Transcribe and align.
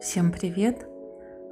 Всем 0.00 0.30
привет! 0.30 0.86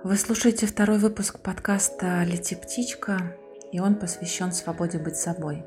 Вы 0.03 0.17
слушаете 0.17 0.67
второй 0.67 0.99
выпуск 0.99 1.41
подкаста 1.41 2.23
«Лети, 2.25 2.55
птичка», 2.55 3.35
и 3.73 3.81
он 3.81 3.95
посвящен 3.95 4.53
свободе 4.53 4.99
быть 4.99 5.17
собой. 5.17 5.65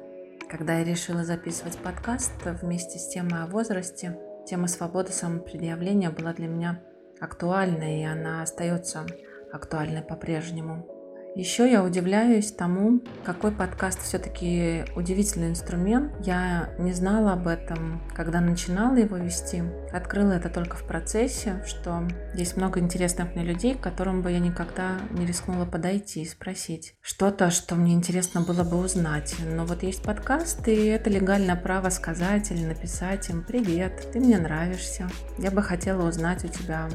Когда 0.48 0.78
я 0.78 0.84
решила 0.84 1.24
записывать 1.24 1.78
подкаст 1.79 2.34
вместе 2.62 3.00
с 3.00 3.08
темой 3.08 3.44
о 3.44 3.48
возрасте, 3.48 4.20
тема 4.46 4.68
свободы 4.68 5.12
самопредъявления 5.12 6.12
была 6.12 6.34
для 6.34 6.48
меня 6.48 6.80
актуальной, 7.20 8.02
и 8.02 8.05
она 8.05 8.44
остается 8.44 9.07
актуальной 9.52 10.04
по-прежнему. 10.04 10.96
Еще 11.38 11.72
я 11.72 11.84
удивляюсь 11.84 12.52
тому, 12.52 13.00
какой 13.24 13.52
подкаст 13.52 14.02
все-таки 14.02 14.86
удивительный 14.96 15.50
инструмент. 15.50 16.12
Я 16.26 16.72
не 16.80 16.94
знала 16.94 17.34
об 17.34 17.48
этом, 17.48 18.02
когда 18.16 18.42
начинала 18.42 18.96
его 18.96 19.18
вести. 19.18 19.62
Открыла 19.94 20.32
это 20.32 20.50
только 20.50 20.78
в 20.78 20.84
процессе, 20.88 21.64
что 21.68 22.08
есть 22.34 22.58
много 22.58 22.80
интересных 22.80 23.36
мне 23.36 23.44
людей, 23.44 23.76
к 23.76 23.81
которым 23.81 24.23
бы 24.23 24.31
я 24.31 24.40
никогда 24.40 24.98
не 25.12 25.28
рискнула 25.28 25.66
подойти 25.66 26.23
и 26.23 26.28
спросить 26.28 26.95
что-то, 27.02 27.52
что 27.52 27.76
мне 27.76 27.94
интересно 27.94 28.42
было 28.42 28.64
бы 28.64 28.78
узнать. 28.78 29.36
Но 29.45 29.64
вот 29.64 29.84
есть 29.84 30.02
подкаст, 30.02 30.67
и 30.67 30.86
это 30.86 31.12
легальное 31.12 31.56
право 31.56 31.90
сказать 31.90 32.50
или 32.50 32.66
написать 32.66 33.30
им 33.30 33.44
«Привет, 33.44 34.09
ты 34.12 34.20
мне 34.20 34.40
нравишься, 34.40 35.08
я 35.38 35.52
бы 35.52 35.62
хотела 35.62 36.08
узнать 36.08 36.44
у 36.45 36.48
тебя, 36.48 36.90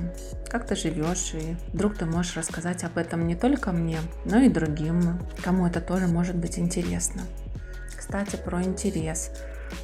как 0.50 0.66
ты 0.66 0.74
живешь, 0.74 1.32
и 1.34 1.54
вдруг 1.72 1.96
ты 1.96 2.06
можешь 2.06 2.36
рассказать 2.36 2.82
об 2.82 2.98
этом 2.98 3.24
не 3.28 3.36
только 3.36 3.70
мне, 3.70 3.98
но 4.32 4.38
и 4.38 4.48
другим, 4.48 5.18
кому 5.44 5.66
это 5.66 5.82
тоже 5.82 6.06
может 6.06 6.36
быть 6.36 6.58
интересно. 6.58 7.20
Кстати, 7.94 8.36
про 8.36 8.62
интерес. 8.62 9.30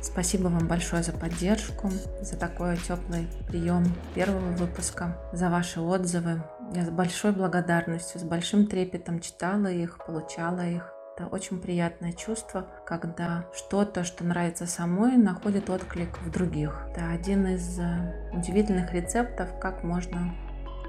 Спасибо 0.01 0.45
вам 0.45 0.66
большое 0.66 1.02
за 1.02 1.12
поддержку, 1.12 1.91
за 2.23 2.37
такой 2.37 2.79
теплый 2.79 3.29
прием 3.47 3.84
первого 4.15 4.51
выпуска, 4.52 5.19
за 5.34 5.51
ваши 5.51 5.80
отзывы. 5.80 6.43
Я 6.74 6.87
с 6.87 6.88
большой 6.88 7.33
благодарностью, 7.33 8.21
с 8.21 8.24
большим 8.24 8.66
трепетом 8.66 9.21
читала 9.21 9.66
их, 9.66 9.99
получала 10.07 10.66
их. 10.66 10.95
Это 11.15 11.26
очень 11.26 11.60
приятное 11.60 12.13
чувство, 12.13 12.69
когда 12.87 13.45
что-то, 13.54 14.02
что 14.02 14.24
нравится 14.24 14.66
самой, 14.66 15.19
находит 15.19 15.69
отклик 15.69 16.19
в 16.21 16.30
других. 16.30 16.87
Это 16.91 17.10
один 17.10 17.46
из 17.49 17.79
э, 17.79 18.30
удивительных 18.32 18.95
рецептов, 18.95 19.59
как 19.60 19.82
можно 19.82 20.32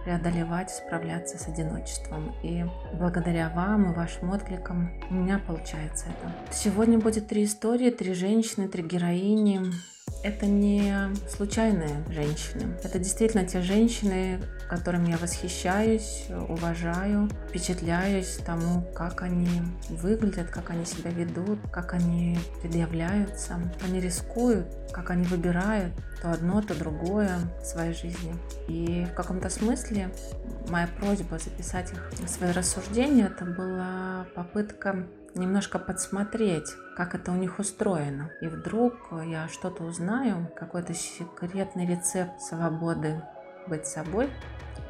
преодолевать, 0.03 0.71
справляться 0.71 1.37
с 1.37 1.47
одиночеством. 1.47 2.33
И 2.43 2.65
благодаря 2.93 3.49
вам 3.49 3.91
и 3.91 3.95
вашим 3.95 4.31
откликам 4.31 4.91
у 5.09 5.13
меня 5.13 5.39
получается 5.39 6.05
это. 6.07 6.53
Сегодня 6.53 6.99
будет 6.99 7.27
три 7.27 7.45
истории, 7.45 7.89
три 7.89 8.13
женщины, 8.13 8.67
три 8.67 8.83
героини. 8.83 9.61
Это 10.21 10.45
не 10.47 10.93
случайные 11.29 12.03
женщины. 12.09 12.77
Это 12.83 12.99
действительно 12.99 13.45
те 13.45 13.61
женщины, 13.61 14.41
которыми 14.69 15.11
я 15.11 15.17
восхищаюсь, 15.17 16.25
уважаю, 16.49 17.29
впечатляюсь 17.47 18.39
тому, 18.45 18.83
как 18.93 19.21
они 19.21 19.61
выглядят, 19.89 20.49
как 20.49 20.71
они 20.71 20.85
себя 20.85 21.11
ведут, 21.11 21.59
как 21.71 21.93
они 21.93 22.37
предъявляются, 22.61 23.59
они 23.85 24.01
рискуют, 24.01 24.67
как 24.91 25.09
они 25.09 25.23
выбирают 25.23 25.93
то 26.21 26.31
одно, 26.31 26.61
то 26.61 26.77
другое 26.77 27.37
в 27.61 27.65
своей 27.65 27.93
жизни. 27.93 28.35
И 28.67 29.07
в 29.09 29.15
каком-то 29.15 29.49
смысле 29.49 30.11
моя 30.67 30.87
просьба 30.99 31.39
записать 31.39 31.93
их 31.93 32.29
свои 32.29 32.51
рассуждения, 32.51 33.27
это 33.27 33.45
была 33.45 34.25
попытка 34.35 35.07
немножко 35.35 35.79
подсмотреть, 35.79 36.75
как 36.95 37.15
это 37.15 37.31
у 37.31 37.35
них 37.35 37.59
устроено. 37.59 38.31
И 38.41 38.47
вдруг 38.47 38.93
я 39.25 39.47
что-то 39.47 39.83
узнаю, 39.83 40.51
какой-то 40.55 40.93
секретный 40.93 41.85
рецепт 41.85 42.41
свободы 42.41 43.21
быть 43.67 43.85
собой, 43.85 44.29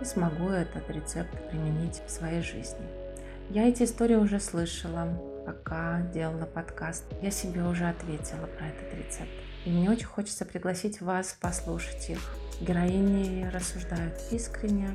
и 0.01 0.05
смогу 0.05 0.49
этот 0.49 0.89
рецепт 0.89 1.31
применить 1.49 2.01
в 2.05 2.09
своей 2.09 2.41
жизни. 2.41 2.87
Я 3.49 3.67
эти 3.67 3.83
истории 3.83 4.15
уже 4.15 4.39
слышала, 4.39 5.07
пока 5.45 6.01
делала 6.13 6.45
подкаст. 6.45 7.05
Я 7.21 7.31
себе 7.31 7.63
уже 7.63 7.87
ответила 7.87 8.45
про 8.45 8.67
этот 8.67 8.93
рецепт. 8.93 9.31
И 9.65 9.71
мне 9.71 9.89
очень 9.89 10.05
хочется 10.05 10.45
пригласить 10.45 11.01
вас 11.01 11.35
послушать 11.39 12.09
их. 12.09 12.19
Героини 12.61 13.49
рассуждают 13.51 14.13
искренне, 14.31 14.89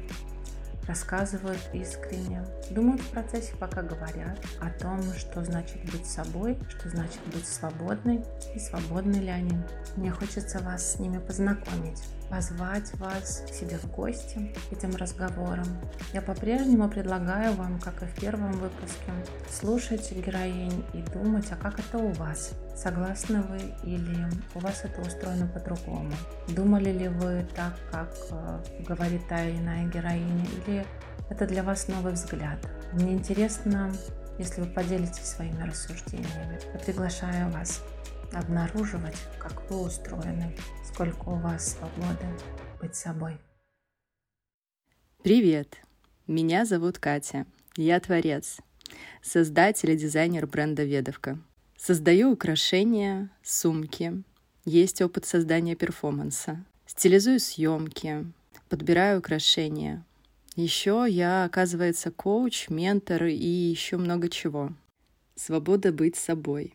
рассказывают 0.87 1.61
искренне, 1.73 2.45
думают 2.71 3.01
в 3.01 3.11
процессе, 3.11 3.55
пока 3.59 3.83
говорят 3.83 4.39
о 4.61 4.71
том, 4.71 5.01
что 5.15 5.45
значит 5.45 5.83
быть 5.91 6.07
собой, 6.07 6.59
что 6.69 6.89
значит 6.89 7.21
быть 7.33 7.47
свободной 7.47 8.25
и 8.55 8.59
свободны 8.59 9.17
ли 9.17 9.31
они. 9.31 9.57
Мне 9.97 10.11
хочется 10.11 10.59
вас 10.61 10.95
с 10.95 10.99
ними 10.99 11.19
познакомить, 11.19 12.03
позвать 12.31 12.93
вас 12.95 13.45
к 13.49 13.55
себе 13.55 13.79
в 13.79 13.91
гости 13.91 14.55
этим 14.71 14.95
разговором. 14.97 15.67
Я 16.13 16.23
по-прежнему 16.23 16.89
предлагаю 16.89 17.55
вам, 17.55 17.79
как 17.81 18.03
и 18.03 18.07
в 18.07 18.15
первом 18.21 18.53
выпуске, 18.53 19.13
слушать 19.51 20.13
героинь 20.13 20.85
и 20.93 21.03
думать, 21.13 21.47
а 21.51 21.57
как 21.57 21.79
это 21.79 21.99
у 21.99 22.13
вас? 22.13 22.53
Согласны 22.77 23.43
вы 23.43 23.59
или 23.85 24.27
у 24.55 24.59
вас 24.59 24.85
это 24.85 25.01
устроено 25.01 25.47
по-другому? 25.47 26.13
Думали 26.49 26.91
ли 26.91 27.09
вы 27.09 27.47
так, 27.55 27.75
как 27.91 28.15
э, 28.31 28.63
говорит 28.87 29.27
та 29.29 29.45
или 29.45 29.59
иная 29.59 29.87
героиня, 29.89 30.47
или 30.67 30.85
это 31.31 31.47
для 31.47 31.63
вас 31.63 31.89
новый 31.89 32.15
взгляд? 32.15 32.59
Мне 32.93 33.13
интересно, 33.13 33.93
если 34.39 34.63
вы 34.63 34.67
поделитесь 34.67 35.25
своими 35.25 35.63
рассуждениями. 35.63 36.59
Я 36.73 36.81
приглашаю 36.81 37.51
вас 37.51 37.83
обнаруживать, 38.33 39.17
как 39.39 39.71
вы 39.71 39.83
устроены, 39.83 40.55
сколько 40.95 41.29
у 41.29 41.35
вас 41.35 41.73
свободы 41.73 42.25
быть 42.81 42.95
собой. 42.95 43.37
Привет! 45.25 45.79
Меня 46.29 46.65
зовут 46.65 47.01
Катя. 47.01 47.47
Я 47.77 47.99
творец, 47.99 48.59
создатель 49.21 49.91
и 49.91 49.97
дизайнер 49.97 50.47
бренда 50.47 50.85
«Ведовка». 50.85 51.41
Создаю 51.77 52.31
украшения, 52.31 53.29
сумки. 53.43 54.23
Есть 54.65 55.03
опыт 55.03 55.27
создания 55.27 55.75
перформанса. 55.75 56.65
Стилизую 56.87 57.41
съемки, 57.41 58.25
подбираю 58.69 59.19
украшения. 59.19 60.05
Еще 60.55 61.07
я, 61.09 61.45
оказывается, 61.45 62.13
коуч, 62.13 62.69
ментор 62.69 63.25
и 63.25 63.35
еще 63.35 63.97
много 63.97 64.29
чего. 64.29 64.73
Свобода 65.35 65.93
быть 65.93 66.15
собой. 66.15 66.73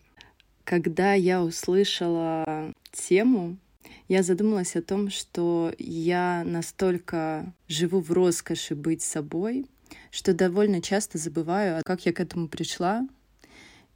Когда 0.65 1.13
я 1.13 1.41
услышала 1.41 2.73
тему, 2.91 3.57
я 4.09 4.23
задумалась 4.23 4.75
о 4.75 4.81
том, 4.81 5.09
что 5.09 5.71
я 5.77 6.43
настолько 6.45 7.53
живу 7.67 8.01
в 8.01 8.11
роскоши 8.11 8.75
быть 8.75 9.03
собой, 9.03 9.67
что 10.11 10.33
довольно 10.33 10.81
часто 10.81 11.17
забываю, 11.17 11.81
как 11.85 12.05
я 12.05 12.13
к 12.13 12.19
этому 12.19 12.47
пришла, 12.47 13.07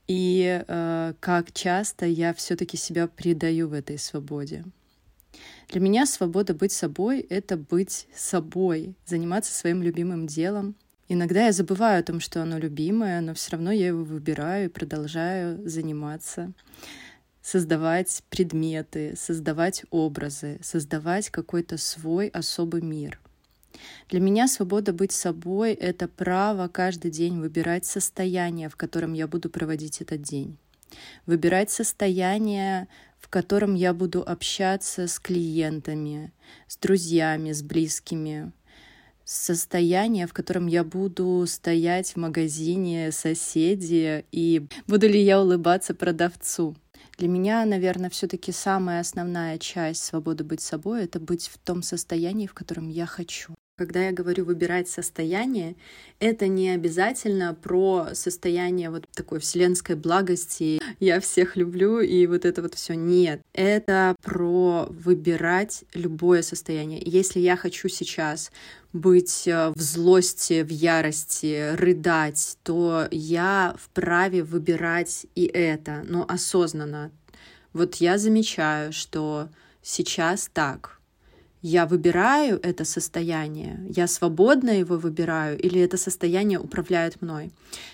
и 0.08 0.64
э, 0.68 1.14
как 1.20 1.52
часто 1.52 2.06
я 2.06 2.34
все-таки 2.34 2.78
себя 2.78 3.08
предаю 3.08 3.70
в 3.70 3.74
этой 3.74 3.98
свободе. 3.98 4.66
Для 5.70 5.82
меня 5.82 6.06
свобода 6.06 6.54
быть 6.54 6.72
собой— 6.72 7.20
это 7.30 7.58
быть 7.58 8.08
собой, 8.16 8.94
заниматься 9.06 9.52
своим 9.52 9.82
любимым 9.82 10.28
делом. 10.28 10.76
Иногда 11.10 11.46
я 11.46 11.52
забываю 11.52 12.00
о 12.00 12.04
том, 12.04 12.20
что 12.20 12.44
оно 12.44 12.60
любимое, 12.60 13.20
но 13.22 13.34
все 13.34 13.54
равно 13.54 13.72
я 13.72 13.88
его 13.88 14.04
выбираю 14.04 14.66
и 14.66 14.72
продолжаю 14.72 15.68
заниматься 15.68 16.54
создавать 17.44 18.24
предметы, 18.30 19.14
создавать 19.18 19.84
образы, 19.92 20.60
создавать 20.64 21.30
какой-то 21.30 21.78
свой 21.78 22.30
особый 22.30 22.82
мир. 22.82 23.20
Для 24.10 24.22
меня 24.22 24.48
свобода 24.48 24.94
быть 24.94 25.12
собой— 25.12 25.74
это 25.74 26.08
право 26.08 26.68
каждый 26.70 27.12
день 27.12 27.40
выбирать 27.40 27.86
состояние, 27.86 28.70
в 28.70 28.78
котором 28.78 29.14
я 29.14 29.28
буду 29.28 29.50
проводить 29.50 30.02
этот 30.02 30.22
день. 30.22 30.58
Выбирать 31.26 31.70
состояние, 31.70 32.88
в 33.20 33.28
котором 33.28 33.76
я 33.76 33.94
буду 33.94 34.24
общаться 34.26 35.08
с 35.08 35.20
клиентами, 35.20 36.32
с 36.68 36.78
друзьями, 36.78 37.52
с 37.52 37.62
близкими. 37.62 38.52
Состояние, 39.26 40.28
в 40.28 40.34
котором 40.34 40.68
я 40.68 40.84
буду 40.84 41.44
стоять 41.48 42.12
в 42.12 42.18
магазине 42.18 43.12
соседи 43.12 44.26
и 44.32 44.68
буду 44.88 45.08
ли 45.08 45.22
я 45.22 45.42
улыбаться 45.42 45.96
продавцу. 45.96 46.76
Для 47.24 47.30
меня, 47.30 47.64
наверное, 47.64 48.10
все-таки 48.10 48.52
самая 48.52 49.00
основная 49.00 49.58
часть 49.58 50.04
свободы 50.04 50.44
быть 50.44 50.60
собой— 50.60 51.04
это 51.06 51.22
быть 51.22 51.48
в 51.48 51.58
том 51.58 51.82
состоянии, 51.82 52.48
в 52.48 52.54
котором 52.54 52.90
я 52.90 53.06
хочу. 53.06 53.56
Когда 53.76 54.06
я 54.06 54.12
говорю 54.12 54.46
выбирать 54.46 54.88
состояние, 54.88 55.76
это 56.20 56.48
не 56.48 56.70
обязательно 56.70 57.56
про 57.56 58.10
состояние 58.14 58.92
вот 58.92 59.06
такой 59.16 59.40
вселенской 59.40 59.96
благости. 59.96 60.80
Я 61.00 61.20
всех 61.20 61.56
люблю 61.56 62.00
и 62.00 62.28
вот 62.28 62.46
это 62.46 62.62
вот 62.62 62.76
все. 62.76 62.94
Нет, 62.94 63.42
это 63.52 64.16
про 64.22 64.86
выбирать 64.92 65.86
любое 65.96 66.44
состояние. 66.44 67.02
Если 67.04 67.40
я 67.40 67.58
хочу 67.58 67.90
сейчас 67.90 68.52
быть 68.94 69.48
э, 69.48 69.74
в 69.76 69.82
злости, 69.82 70.62
в 70.62 70.70
ярости, 70.70 71.74
рыдать, 71.74 72.60
то 72.62 73.08
я 73.10 73.76
вправе 73.80 74.44
выбирать 74.44 75.26
и 75.34 75.46
это, 75.46 76.04
но 76.08 76.26
осознанно. 76.30 77.10
Вот 77.74 77.96
я 77.96 78.20
замечаю, 78.20 78.94
что 78.94 79.50
сейчас 79.82 80.48
так, 80.54 81.00
я 81.64 81.86
выбираю 81.86 82.60
это 82.62 82.84
состояние, 82.84 83.80
я 83.90 84.06
свободно 84.08 84.70
его 84.70 84.98
выбираю, 84.98 85.58
или 85.58 85.80
это 85.80 85.98
состояние 85.98 86.60
управляет 86.60 87.22
мной. 87.22 87.52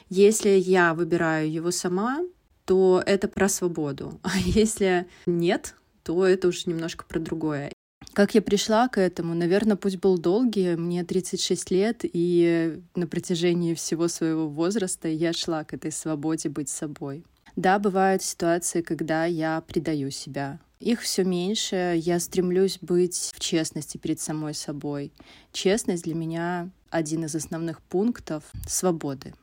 Если 0.09 0.49
я 0.49 0.93
выбираю 0.95 1.49
его 1.49 1.69
сама, 1.71 2.19
то 2.65 3.01
это 3.05 3.27
про 3.27 3.47
свободу. 3.47 4.19
А 4.23 4.37
если 4.37 5.07
нет, 5.27 5.75
то 6.03 6.25
это 6.25 6.47
уже 6.47 6.63
немножко 6.65 7.05
про 7.05 7.19
другое. 7.19 7.71
Как 8.13 8.33
я 8.33 8.41
пришла 8.41 8.87
к 8.87 8.99
этому? 8.99 9.35
Наверное, 9.35 9.77
путь 9.77 9.99
был 9.99 10.17
долгий. 10.17 10.75
Мне 10.75 11.03
36 11.03 11.71
лет, 11.71 11.99
и 12.01 12.81
на 12.95 13.05
протяжении 13.05 13.75
всего 13.75 14.07
своего 14.07 14.49
возраста 14.49 15.07
я 15.07 15.31
шла 15.31 15.63
к 15.63 15.75
этой 15.75 15.91
свободе 15.91 16.49
быть 16.49 16.69
собой. 16.69 17.23
Да, 17.55 17.77
бывают 17.77 18.23
ситуации, 18.23 18.81
когда 18.81 19.25
я 19.25 19.61
предаю 19.61 20.09
себя. 20.09 20.59
Их 20.79 21.01
все 21.01 21.23
меньше. 21.23 21.95
Я 21.97 22.19
стремлюсь 22.19 22.79
быть 22.81 23.31
в 23.35 23.39
честности 23.39 23.97
перед 23.97 24.19
самой 24.19 24.53
собой. 24.53 25.11
Честность 25.51 26.03
для 26.03 26.15
меня 26.15 26.69
один 26.89 27.25
из 27.25 27.35
основных 27.35 27.81
пунктов 27.81 28.43
свободы. 28.67 29.33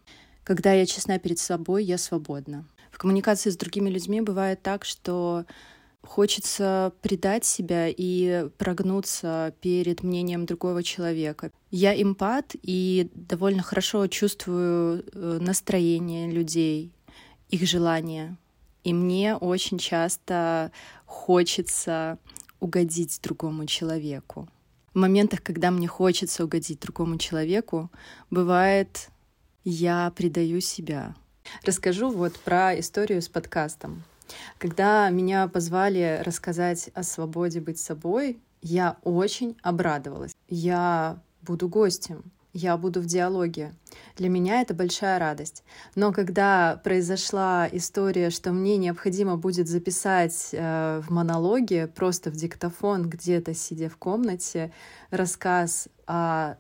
Когда 0.44 0.72
я 0.72 0.86
честна 0.86 1.18
перед 1.18 1.38
собой, 1.38 1.84
я 1.84 1.98
свободна. 1.98 2.66
В 2.90 2.98
коммуникации 2.98 3.50
с 3.50 3.56
другими 3.56 3.90
людьми 3.90 4.20
бывает 4.20 4.62
так, 4.62 4.84
что 4.84 5.44
Хочется 6.06 6.92
предать 7.02 7.44
себя 7.44 7.88
и 7.88 8.48
прогнуться 8.58 9.52
перед 9.60 10.04
мнением 10.04 10.46
другого 10.46 10.82
человека. 10.82 11.50
Я 11.70 12.00
эмпат 12.00 12.54
и 12.62 13.10
довольно 13.12 13.62
хорошо 13.62 14.06
чувствую 14.06 15.04
э, 15.12 15.38
настроение 15.40 16.30
людей, 16.30 16.92
их 17.50 17.66
желания. 17.66 18.36
И 18.86 18.94
мне 18.94 19.34
очень 19.34 19.78
часто 19.78 20.70
хочется 21.06 22.20
угодить 22.60 23.18
другому 23.20 23.66
человеку. 23.66 24.48
В 24.94 24.98
моментах, 24.98 25.42
когда 25.42 25.72
мне 25.72 25.88
хочется 25.88 26.44
угодить 26.44 26.78
другому 26.78 27.18
человеку, 27.18 27.90
бывает, 28.30 29.08
я 29.64 30.12
предаю 30.14 30.60
себя. 30.60 31.16
Расскажу 31.64 32.10
вот 32.10 32.38
про 32.38 32.78
историю 32.78 33.22
с 33.22 33.28
подкастом. 33.28 34.04
Когда 34.56 35.10
меня 35.10 35.48
позвали 35.48 36.22
рассказать 36.24 36.88
о 36.94 37.02
свободе 37.02 37.60
быть 37.60 37.80
собой, 37.80 38.38
я 38.62 38.98
очень 39.02 39.56
обрадовалась. 39.62 40.36
Я 40.46 41.18
буду 41.42 41.68
гостем, 41.68 42.30
я 42.56 42.76
буду 42.76 43.00
в 43.00 43.06
диалоге. 43.06 43.74
Для 44.16 44.28
меня 44.28 44.62
это 44.62 44.72
большая 44.72 45.18
радость. 45.18 45.62
Но 45.94 46.12
когда 46.12 46.80
произошла 46.82 47.68
история, 47.70 48.30
что 48.30 48.52
мне 48.52 48.78
необходимо 48.78 49.36
будет 49.36 49.68
записать 49.68 50.48
э, 50.52 51.02
в 51.06 51.10
монологе, 51.10 51.86
просто 51.86 52.30
в 52.30 52.34
диктофон, 52.34 53.08
где-то 53.08 53.52
сидя 53.52 53.90
в 53.90 53.98
комнате, 53.98 54.72
рассказ 55.10 55.88
о 56.06 56.56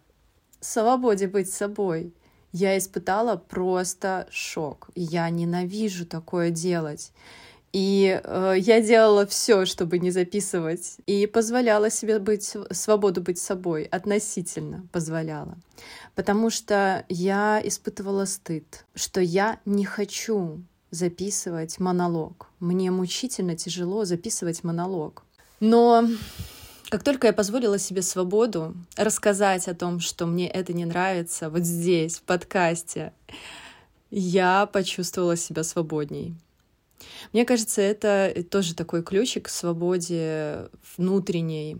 свободе 0.60 1.28
быть 1.28 1.50
собой, 1.50 2.14
я 2.52 2.76
испытала 2.76 3.36
просто 3.36 4.26
шок. 4.30 4.90
Я 4.94 5.28
ненавижу 5.30 6.04
такое 6.04 6.50
делать. 6.50 7.12
И 7.72 8.20
э, 8.22 8.54
я 8.58 8.80
делала 8.80 9.26
все, 9.26 9.66
чтобы 9.66 9.98
не 9.98 10.10
записывать, 10.10 10.96
и 11.06 11.26
позволяла 11.26 11.90
себе 11.90 12.18
быть 12.18 12.56
свободу 12.70 13.20
быть 13.20 13.38
собой, 13.38 13.84
относительно 13.84 14.86
позволяла. 14.92 15.58
Потому 16.14 16.48
что 16.50 17.04
я 17.08 17.60
испытывала 17.62 18.24
стыд, 18.24 18.86
что 18.94 19.20
я 19.20 19.60
не 19.66 19.84
хочу 19.84 20.62
записывать 20.90 21.78
монолог. 21.78 22.48
Мне 22.60 22.90
мучительно 22.90 23.56
тяжело 23.56 24.04
записывать 24.04 24.64
монолог. 24.64 25.24
Но 25.60 26.08
как 26.88 27.02
только 27.02 27.26
я 27.26 27.32
позволила 27.32 27.78
себе 27.78 28.02
свободу 28.02 28.74
рассказать 28.96 29.68
о 29.68 29.74
том, 29.74 30.00
что 30.00 30.26
мне 30.26 30.48
это 30.48 30.72
не 30.72 30.84
нравится, 30.84 31.50
вот 31.50 31.64
здесь, 31.64 32.18
в 32.18 32.22
подкасте, 32.22 33.12
я 34.10 34.66
почувствовала 34.66 35.36
себя 35.36 35.64
свободней. 35.64 36.36
Мне 37.32 37.44
кажется, 37.44 37.80
это 37.82 38.44
тоже 38.50 38.74
такой 38.74 39.02
ключик 39.02 39.46
к 39.46 39.48
свободе 39.50 40.68
внутренней. 40.96 41.78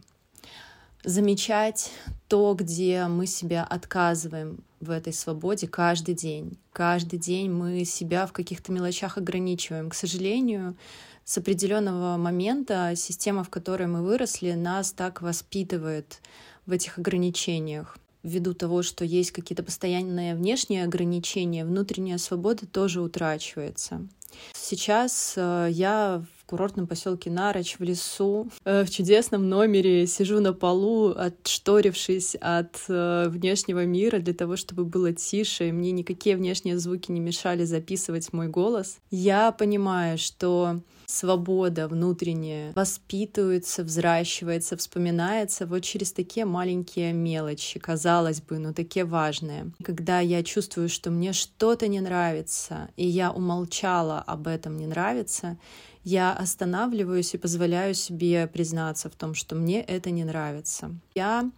Замечать 1.04 1.92
то, 2.28 2.54
где 2.54 3.06
мы 3.06 3.26
себя 3.26 3.62
отказываем 3.64 4.64
в 4.80 4.90
этой 4.90 5.12
свободе 5.12 5.68
каждый 5.68 6.14
день. 6.14 6.58
Каждый 6.72 7.18
день 7.18 7.50
мы 7.50 7.84
себя 7.84 8.26
в 8.26 8.32
каких-то 8.32 8.72
мелочах 8.72 9.16
ограничиваем. 9.16 9.90
К 9.90 9.94
сожалению, 9.94 10.76
с 11.24 11.38
определенного 11.38 12.16
момента 12.16 12.92
система, 12.96 13.42
в 13.44 13.50
которой 13.50 13.88
мы 13.88 14.02
выросли, 14.02 14.52
нас 14.52 14.92
так 14.92 15.22
воспитывает 15.22 16.20
в 16.66 16.72
этих 16.72 16.98
ограничениях. 16.98 17.98
Ввиду 18.22 18.54
того, 18.54 18.82
что 18.82 19.04
есть 19.04 19.30
какие-то 19.30 19.62
постоянные 19.62 20.34
внешние 20.34 20.84
ограничения, 20.84 21.64
внутренняя 21.64 22.18
свобода 22.18 22.66
тоже 22.66 23.00
утрачивается. 23.00 24.06
Сейчас 24.54 25.34
э, 25.36 25.68
я 25.70 26.24
в 26.40 26.44
курортном 26.46 26.86
поселке 26.86 27.30
Нарочь 27.30 27.76
в 27.78 27.82
лесу, 27.82 28.48
э, 28.64 28.84
в 28.84 28.90
чудесном 28.90 29.48
номере, 29.48 30.06
сижу 30.06 30.40
на 30.40 30.52
полу, 30.52 31.10
отшторившись 31.10 32.36
от 32.40 32.82
э, 32.88 33.26
внешнего 33.28 33.84
мира 33.84 34.18
для 34.18 34.34
того, 34.34 34.56
чтобы 34.56 34.84
было 34.84 35.12
тише, 35.12 35.68
и 35.68 35.72
мне 35.72 35.92
никакие 35.92 36.36
внешние 36.36 36.78
звуки 36.78 37.10
не 37.10 37.20
мешали 37.20 37.64
записывать 37.64 38.32
мой 38.32 38.48
голос. 38.48 38.98
Я 39.10 39.52
понимаю, 39.52 40.18
что 40.18 40.80
свобода 41.06 41.88
внутренняя 41.88 42.72
воспитывается, 42.74 43.84
взращивается, 43.84 44.76
вспоминается 44.76 45.66
вот 45.66 45.80
через 45.80 46.12
такие 46.12 46.44
маленькие 46.44 47.12
мелочи, 47.12 47.78
казалось 47.78 48.40
бы, 48.40 48.58
но 48.58 48.72
такие 48.72 49.04
важные. 49.04 49.72
Когда 49.82 50.20
я 50.20 50.42
чувствую, 50.42 50.88
что 50.88 51.10
мне 51.10 51.32
что-то 51.32 51.88
не 51.88 52.00
нравится, 52.00 52.88
и 52.96 53.06
я 53.06 53.32
умолчала 53.32 54.20
об 54.20 54.46
этом 54.46 54.76
не 54.76 54.86
нравится, 54.86 55.56
я 56.04 56.32
останавливаюсь 56.32 57.34
и 57.34 57.38
позволяю 57.38 57.92
себе 57.92 58.46
признаться 58.46 59.10
в 59.10 59.16
том, 59.16 59.34
что 59.34 59.56
мне 59.56 59.82
это 59.82 60.10
не 60.10 60.22
нравится. 60.22 60.94
Я 61.16 61.50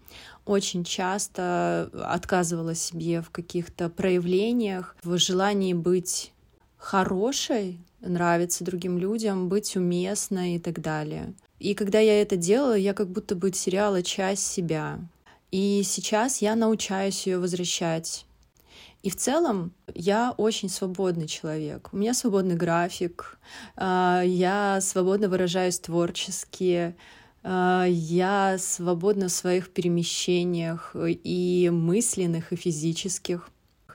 очень 0.46 0.84
часто 0.84 1.90
отказывала 1.92 2.74
себе 2.74 3.20
в 3.20 3.28
каких-то 3.28 3.90
проявлениях, 3.90 4.96
в 5.02 5.18
желании 5.18 5.74
быть 5.74 6.32
хорошей, 6.78 7.78
нравиться 8.00 8.64
другим 8.64 8.98
людям, 8.98 9.48
быть 9.48 9.76
уместной 9.76 10.56
и 10.56 10.58
так 10.58 10.80
далее. 10.80 11.34
И 11.58 11.74
когда 11.74 11.98
я 11.98 12.20
это 12.22 12.36
делала, 12.36 12.76
я 12.76 12.94
как 12.94 13.08
будто 13.10 13.34
бы 13.34 13.50
теряла 13.50 14.02
часть 14.02 14.46
себя. 14.46 15.00
И 15.50 15.82
сейчас 15.84 16.42
я 16.42 16.54
научаюсь 16.54 17.26
ее 17.26 17.38
возвращать. 17.38 18.26
И 19.02 19.10
в 19.10 19.16
целом 19.16 19.72
я 19.94 20.34
очень 20.36 20.68
свободный 20.68 21.28
человек. 21.28 21.88
У 21.92 21.96
меня 21.96 22.14
свободный 22.14 22.56
график, 22.56 23.38
а, 23.76 24.22
я 24.24 24.80
свободно 24.80 25.28
выражаюсь 25.28 25.78
творчески, 25.78 26.94
а, 27.42 27.86
я 27.88 28.56
свободна 28.58 29.28
в 29.28 29.32
своих 29.32 29.70
перемещениях 29.70 30.94
и 30.94 31.70
мысленных, 31.72 32.52
и 32.52 32.56
физических. 32.56 33.50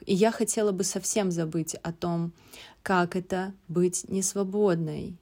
И 0.05 0.13
я 0.13 0.31
хотела 0.31 0.71
бы 0.71 0.83
совсем 0.83 1.31
забыть 1.31 1.75
о 1.75 1.91
том, 1.91 2.31
как 2.83 3.15
это 3.15 3.53
быть 3.67 4.05
несвободной. 4.09 5.15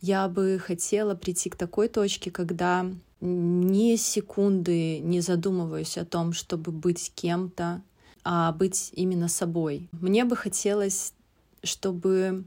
Я 0.00 0.28
бы 0.28 0.58
хотела 0.58 1.14
прийти 1.14 1.50
к 1.50 1.56
такой 1.56 1.88
точке, 1.88 2.30
когда 2.30 2.90
ни 3.20 3.96
секунды 3.96 4.98
не 4.98 5.20
задумываюсь 5.20 5.96
о 5.96 6.04
том, 6.04 6.32
чтобы 6.32 6.72
быть 6.72 7.12
кем-то, 7.14 7.82
а 8.22 8.52
быть 8.52 8.90
именно 8.94 9.28
собой. 9.28 9.88
Мне 9.92 10.24
бы 10.24 10.36
хотелось, 10.36 11.14
чтобы 11.62 12.44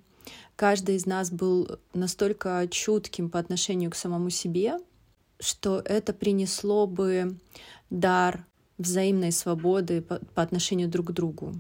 каждый 0.56 0.96
из 0.96 1.06
нас 1.06 1.32
был 1.32 1.80
настолько 1.94 2.68
чутким 2.70 3.30
по 3.30 3.40
отношению 3.40 3.92
к 3.92 3.96
самому 3.96 4.30
себе, 4.30 4.80
что 5.40 5.82
это 5.86 6.14
принесло 6.14 6.88
бы 6.88 7.38
дар 7.90 8.46
взаимной 8.78 9.32
свободы 9.32 10.02
по, 10.02 10.20
по 10.36 10.42
отношению 10.42 10.90
друг 10.90 11.08
к 11.08 11.12
другу. 11.12 11.54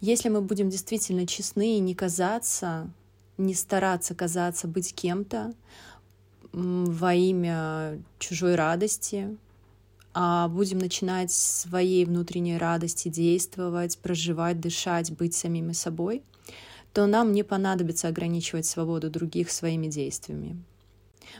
Если 0.00 0.28
мы 0.28 0.40
будем 0.42 0.68
действительно 0.68 1.26
честны 1.26 1.76
и 1.76 1.80
не 1.80 1.94
казаться, 1.94 2.90
не 3.38 3.54
стараться 3.54 4.14
казаться 4.14 4.68
быть 4.68 4.94
кем-то 4.94 5.54
во 6.52 7.14
имя 7.14 7.98
чужой 8.18 8.54
радости, 8.54 9.36
а 10.14 10.48
будем 10.48 10.78
начинать 10.78 11.30
своей 11.30 12.04
внутренней 12.06 12.56
радости 12.56 13.08
действовать, 13.08 13.98
проживать, 13.98 14.60
дышать, 14.60 15.12
быть 15.12 15.34
самими 15.34 15.72
собой, 15.72 16.22
то 16.94 17.06
нам 17.06 17.32
не 17.32 17.42
понадобится 17.42 18.08
ограничивать 18.08 18.64
свободу 18.64 19.10
других 19.10 19.50
своими 19.50 19.88
действиями. 19.88 20.56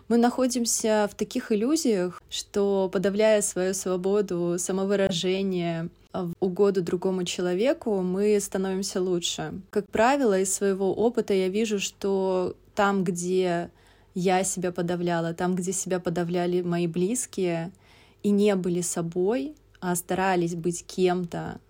Мы 0.08 0.18
находимся 0.18 1.08
в 1.10 1.14
таких 1.14 1.52
иллюзиях, 1.52 2.22
что 2.28 2.90
подавляя 2.92 3.40
свою 3.40 3.72
свободу 3.72 4.56
самовыражения 4.58 5.88
в 6.24 6.32
угоду 6.40 6.82
другому 6.82 7.24
человеку, 7.24 8.00
мы 8.02 8.38
становимся 8.40 9.00
лучше. 9.00 9.60
Как 9.70 9.90
правило, 9.90 10.38
из 10.38 10.52
своего 10.52 10.92
опыта 10.94 11.34
я 11.34 11.48
вижу, 11.48 11.78
что 11.78 12.56
там, 12.74 13.04
где 13.04 13.70
я 14.14 14.44
себя 14.44 14.72
подавляла, 14.72 15.34
там, 15.34 15.54
где 15.54 15.72
себя 15.72 16.00
подавляли 16.00 16.62
мои 16.62 16.86
близкие— 16.86 17.72
и 18.26 18.30
не 18.30 18.56
были 18.56 18.80
собой, 18.80 19.54
а 19.80 19.94
старались 19.94 20.56
быть 20.56 20.84
кем-то 20.84 21.60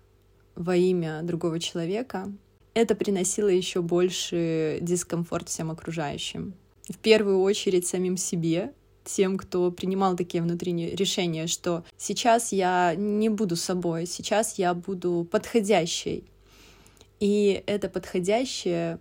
во 0.55 0.75
имя 0.75 1.21
другого 1.21 1.59
человека, 1.59 2.31
это 2.73 2.95
приносило 2.95 3.47
еще 3.47 3.83
больше 3.83 4.79
дискомфорт 4.81 5.49
всем 5.49 5.69
окружающим. 5.69 6.55
В 6.89 6.97
первую 6.97 7.41
очередь 7.41 7.85
самим 7.85 8.17
себе, 8.17 8.73
тем, 9.07 9.37
кто 9.37 9.71
принимал 9.71 10.15
такие 10.15 10.43
внутренние 10.43 10.95
решения, 10.95 11.47
что 11.47 11.83
сейчас 11.97 12.51
я 12.51 12.93
не 12.95 13.29
буду 13.29 13.55
собой, 13.55 14.05
сейчас 14.05 14.57
я 14.57 14.73
буду 14.73 15.27
подходящей. 15.31 16.23
И 17.19 17.63
это 17.65 17.89
подходящее 17.89 18.99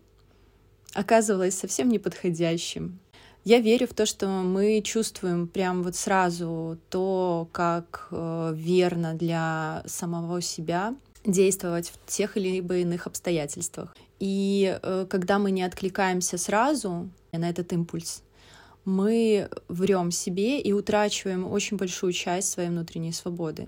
оказывалось 0.94 1.58
совсем 1.58 1.88
неподходящим. 1.88 2.98
Я 3.44 3.60
верю 3.60 3.86
в 3.86 3.94
то, 3.94 4.06
что 4.06 4.26
мы 4.26 4.80
чувствуем 4.82 5.46
прям 5.46 5.82
вот 5.82 5.94
сразу 5.94 6.78
то, 6.90 7.48
как 7.52 8.08
э, 8.10 8.52
верно 8.56 9.14
для 9.14 9.84
самого 9.86 10.40
себя 10.40 10.96
действовать 11.25 11.90
в 11.90 12.10
тех 12.10 12.36
или 12.36 12.56
иных 12.58 13.06
обстоятельствах. 13.06 13.94
И 14.18 14.78
э, 14.82 15.06
когда 15.08 15.38
мы 15.38 15.50
не 15.52 15.62
откликаемся 15.62 16.38
сразу 16.38 17.08
на 17.30 17.48
этот 17.48 17.72
импульс, 17.72 18.22
мы 18.87 19.50
врем 19.69 20.11
себе 20.12 20.61
и 20.61 20.73
утрачиваем 20.73 21.45
очень 21.50 21.76
большую 21.76 22.12
часть 22.12 22.50
своей 22.50 22.71
внутренней 22.71 23.12
свободы. 23.12 23.66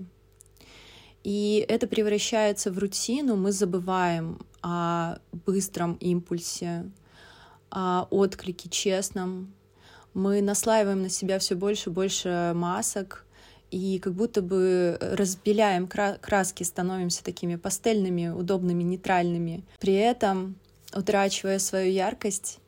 И 1.23 1.65
это 1.67 1.85
превращается 1.85 2.71
в 2.71 2.79
рутину, 2.79 3.35
мы 3.35 3.51
забываем 3.51 4.39
о 4.61 5.17
быстром 5.45 5.95
импульсе, 5.95 6.89
о 7.69 8.07
отклике 8.09 8.69
честном. 8.69 9.53
Мы 10.13 10.41
наслаиваем 10.41 11.01
на 11.01 11.09
себя 11.09 11.37
все 11.39 11.55
больше 11.55 11.89
и 11.89 11.93
больше 11.93 12.53
масок, 12.55 13.25
и 13.71 13.99
как 13.99 14.13
будто 14.13 14.41
бы 14.41 14.97
разбеляем 14.99 15.87
краски, 15.87 16.63
становимся 16.63 17.23
такими 17.23 17.57
пастельными, 17.57 18.29
удобными, 18.29 18.83
нейтральными. 18.83 19.63
При 19.79 19.93
этом, 19.93 20.55
утрачивая 20.95 21.59
свою 21.59 21.91
яркость, 21.91 22.59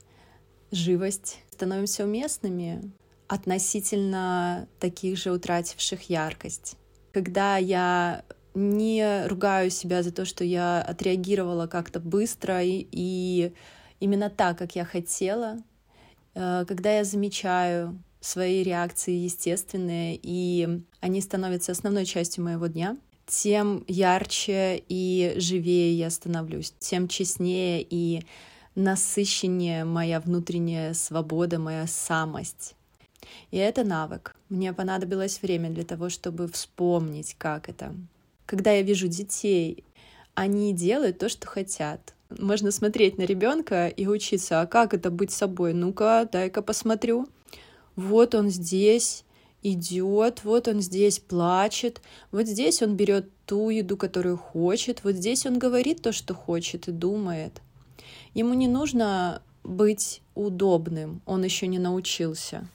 живость, 0.72 1.39
становимся 1.62 2.06
уместными 2.06 2.91
относительно 3.27 4.68
таких 4.80 5.15
же 5.15 5.32
утративших 5.32 6.10
яркость. 6.10 6.75
Когда 7.13 7.58
я 7.58 8.25
не 8.56 9.27
ругаю 9.27 9.70
себя 9.70 10.01
за 10.01 10.12
то, 10.12 10.25
что 10.25 10.44
я 10.44 10.82
отреагировала 10.82 11.68
как-то 11.68 12.00
быстро 12.00 12.63
и, 12.63 12.88
и 12.91 13.53
именно 14.00 14.32
так, 14.32 14.58
как 14.58 14.75
я 14.75 14.86
хотела, 14.86 15.58
э, 16.34 16.65
когда 16.68 16.94
я 16.94 17.03
замечаю 17.03 18.01
свои 18.22 18.63
реакции 18.63 19.13
естественные, 19.13 20.20
и 20.20 20.82
они 21.00 21.22
становятся 21.22 21.74
основной 21.74 22.06
частью 22.06 22.44
моего 22.44 22.65
дня, 22.65 22.98
тем 23.27 23.86
ярче 23.88 24.84
и 24.89 25.36
живее 25.38 25.94
я 25.96 26.10
становлюсь, 26.10 26.74
тем 26.80 27.08
честнее 27.08 27.86
и 27.88 28.24
насыщеннее 28.75 29.85
моя 29.85 30.19
внутренняя 30.19 30.93
свобода, 30.93 31.59
моя 31.59 31.87
самость. 31.87 32.75
И 33.51 33.57
это 33.57 33.83
навык. 33.83 34.35
Мне 34.49 34.73
понадобилось 34.73 35.41
время 35.41 35.69
для 35.69 35.83
того, 35.83 36.09
чтобы 36.09 36.47
вспомнить, 36.47 37.35
как 37.37 37.69
это. 37.69 37.93
Когда 38.45 38.71
я 38.71 38.81
вижу 38.81 39.07
детей, 39.07 39.83
они 40.33 40.73
делают 40.73 41.19
то, 41.19 41.29
что 41.29 41.47
хотят. 41.47 42.13
Можно 42.29 42.71
смотреть 42.71 43.17
на 43.17 43.23
ребенка 43.23 43.87
и 43.87 44.07
учиться, 44.07 44.61
а 44.61 44.67
как 44.67 44.93
это 44.93 45.11
быть 45.11 45.31
собой? 45.31 45.73
Ну-ка, 45.73 46.27
дай-ка 46.31 46.61
посмотрю. 46.61 47.27
Вот 47.95 48.35
он 48.35 48.49
здесь 48.49 49.25
идет, 49.63 50.43
вот 50.43 50.67
он 50.67 50.81
здесь 50.81 51.19
плачет, 51.19 52.01
вот 52.31 52.47
здесь 52.47 52.81
он 52.81 52.95
берет 52.95 53.29
ту 53.45 53.69
еду, 53.69 53.97
которую 53.97 54.37
хочет, 54.37 55.03
вот 55.03 55.15
здесь 55.15 55.45
он 55.45 55.59
говорит 55.59 56.01
то, 56.01 56.11
что 56.11 56.33
хочет 56.33 56.87
и 56.87 56.91
думает. 56.91 57.61
Ему 58.33 58.53
не 58.53 58.67
нужно 58.67 59.41
быть 59.63 60.21
удобным, 60.35 61.21
он 61.25 61.43
еще 61.43 61.67
не 61.67 61.79
научился. 61.79 62.67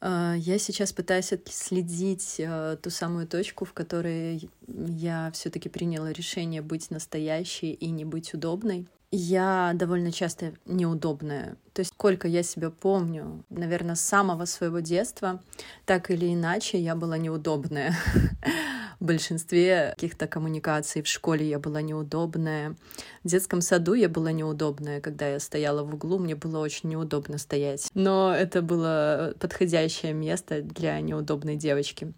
А, 0.00 0.34
я 0.36 0.58
сейчас 0.58 0.92
пытаюсь 0.92 1.32
следить 1.46 2.40
а, 2.44 2.76
ту 2.76 2.90
самую 2.90 3.26
точку, 3.26 3.64
в 3.64 3.72
которой 3.72 4.50
я 4.66 5.30
все-таки 5.32 5.68
приняла 5.68 6.12
решение 6.12 6.62
быть 6.62 6.90
настоящей 6.90 7.72
и 7.72 7.90
не 7.90 8.04
быть 8.04 8.34
удобной. 8.34 8.86
Я 9.14 9.72
довольно 9.74 10.10
часто 10.10 10.54
неудобная. 10.64 11.56
То 11.74 11.80
есть, 11.80 11.92
сколько 11.92 12.26
я 12.26 12.42
себя 12.42 12.70
помню, 12.70 13.44
наверное, 13.50 13.94
с 13.94 14.00
самого 14.00 14.46
своего 14.46 14.80
детства, 14.80 15.42
так 15.84 16.10
или 16.10 16.32
иначе, 16.32 16.80
я 16.80 16.96
была 16.96 17.18
неудобная. 17.18 17.94
В 19.02 19.04
большинстве 19.04 19.94
каких-то 19.96 20.28
коммуникаций 20.28 21.02
в 21.02 21.08
школе 21.08 21.44
я 21.48 21.58
была 21.58 21.82
неудобная. 21.82 22.76
В 23.24 23.28
детском 23.28 23.60
саду 23.60 23.94
я 23.94 24.08
была 24.08 24.30
неудобная. 24.30 25.00
Когда 25.00 25.26
я 25.26 25.40
стояла 25.40 25.82
в 25.82 25.92
углу, 25.92 26.20
мне 26.20 26.36
было 26.36 26.60
очень 26.60 26.90
неудобно 26.90 27.38
стоять. 27.38 27.88
Но 27.94 28.32
это 28.32 28.62
было 28.62 29.34
подходящее 29.40 30.12
место 30.12 30.62
для 30.62 31.00
неудобной 31.00 31.56
девочки. 31.56 32.12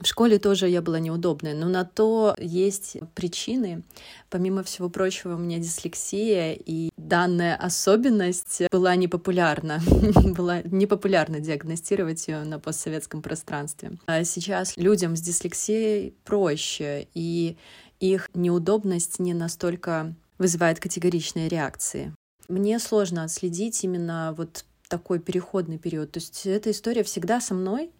В 0.00 0.06
школе 0.06 0.38
тоже 0.38 0.68
я 0.68 0.80
была 0.80 1.00
неудобной, 1.00 1.54
но 1.54 1.68
на 1.68 1.84
то 1.84 2.36
есть 2.38 2.98
причины. 3.16 3.82
Помимо 4.30 4.62
всего 4.62 4.88
прочего, 4.88 5.34
у 5.34 5.38
меня 5.38 5.58
дислексия, 5.58 6.52
и 6.52 6.90
данная 6.96 7.56
особенность 7.56 8.62
была 8.70 8.94
непопулярна. 8.94 9.80
была 10.36 10.62
непопулярно 10.62 11.40
диагностировать 11.40 12.28
ее 12.28 12.44
на 12.44 12.60
постсоветском 12.60 13.22
пространстве. 13.22 13.92
А 14.06 14.22
сейчас 14.22 14.76
людям 14.76 15.16
с 15.16 15.20
дислексией 15.20 16.14
проще, 16.24 17.08
и 17.14 17.56
их 17.98 18.30
неудобность 18.34 19.18
не 19.18 19.34
настолько 19.34 20.14
вызывает 20.38 20.78
категоричные 20.78 21.48
реакции. 21.48 22.14
Мне 22.48 22.78
сложно 22.78 23.24
отследить 23.24 23.82
именно 23.84 24.32
вот 24.36 24.64
такой 24.88 25.18
переходный 25.18 25.78
период. 25.78 26.12
То 26.12 26.18
есть 26.18 26.46
эта 26.46 26.70
история 26.70 27.02
всегда 27.02 27.40
со 27.40 27.54
мной, 27.54 27.90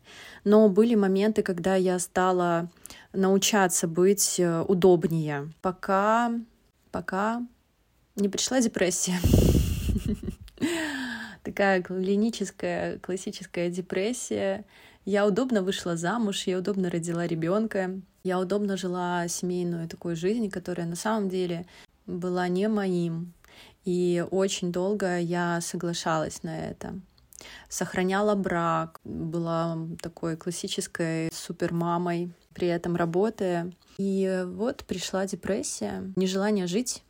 но 0.45 0.68
были 0.68 0.95
моменты, 0.95 1.42
когда 1.42 1.76
я 1.76 1.99
стала 1.99 2.71
научаться 3.12 3.87
быть 3.87 4.40
э, 4.40 4.62
удобнее, 4.62 5.52
пока, 5.61 6.33
пока 6.90 7.47
не 8.16 8.28
пришла 8.28 8.61
депрессия. 8.61 9.18
Такая 11.45 11.83
клиническая, 11.83 12.99
классическая 12.99 13.71
депрессия. 13.71 14.64
Я 15.04 15.26
удобно 15.26 15.62
вышла 15.62 15.97
замуж, 15.97 16.47
я 16.47 16.59
удобно 16.59 16.90
родила 16.90 17.26
ребенка, 17.26 17.99
я 18.25 18.38
удобно 18.38 18.76
жила 18.76 19.26
семейную 19.28 19.88
такую 19.88 20.16
жизнь, 20.16 20.50
которая 20.50 20.87
на 20.87 20.97
самом 20.97 21.30
деле 21.30 21.66
была 22.07 22.49
не 22.49 22.68
моим, 22.68 23.33
и 23.88 24.23
очень 24.30 24.71
долго 24.71 25.18
я 25.18 25.62
соглашалась 25.62 26.42
на 26.42 26.68
это. 26.68 27.00
Сохраняла 27.71 28.35
брак, 28.35 29.00
была 29.02 29.78
такой 30.02 30.37
классической 30.37 31.30
супермамой, 31.33 32.30
при 32.52 32.68
этом 32.68 32.97
работая. 32.97 33.73
И 33.97 34.45
вот 34.47 34.85
пришла 34.85 35.25
депрессия, 35.25 36.12
нежелание 36.16 36.66
жить. 36.66 37.02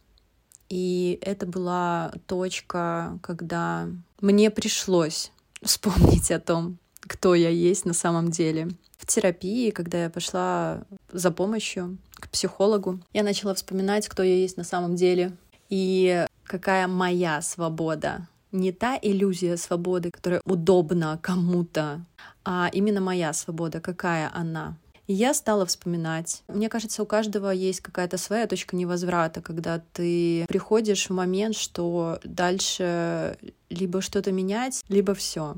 И 0.68 1.18
это 1.22 1.46
была 1.46 2.12
точка, 2.26 3.18
когда 3.22 3.88
мне 4.20 4.48
пришлось 4.52 5.32
вспомнить 5.62 6.30
о 6.30 6.38
том, 6.38 6.78
кто 7.00 7.34
я 7.34 7.48
есть 7.48 7.86
на 7.86 7.92
самом 7.92 8.30
деле. 8.30 8.68
В 8.98 9.06
терапии, 9.06 9.70
когда 9.70 10.04
я 10.04 10.10
пошла 10.10 10.84
за 11.10 11.32
помощью 11.32 11.98
к 12.14 12.28
психологу, 12.28 13.00
я 13.12 13.24
начала 13.24 13.52
вспоминать, 13.54 14.06
кто 14.06 14.22
я 14.22 14.36
есть 14.36 14.56
на 14.56 14.64
самом 14.64 14.94
деле. 14.94 15.32
И 15.70 16.24
какая 16.48 16.88
моя 16.88 17.40
свобода. 17.42 18.26
Не 18.50 18.72
та 18.72 18.98
иллюзия 19.00 19.56
свободы, 19.56 20.10
которая 20.10 20.40
удобна 20.44 21.18
кому-то, 21.22 22.04
а 22.44 22.70
именно 22.72 23.00
моя 23.00 23.32
свобода, 23.34 23.80
какая 23.80 24.30
она. 24.34 24.76
И 25.06 25.14
я 25.14 25.32
стала 25.32 25.64
вспоминать. 25.64 26.42
Мне 26.48 26.68
кажется, 26.68 27.02
у 27.02 27.06
каждого 27.06 27.50
есть 27.50 27.80
какая-то 27.80 28.18
своя 28.18 28.46
точка 28.46 28.76
невозврата, 28.76 29.40
когда 29.40 29.82
ты 29.92 30.44
приходишь 30.48 31.08
в 31.08 31.12
момент, 31.12 31.56
что 31.56 32.18
дальше 32.24 33.38
либо 33.70 34.00
что-то 34.00 34.32
менять, 34.32 34.82
либо 34.88 35.14
все. 35.14 35.56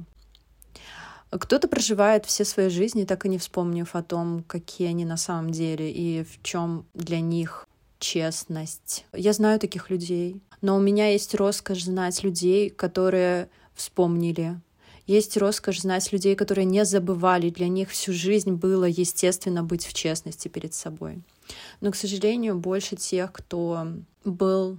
Кто-то 1.31 1.69
проживает 1.69 2.27
все 2.27 2.45
свои 2.45 2.69
жизни, 2.69 3.05
так 3.05 3.25
и 3.25 3.29
не 3.29 3.39
вспомнив 3.39 3.95
о 3.95 4.03
том, 4.03 4.45
какие 4.47 4.89
они 4.89 5.05
на 5.05 5.17
самом 5.17 5.51
деле 5.51 5.91
и 5.91 6.25
в 6.25 6.43
чем 6.43 6.87
для 6.95 7.21
них 7.21 7.69
честность. 8.01 9.05
Я 9.13 9.33
знаю 9.33 9.61
таких 9.61 9.91
людей. 9.91 10.41
Но 10.61 10.77
у 10.77 10.81
меня 10.81 11.11
есть 11.11 11.35
роскошь 11.35 11.85
знать 11.85 12.23
людей, 12.23 12.69
которые 12.71 13.49
вспомнили. 13.75 14.61
Есть 15.07 15.37
роскошь 15.37 15.81
знать 15.81 16.13
людей, 16.13 16.35
которые 16.35 16.65
не 16.65 16.85
забывали. 16.85 17.51
Для 17.51 17.69
них 17.69 17.91
всю 17.91 18.13
жизнь 18.13 18.53
было 18.53 18.85
естественно 18.85 19.63
быть 19.63 19.87
в 19.87 19.95
честности 19.95 20.49
перед 20.49 20.75
собой. 20.75 21.23
Но, 21.81 21.91
к 21.91 21.97
сожалению, 21.97 22.57
больше 22.57 22.97
тех, 22.97 23.33
кто 23.33 23.89
был 24.25 24.79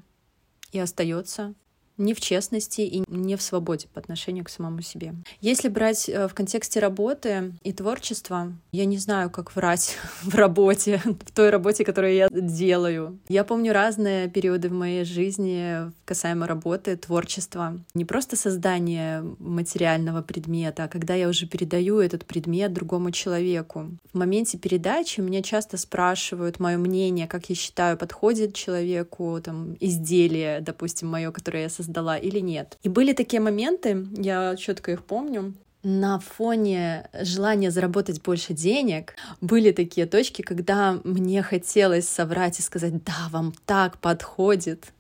и 0.72 0.80
остается 0.80 1.54
не 2.02 2.14
в 2.14 2.20
честности 2.20 2.82
и 2.82 3.04
не 3.08 3.36
в 3.36 3.42
свободе 3.42 3.88
по 3.94 4.00
отношению 4.00 4.46
к 4.46 4.50
самому 4.50 4.82
себе. 4.82 5.14
Если 5.40 5.70
брать 5.70 6.10
э, 6.10 6.28
в 6.28 6.34
контексте 6.34 6.80
работы 6.80 7.54
и 7.64 7.72
творчества, 7.72 8.54
я 8.72 8.86
не 8.86 8.98
знаю, 8.98 9.30
как 9.30 9.56
врать 9.56 9.98
в 10.24 10.36
работе, 10.36 11.02
в 11.06 11.32
той 11.32 11.50
работе, 11.50 11.86
которую 11.86 12.14
я 12.14 12.28
делаю. 12.32 13.20
Я 13.30 13.44
помню 13.44 13.74
разные 13.74 14.30
периоды 14.30 14.70
в 14.70 14.74
моей 14.74 15.06
жизни 15.06 15.92
касаемо 16.06 16.48
работы, 16.48 16.98
творчества. 16.98 17.80
Не 17.94 18.06
просто 18.06 18.36
создание 18.36 19.24
материального 19.40 20.22
предмета, 20.22 20.84
а 20.84 20.88
когда 20.88 21.16
я 21.16 21.30
уже 21.30 21.46
передаю 21.46 22.00
этот 22.00 22.26
предмет 22.26 22.74
другому 22.74 23.12
человеку. 23.12 23.92
В 24.14 24.18
моменте 24.18 24.58
передачи 24.58 25.22
меня 25.22 25.42
часто 25.42 25.78
спрашивают 25.78 26.60
мое 26.60 26.78
мнение, 26.78 27.28
как 27.28 27.50
я 27.50 27.56
считаю, 27.56 27.98
подходит 27.98 28.56
человеку 28.56 29.40
там 29.44 29.78
изделие, 29.80 30.62
допустим, 30.62 31.08
мое, 31.08 31.32
которое 31.32 31.64
я 31.64 31.70
создала, 31.70 31.91
или 32.18 32.40
нет. 32.40 32.78
И 32.84 32.90
были 32.90 33.14
такие 33.14 33.42
моменты, 33.42 34.08
я 34.18 34.56
четко 34.56 34.92
их 34.92 35.04
помню, 35.04 35.54
на 35.84 36.20
фоне 36.20 37.10
желания 37.22 37.72
заработать 37.72 38.22
больше 38.22 38.54
денег 38.54 39.16
были 39.42 39.72
такие 39.72 40.06
точки, 40.06 40.44
когда 40.44 41.00
мне 41.04 41.42
хотелось 41.42 42.08
соврать 42.08 42.60
и 42.60 42.62
сказать, 42.62 43.04
да, 43.04 43.30
вам 43.32 43.54
так 43.66 43.98
подходит. 43.98 44.94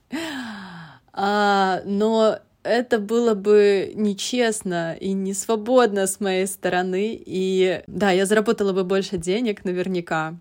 А, 1.13 1.81
но 1.86 2.39
это 2.63 3.00
было 3.00 3.33
бы 3.33 3.91
нечестно 3.95 4.93
и 4.93 5.13
не 5.13 5.33
свободно 5.33 6.07
с 6.07 6.19
моей 6.19 6.48
стороны. 6.48 7.21
И 7.25 7.83
да, 7.88 8.12
я 8.12 8.25
заработала 8.25 8.74
бы 8.74 8.83
больше 8.83 9.17
денег 9.17 9.65
наверняка. 9.65 10.39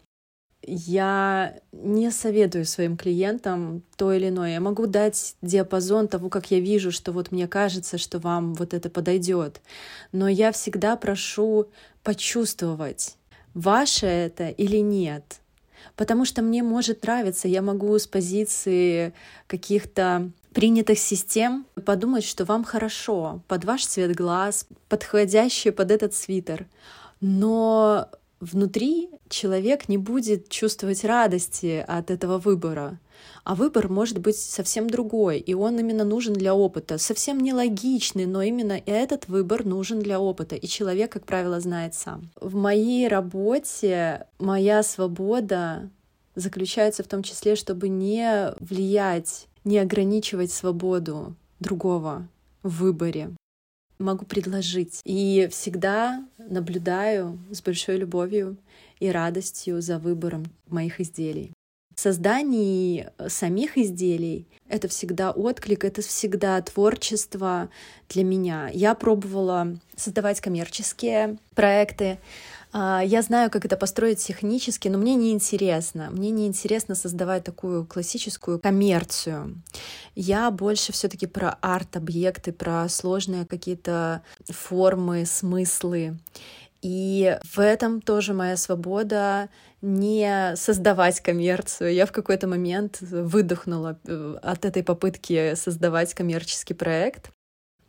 Я 0.63 1.59
не 1.73 2.11
советую 2.11 2.67
своим 2.67 2.97
клиентам 2.97 3.83
то 3.97 4.13
или 4.13 4.29
иное. 4.29 4.55
Я 4.55 4.61
могу 4.61 4.87
дать 4.87 5.35
диапазон 5.41 6.07
того, 6.07 6.29
как 6.29 6.51
я 6.51 6.61
вижу, 6.61 6.93
что 6.93 7.13
вот 7.13 7.33
мне 7.33 7.49
кажется, 7.49 7.97
что 7.97 8.19
вам 8.19 8.55
вот 8.55 8.75
это 8.75 8.91
подойдет. 8.91 9.61
Но 10.13 10.29
я 10.29 10.53
всегда 10.53 10.97
прошу 10.97 11.69
почувствовать, 12.03 13.17
ваше 13.55 14.07
это 14.07 14.49
или 14.49 14.79
нет. 14.79 15.41
Потому 15.97 16.25
что 16.25 16.43
мне 16.43 16.63
может 16.63 17.03
нравиться, 17.03 17.49
я 17.49 17.63
могу 17.63 17.99
с 17.99 18.07
позиции 18.07 19.15
каких-то 19.47 20.31
принятых 20.53 20.99
систем 20.99 21.67
подумать, 21.85 22.25
что 22.25 22.45
вам 22.45 22.65
хорошо, 22.65 23.43
под 23.49 23.65
ваш 23.65 23.87
цвет 23.87 24.15
глаз, 24.15 24.67
подходящий 24.89 25.71
под 25.71 25.91
этот 25.91 26.15
свитер. 26.15 26.67
Но 27.21 28.09
внутри 28.41 29.11
человек 29.29 29.89
не 29.89 29.99
будет 29.99 30.49
чувствовать 30.49 31.05
радости 31.05 31.85
от 31.87 32.11
этого 32.11 32.39
выбора. 32.39 32.99
А 33.45 33.55
выбор 33.55 33.89
может 33.89 34.19
быть 34.19 34.37
совсем 34.37 34.89
другой, 34.89 35.39
и 35.39 35.55
он 35.55 35.79
именно 35.79 36.05
нужен 36.05 36.33
для 36.33 36.55
опыта. 36.55 36.99
Совсем 36.99 37.39
нелогичный, 37.41 38.27
но 38.27 38.43
именно 38.43 38.81
этот 38.87 39.29
выбор 39.29 39.65
нужен 39.65 40.01
для 40.01 40.19
опыта, 40.21 40.57
и 40.57 40.67
человек, 40.67 41.13
как 41.13 41.27
правило, 41.27 41.61
знает 41.61 41.95
сам. 41.95 42.31
В 42.41 42.55
моей 42.55 43.09
работе 43.09 44.27
моя 44.39 44.83
свобода 44.83 45.91
заключается 46.35 47.03
в 47.03 47.09
том 47.09 47.23
числе, 47.23 47.57
чтобы 47.57 47.89
не 47.89 48.55
влиять, 48.61 49.49
не 49.65 49.79
ограничивать 49.79 50.51
свободу 50.51 51.35
другого 51.61 52.27
в 52.63 52.83
выборе 52.83 53.31
могу 54.01 54.25
предложить. 54.25 55.01
И 55.05 55.49
всегда 55.51 56.25
наблюдаю 56.39 57.39
с 57.51 57.63
большой 57.63 57.97
любовью 57.97 58.57
и 58.99 59.11
радостью 59.11 59.81
за 59.81 59.99
выбором 59.99 60.45
моих 60.69 61.01
изделий. 61.01 61.53
В 61.95 62.01
создании 62.01 63.11
самих 63.29 63.77
изделий 63.77 64.47
это 64.69 64.89
всегда 64.89 65.33
отклик, 65.33 65.85
это 65.85 66.01
всегда 66.01 66.63
творчество 66.63 67.69
для 68.09 68.25
меня. 68.25 68.71
Я 68.73 68.95
пробовала 68.95 69.79
создавать 69.97 70.41
коммерческие 70.41 71.37
проекты, 71.55 72.19
я 72.73 73.23
знаю, 73.23 73.51
как 73.51 73.65
это 73.65 73.77
построить 73.77 74.19
технически, 74.19 74.89
но 74.89 74.99
мне 74.99 75.15
не 75.15 75.33
интересно. 75.33 76.09
Мне 76.11 76.31
не 76.31 76.47
интересно 76.47 76.95
создавать 76.95 77.45
такую 77.45 77.85
классическую 77.85 78.61
коммерцию. 78.61 79.61
Я 80.15 80.51
больше 80.51 80.93
все-таки 80.93 81.27
про 81.27 81.57
арт-объекты, 81.61 82.53
про 82.53 82.89
сложные 82.89 83.47
какие-то 83.47 84.23
формы, 84.49 85.27
смыслы. 85.27 86.19
И 86.83 87.39
в 87.45 87.59
этом 87.59 88.01
тоже 88.01 88.33
моя 88.33 88.57
свобода 88.57 89.51
не 89.83 90.55
создавать 90.57 91.21
коммерцию. 91.21 91.93
Я 91.93 92.07
в 92.07 92.13
какой-то 92.13 92.47
момент 92.47 92.99
выдохнула 93.01 93.99
э, 94.07 94.37
от 94.43 94.65
этой 94.65 94.83
попытки 94.83 95.55
создавать 95.55 96.15
коммерческий 96.15 96.75
проект. 96.75 97.33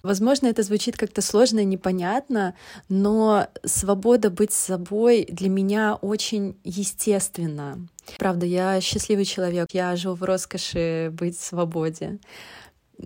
Возможно, 0.03 0.47
это 0.47 0.63
звучит 0.63 0.97
как-то 0.97 1.21
сложно 1.21 1.59
и 1.59 1.65
непонятно, 1.65 2.55
но 2.89 3.47
свобода 3.63 4.29
быть 4.29 4.51
собой 4.51 5.27
для 5.29 5.49
меня 5.49 5.95
очень 5.95 6.57
естественна. 6.63 7.87
Правда, 8.17 8.45
я 8.45 8.81
счастливый 8.81 9.25
человек, 9.25 9.67
я 9.73 9.95
живу 9.95 10.15
в 10.15 10.23
роскоши 10.23 11.11
быть 11.13 11.37
в 11.37 11.43
свободе 11.43 12.19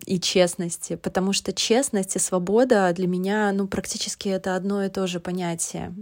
и 0.06 0.20
честности, 0.20 0.96
потому 0.96 1.34
что 1.34 1.54
честность 1.54 2.16
и 2.16 2.20
свобода 2.20 2.92
для 2.94 3.08
меня, 3.08 3.52
ну, 3.52 3.68
практически 3.68 4.30
это 4.30 4.56
одно 4.56 4.84
и 4.84 4.90
то 4.90 5.08
же 5.08 5.20
понятие. 5.20 5.94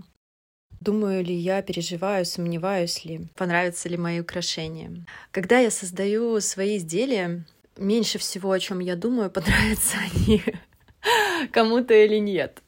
Думаю 0.79 1.23
ли 1.23 1.33
я, 1.33 1.61
переживаю, 1.61 2.25
сомневаюсь 2.25 3.05
ли, 3.05 3.27
понравятся 3.35 3.87
ли 3.87 3.97
мои 3.97 4.19
украшения. 4.19 5.05
Когда 5.31 5.59
я 5.59 5.71
создаю 5.71 6.41
свои 6.41 6.77
изделия, 6.77 7.45
меньше 7.77 8.17
всего, 8.17 8.51
о 8.51 8.59
чем 8.59 8.79
я 8.79 8.95
думаю, 8.95 9.31
понравятся 9.31 9.97
они 10.13 10.43
кому-то 11.51 11.93
или 11.93 12.17
нет. 12.17 12.61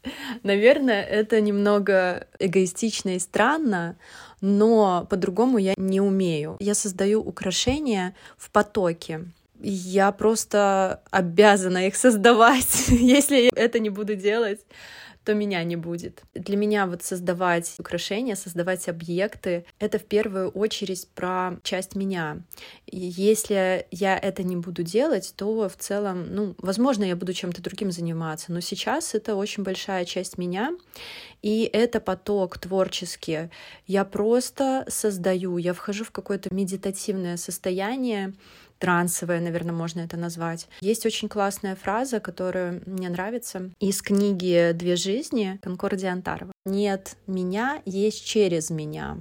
Наверное, 0.43 1.03
это 1.03 1.41
немного 1.41 2.27
эгоистично 2.39 3.15
и 3.15 3.19
странно, 3.19 3.97
но 4.41 5.07
по-другому 5.09 5.57
я 5.57 5.73
не 5.77 6.01
умею. 6.01 6.57
Я 6.59 6.75
создаю 6.75 7.21
украшения 7.21 8.15
в 8.37 8.51
потоке. 8.51 9.25
Я 9.61 10.11
просто 10.11 11.01
обязана 11.11 11.87
их 11.87 11.95
создавать. 11.95 12.87
Если 12.89 13.37
я 13.37 13.51
это 13.55 13.79
не 13.79 13.89
буду 13.89 14.15
делать, 14.15 14.59
то 15.25 15.33
меня 15.33 15.63
не 15.63 15.75
будет. 15.75 16.21
Для 16.33 16.55
меня 16.55 16.85
вот 16.85 17.03
создавать 17.03 17.73
украшения, 17.79 18.35
создавать 18.35 18.87
объекты— 18.87 19.65
это 19.79 19.97
в 19.97 20.03
первую 20.03 20.49
очередь 20.51 21.07
про 21.15 21.57
часть 21.63 21.95
меня. 21.95 22.37
И 22.85 22.97
если 22.97 23.87
я 23.91 24.17
это 24.17 24.43
не 24.43 24.55
буду 24.55 24.83
делать, 24.83 25.33
то 25.35 25.67
в 25.67 25.75
целом, 25.77 26.33
ну, 26.33 26.55
возможно, 26.59 27.03
я 27.03 27.15
буду 27.15 27.33
чем-то 27.33 27.61
другим 27.61 27.91
заниматься, 27.91 28.51
но 28.51 28.59
сейчас 28.59 29.15
это 29.15 29.35
очень 29.35 29.63
большая 29.63 30.05
часть 30.05 30.37
меня, 30.37 30.71
и 31.41 31.69
это 31.73 31.99
поток 31.99 32.59
творческий. 32.59 33.49
Я 33.87 34.05
просто 34.05 34.85
создаю, 34.87 35.57
я 35.57 35.73
вхожу 35.73 36.03
в 36.03 36.11
какое-то 36.11 36.53
медитативное 36.53 37.37
состояние, 37.37 38.33
трансовое, 38.79 39.39
наверное, 39.39 39.73
можно 39.73 40.01
это 40.01 40.17
назвать. 40.17 40.67
Есть 40.81 41.05
очень 41.05 41.29
классная 41.29 41.75
фраза, 41.75 42.19
которая 42.19 42.81
мне 42.85 43.09
нравится, 43.09 43.71
из 43.79 44.01
книги 44.01 44.71
«Две 44.73 44.95
жизни» 44.95 45.59
Конкордия 45.61 46.11
Антарова. 46.11 46.51
«Нет 46.65 47.15
меня, 47.27 47.81
есть 47.85 48.25
через 48.25 48.69
меня». 48.69 49.17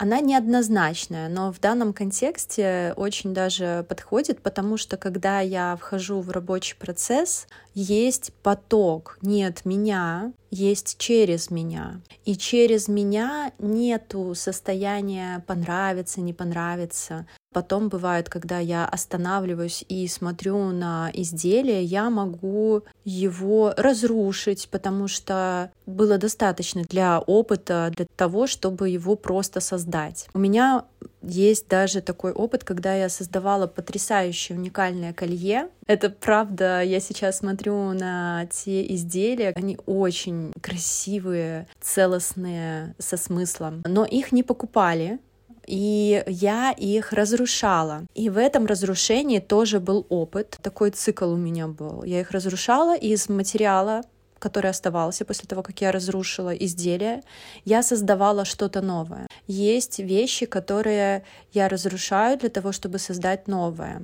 Она 0.00 0.20
неоднозначная, 0.20 1.28
но 1.28 1.52
в 1.52 1.58
данном 1.58 1.92
контексте 1.92 2.94
очень 2.96 3.34
даже 3.34 3.84
подходит, 3.88 4.40
потому 4.40 4.76
что 4.76 4.96
когда 4.96 5.40
я 5.40 5.76
вхожу 5.76 6.20
в 6.20 6.30
рабочий 6.30 6.76
процесс, 6.76 7.48
есть 7.74 8.32
поток, 8.44 9.18
нет 9.22 9.64
меня, 9.64 10.32
есть 10.50 10.98
через 10.98 11.50
меня. 11.50 12.00
И 12.24 12.36
через 12.36 12.86
меня 12.86 13.52
нету 13.58 14.34
состояния 14.36 15.42
понравится, 15.48 16.20
не 16.20 16.32
понравится. 16.32 17.26
Потом 17.52 17.88
бывает, 17.88 18.28
когда 18.28 18.58
я 18.58 18.84
останавливаюсь 18.84 19.84
и 19.88 20.06
смотрю 20.06 20.70
на 20.70 21.10
изделие, 21.14 21.82
я 21.82 22.10
могу 22.10 22.82
его 23.04 23.72
разрушить, 23.76 24.68
потому 24.70 25.08
что 25.08 25.70
было 25.86 26.18
достаточно 26.18 26.82
для 26.82 27.18
опыта, 27.20 27.90
для 27.96 28.06
того, 28.16 28.46
чтобы 28.46 28.90
его 28.90 29.16
просто 29.16 29.60
создать. 29.60 29.87
У 30.34 30.38
меня 30.38 30.84
есть 31.22 31.68
даже 31.68 32.00
такой 32.00 32.32
опыт, 32.32 32.64
когда 32.64 32.94
я 32.94 33.08
создавала 33.08 33.66
потрясающее 33.66 34.56
уникальное 34.56 35.12
колье. 35.12 35.68
Это 35.86 36.10
правда, 36.10 36.82
я 36.82 37.00
сейчас 37.00 37.38
смотрю 37.38 37.92
на 37.92 38.46
те 38.46 38.94
изделия, 38.94 39.52
они 39.56 39.78
очень 39.86 40.52
красивые, 40.60 41.66
целостные, 41.80 42.94
со 42.98 43.16
смыслом, 43.16 43.82
но 43.86 44.04
их 44.04 44.32
не 44.32 44.42
покупали, 44.42 45.18
и 45.66 46.24
я 46.26 46.72
их 46.72 47.12
разрушала. 47.12 48.06
И 48.14 48.30
в 48.30 48.38
этом 48.38 48.66
разрушении 48.66 49.38
тоже 49.38 49.80
был 49.80 50.06
опыт. 50.08 50.58
Такой 50.62 50.90
цикл 50.90 51.30
у 51.30 51.36
меня 51.36 51.68
был. 51.68 52.02
Я 52.04 52.20
их 52.20 52.30
разрушала 52.30 52.96
из 52.96 53.28
материала, 53.28 54.02
который 54.38 54.70
оставался 54.70 55.24
после 55.24 55.46
того, 55.46 55.62
как 55.62 55.80
я 55.80 55.92
разрушила 55.92 56.50
изделие, 56.50 57.22
я 57.64 57.82
создавала 57.82 58.44
что-то 58.44 58.80
новое. 58.80 59.26
Есть 59.46 59.98
вещи, 59.98 60.46
которые 60.46 61.24
я 61.52 61.68
разрушаю 61.68 62.38
для 62.38 62.48
того, 62.48 62.72
чтобы 62.72 62.98
создать 62.98 63.48
новое. 63.48 64.02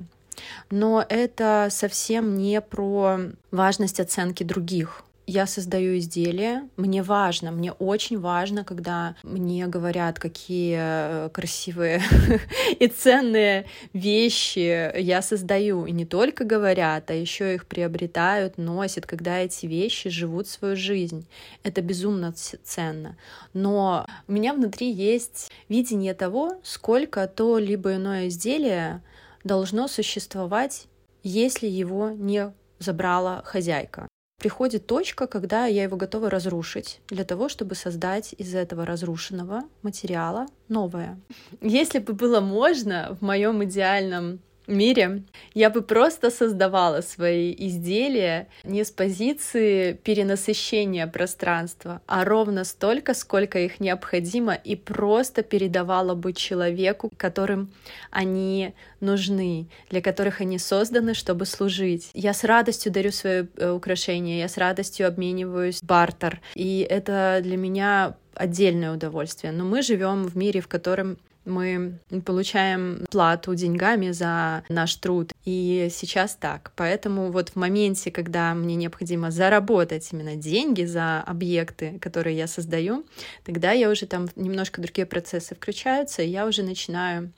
Но 0.69 1.05
это 1.07 1.67
совсем 1.71 2.37
не 2.37 2.61
про 2.61 3.19
важность 3.51 3.99
оценки 3.99 4.43
других 4.43 5.05
я 5.27 5.47
создаю 5.47 5.97
изделия, 5.97 6.69
мне 6.77 7.01
важно, 7.01 7.51
мне 7.51 7.71
очень 7.71 8.19
важно, 8.19 8.63
когда 8.63 9.15
мне 9.23 9.65
говорят, 9.67 10.19
какие 10.19 10.77
э, 10.79 11.29
красивые 11.29 12.01
и 12.79 12.87
ценные 12.87 13.65
вещи 13.93 14.91
я 14.99 15.21
создаю. 15.21 15.85
И 15.85 15.91
не 15.91 16.05
только 16.05 16.43
говорят, 16.43 17.09
а 17.09 17.13
еще 17.13 17.55
их 17.55 17.65
приобретают, 17.65 18.57
носят, 18.57 19.05
когда 19.05 19.39
эти 19.39 19.65
вещи 19.65 20.09
живут 20.09 20.47
свою 20.47 20.75
жизнь. 20.75 21.27
Это 21.63 21.81
безумно 21.81 22.33
ценно. 22.33 23.17
Но 23.53 24.05
у 24.27 24.31
меня 24.31 24.53
внутри 24.53 24.91
есть 24.91 25.51
видение 25.69 26.13
того, 26.13 26.59
сколько 26.63 27.27
то 27.27 27.57
либо 27.57 27.95
иное 27.95 28.27
изделие 28.27 29.01
должно 29.43 29.87
существовать, 29.87 30.87
если 31.23 31.67
его 31.67 32.09
не 32.09 32.53
забрала 32.79 33.41
хозяйка 33.43 34.07
приходит 34.37 34.85
точка, 34.85 35.27
когда 35.27 35.65
я 35.65 35.83
его 35.83 35.97
готова 35.97 36.29
разрушить 36.29 37.01
для 37.07 37.23
того, 37.23 37.49
чтобы 37.49 37.75
создать 37.75 38.33
из 38.37 38.53
этого 38.53 38.85
разрушенного 38.85 39.63
материала 39.81 40.47
новое. 40.67 41.19
Если 41.61 41.99
бы 41.99 42.13
было 42.13 42.41
можно 42.41 43.17
в 43.19 43.23
моем 43.23 43.63
идеальном 43.63 44.39
мире, 44.67 45.23
я 45.53 45.69
бы 45.69 45.81
просто 45.81 46.31
создавала 46.31 47.01
свои 47.01 47.53
изделия 47.57 48.47
не 48.63 48.83
с 48.83 48.91
позиции 48.91 49.93
перенасыщения 49.93 51.07
пространства, 51.07 52.01
а 52.07 52.25
ровно 52.25 52.63
столько, 52.63 53.13
сколько 53.13 53.59
их 53.59 53.79
необходимо, 53.79 54.53
и 54.53 54.75
просто 54.75 55.43
передавала 55.43 56.15
бы 56.15 56.33
человеку, 56.33 57.11
которым 57.17 57.71
они 58.11 58.73
нужны, 58.99 59.67
для 59.89 60.01
которых 60.01 60.41
они 60.41 60.57
созданы, 60.57 61.13
чтобы 61.13 61.45
служить. 61.45 62.09
Я 62.13 62.33
с 62.33 62.43
радостью 62.43 62.91
дарю 62.91 63.11
свои 63.11 63.45
э, 63.57 63.71
украшения, 63.71 64.39
я 64.39 64.47
с 64.47 64.57
радостью 64.57 65.07
обмениваюсь 65.07 65.81
бартер, 65.81 66.41
и 66.55 66.85
это 66.89 67.39
для 67.43 67.57
меня 67.57 68.15
отдельное 68.33 68.93
удовольствие. 68.93 69.51
Но 69.51 69.65
мы 69.65 69.81
живем 69.81 70.25
в 70.25 70.35
мире, 70.35 70.61
в 70.61 70.67
котором 70.67 71.17
мы 71.45 71.99
получаем 72.25 73.05
плату 73.09 73.55
деньгами 73.55 74.11
за 74.11 74.63
наш 74.69 74.95
труд. 74.95 75.31
И 75.45 75.89
сейчас 75.91 76.35
так. 76.35 76.71
Поэтому 76.75 77.31
вот 77.31 77.49
в 77.49 77.55
моменте, 77.55 78.11
когда 78.11 78.53
мне 78.53 78.75
необходимо 78.75 79.31
заработать 79.31 80.07
именно 80.11 80.35
деньги 80.35 80.83
за 80.83 81.21
объекты, 81.21 81.99
которые 81.99 82.37
я 82.37 82.47
создаю, 82.47 83.05
тогда 83.43 83.71
я 83.71 83.89
уже 83.89 84.05
там 84.05 84.27
немножко 84.35 84.81
другие 84.81 85.05
процессы 85.05 85.55
включаются, 85.55 86.21
и 86.21 86.29
я 86.29 86.45
уже 86.45 86.63
начинаю 86.63 87.31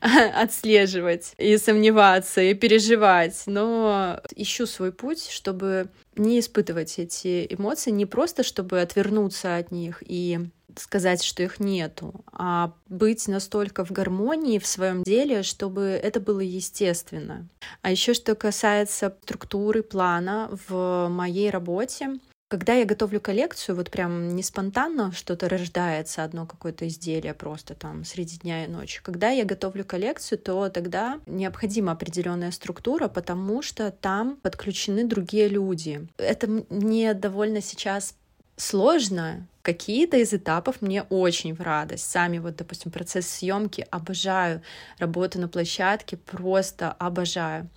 отслеживать 0.34 1.34
и 1.38 1.56
сомневаться 1.56 2.40
и 2.40 2.54
переживать, 2.54 3.42
но 3.46 4.20
ищу 4.34 4.66
свой 4.66 4.92
путь, 4.92 5.28
чтобы 5.28 5.88
не 6.16 6.40
испытывать 6.40 6.98
эти 6.98 7.46
эмоции, 7.48 7.90
не 7.90 8.06
просто 8.06 8.42
чтобы 8.42 8.80
отвернуться 8.80 9.56
от 9.56 9.70
них 9.70 10.02
и 10.06 10.38
сказать, 10.76 11.22
что 11.22 11.42
их 11.42 11.60
нету, 11.60 12.24
а 12.32 12.74
быть 12.88 13.28
настолько 13.28 13.84
в 13.84 13.90
гармонии 13.90 14.58
в 14.58 14.66
своем 14.66 15.02
деле, 15.02 15.42
чтобы 15.42 15.82
это 15.82 16.20
было 16.20 16.40
естественно. 16.40 17.48
А 17.82 17.90
еще 17.90 18.14
что 18.14 18.34
касается 18.34 19.14
структуры, 19.22 19.82
плана 19.82 20.50
в 20.68 21.08
моей 21.08 21.50
работе, 21.50 22.18
когда 22.50 22.74
я 22.74 22.84
готовлю 22.84 23.20
коллекцию, 23.20 23.76
вот 23.76 23.92
прям 23.92 24.34
не 24.34 24.42
спонтанно 24.42 25.12
что-то 25.12 25.48
рождается, 25.48 26.24
одно 26.24 26.46
какое-то 26.46 26.88
изделие 26.88 27.32
просто 27.32 27.76
там 27.76 28.04
среди 28.04 28.38
дня 28.38 28.64
и 28.64 28.68
ночи. 28.68 29.00
Когда 29.04 29.30
я 29.30 29.44
готовлю 29.44 29.84
коллекцию, 29.84 30.38
то 30.40 30.68
тогда 30.68 31.20
необходима 31.26 31.92
определенная 31.92 32.50
структура, 32.50 33.06
потому 33.06 33.62
что 33.62 33.92
там 33.92 34.34
подключены 34.42 35.06
другие 35.06 35.46
люди. 35.46 36.08
Это 36.18 36.48
мне 36.70 37.14
довольно 37.14 37.60
сейчас 37.60 38.16
сложно. 38.60 39.46
Какие-то 39.62 40.16
из 40.16 40.32
этапов 40.32 40.80
мне 40.80 41.02
очень 41.02 41.54
в 41.54 41.60
радость. 41.60 42.10
Сами 42.10 42.38
вот, 42.38 42.56
допустим, 42.56 42.90
процесс 42.90 43.28
съемки 43.28 43.86
обожаю, 43.90 44.62
работу 44.98 45.38
на 45.38 45.48
площадке 45.48 46.16
просто 46.16 46.92
обожаю 46.92 47.68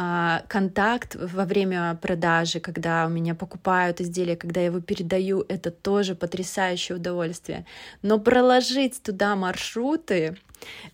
а, 0.00 0.44
контакт 0.46 1.16
во 1.16 1.44
время 1.44 1.98
продажи, 2.00 2.60
когда 2.60 3.06
у 3.06 3.08
меня 3.08 3.34
покупают 3.34 4.00
изделия, 4.00 4.36
когда 4.36 4.60
я 4.60 4.66
его 4.66 4.80
передаю, 4.80 5.44
это 5.48 5.72
тоже 5.72 6.14
потрясающее 6.14 6.96
удовольствие. 6.96 7.66
Но 8.02 8.20
проложить 8.20 9.02
туда 9.02 9.34
маршруты, 9.34 10.36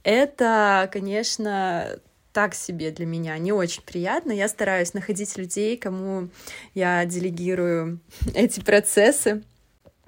это, 0.04 0.88
конечно, 0.90 1.98
так 2.34 2.54
себе 2.54 2.90
для 2.90 3.06
меня, 3.06 3.38
не 3.38 3.52
очень 3.52 3.82
приятно. 3.82 4.32
Я 4.32 4.48
стараюсь 4.48 4.92
находить 4.92 5.38
людей, 5.38 5.76
кому 5.78 6.28
я 6.74 7.06
делегирую 7.06 8.00
эти 8.34 8.60
процессы. 8.60 9.44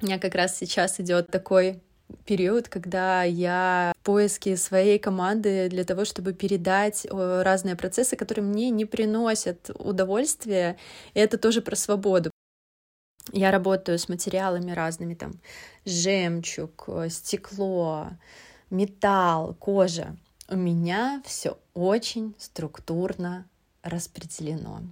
У 0.03 0.05
меня 0.05 0.19
как 0.19 0.35
раз 0.35 0.59
сейчас 0.59 1.01
идет 1.01 1.29
такой 1.29 1.81
период, 2.25 2.69
когда 2.69 3.23
я 3.23 3.93
в 4.01 4.05
поиске 4.05 4.57
своей 4.57 4.99
команды 4.99 5.69
для 5.71 5.85
того, 5.85 6.05
чтобы 6.05 6.33
передать 6.35 7.07
разные 7.11 7.77
процессы, 7.77 8.17
которые 8.17 8.45
мне 8.45 8.71
не 8.71 8.85
приносят 8.85 9.71
удовольствия, 9.79 10.77
и 11.15 11.21
это 11.21 11.39
тоже 11.39 11.62
про 11.62 11.77
свободу. 11.77 12.31
Я 13.33 13.53
работаю 13.53 13.99
с 13.99 14.09
материалами 14.09 14.73
разными, 14.73 15.15
там, 15.15 15.33
жемчуг, 15.85 16.89
стекло, 17.09 18.11
металл, 18.71 19.55
кожа 19.55 20.17
у 20.49 20.57
меня 20.57 21.23
все 21.25 21.59
очень 21.75 22.35
структурно 22.39 23.47
распределено. 23.83 24.83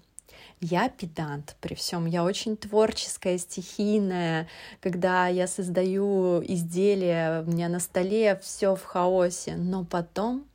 Я 0.60 0.88
педант 0.88 1.56
при 1.60 1.74
всем, 1.74 2.06
я 2.06 2.24
очень 2.24 2.56
творческая, 2.56 3.38
стихийная. 3.38 4.48
Когда 4.80 5.28
я 5.28 5.46
создаю 5.46 6.42
изделия, 6.42 7.42
у 7.42 7.50
меня 7.50 7.68
на 7.68 7.80
столе 7.80 8.38
все 8.42 8.74
в 8.74 8.82
хаосе, 8.82 9.56
но 9.56 9.84
потом 9.84 10.46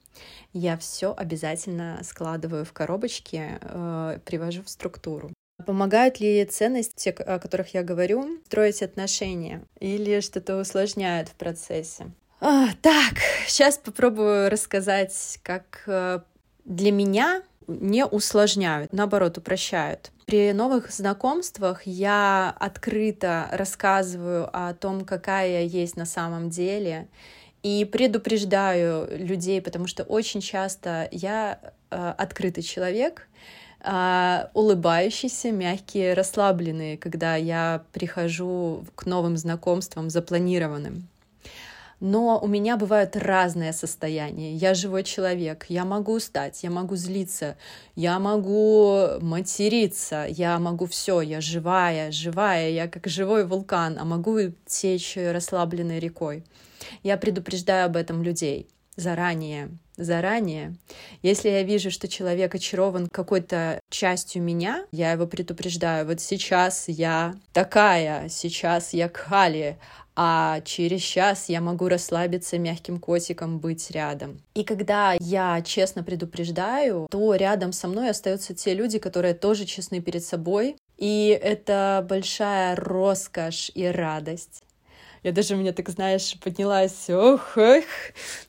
я 0.53 0.77
все 0.77 1.13
обязательно 1.15 1.99
складываю 2.03 2.65
в 2.65 2.73
коробочки, 2.73 3.59
э, 3.61 4.19
привожу 4.25 4.63
в 4.63 4.69
структуру. 4.69 5.31
Помогают 5.65 6.19
ли 6.19 6.45
ценности, 6.45 7.09
о 7.09 7.37
которых 7.37 7.73
я 7.73 7.83
говорю, 7.83 8.39
строить 8.45 8.81
отношения 8.81 9.61
или 9.79 10.21
что-то 10.21 10.57
усложняют 10.57 11.29
в 11.29 11.33
процессе? 11.33 12.11
А, 12.41 12.69
так, 12.81 13.15
сейчас 13.47 13.77
попробую 13.77 14.49
рассказать, 14.49 15.39
как 15.43 15.83
э, 15.87 16.19
для 16.63 16.91
меня 16.93 17.41
не 17.67 18.05
усложняют, 18.05 18.93
наоборот, 18.93 19.37
упрощают. 19.37 20.11
При 20.25 20.53
новых 20.53 20.89
знакомствах 20.89 21.85
я 21.85 22.55
открыто 22.57 23.49
рассказываю 23.51 24.49
о 24.53 24.73
том, 24.73 25.03
какая 25.03 25.49
я 25.49 25.59
есть 25.59 25.97
на 25.97 26.05
самом 26.05 26.49
деле, 26.49 27.09
и 27.61 27.83
предупреждаю 27.83 29.09
людей, 29.17 29.61
потому 29.61 29.87
что 29.87 30.03
очень 30.03 30.39
часто 30.39 31.09
я 31.11 31.59
э, 31.91 32.13
открытый 32.17 32.63
человек, 32.63 33.27
э, 33.81 34.47
улыбающийся, 34.53 35.51
мягкий, 35.51 36.13
расслабленный, 36.13 36.95
когда 36.95 37.35
я 37.35 37.83
прихожу 37.91 38.85
к 38.95 39.05
новым 39.05 39.35
знакомствам 39.35 40.09
запланированным 40.09 41.09
но 41.99 42.39
у 42.39 42.47
меня 42.47 42.77
бывают 42.77 43.15
разные 43.15 43.73
состояния. 43.73 44.53
Я 44.53 44.73
живой 44.73 45.03
человек, 45.03 45.65
я 45.69 45.85
могу 45.85 46.13
устать, 46.13 46.63
я 46.63 46.69
могу 46.69 46.95
злиться, 46.95 47.57
я 47.95 48.19
могу 48.19 49.19
материться, 49.21 50.25
я 50.29 50.59
могу 50.59 50.85
все, 50.85 51.21
я 51.21 51.41
живая, 51.41 52.11
живая, 52.11 52.69
я 52.69 52.87
как 52.87 53.07
живой 53.07 53.45
вулкан, 53.45 53.97
а 53.99 54.05
могу 54.05 54.37
течь 54.65 55.17
расслабленной 55.17 55.99
рекой. 55.99 56.43
Я 57.03 57.17
предупреждаю 57.17 57.87
об 57.87 57.95
этом 57.95 58.23
людей 58.23 58.69
заранее, 58.95 59.69
заранее. 60.03 60.75
Если 61.21 61.49
я 61.49 61.63
вижу, 61.63 61.91
что 61.91 62.07
человек 62.07 62.55
очарован 62.55 63.07
какой-то 63.07 63.79
частью 63.89 64.41
меня, 64.41 64.85
я 64.91 65.11
его 65.11 65.27
предупреждаю. 65.27 66.05
Вот 66.05 66.21
сейчас 66.21 66.85
я 66.87 67.35
такая, 67.53 68.29
сейчас 68.29 68.93
я 68.93 69.09
Кали, 69.09 69.77
а 70.21 70.59
через 70.65 71.01
час 71.01 71.47
я 71.47 71.61
могу 71.61 71.87
расслабиться 71.87 72.57
мягким 72.57 72.99
котиком, 72.99 73.59
быть 73.59 73.89
рядом. 73.91 74.41
И 74.53 74.65
когда 74.65 75.15
я 75.19 75.61
честно 75.61 76.03
предупреждаю, 76.03 77.07
то 77.09 77.35
рядом 77.35 77.71
со 77.71 77.87
мной 77.87 78.09
остаются 78.09 78.53
те 78.53 78.73
люди, 78.73 78.99
которые 78.99 79.33
тоже 79.33 79.63
честны 79.63 80.01
перед 80.01 80.23
собой, 80.23 80.75
и 80.97 81.39
это 81.41 82.05
большая 82.09 82.75
роскошь 82.75 83.71
и 83.73 83.85
радость. 83.85 84.61
Я 85.23 85.31
даже 85.31 85.55
меня, 85.55 85.73
так 85.73 85.89
знаешь, 85.89 86.37
поднялась, 86.39 87.09
ох, 87.09 87.57
ох, 87.57 87.83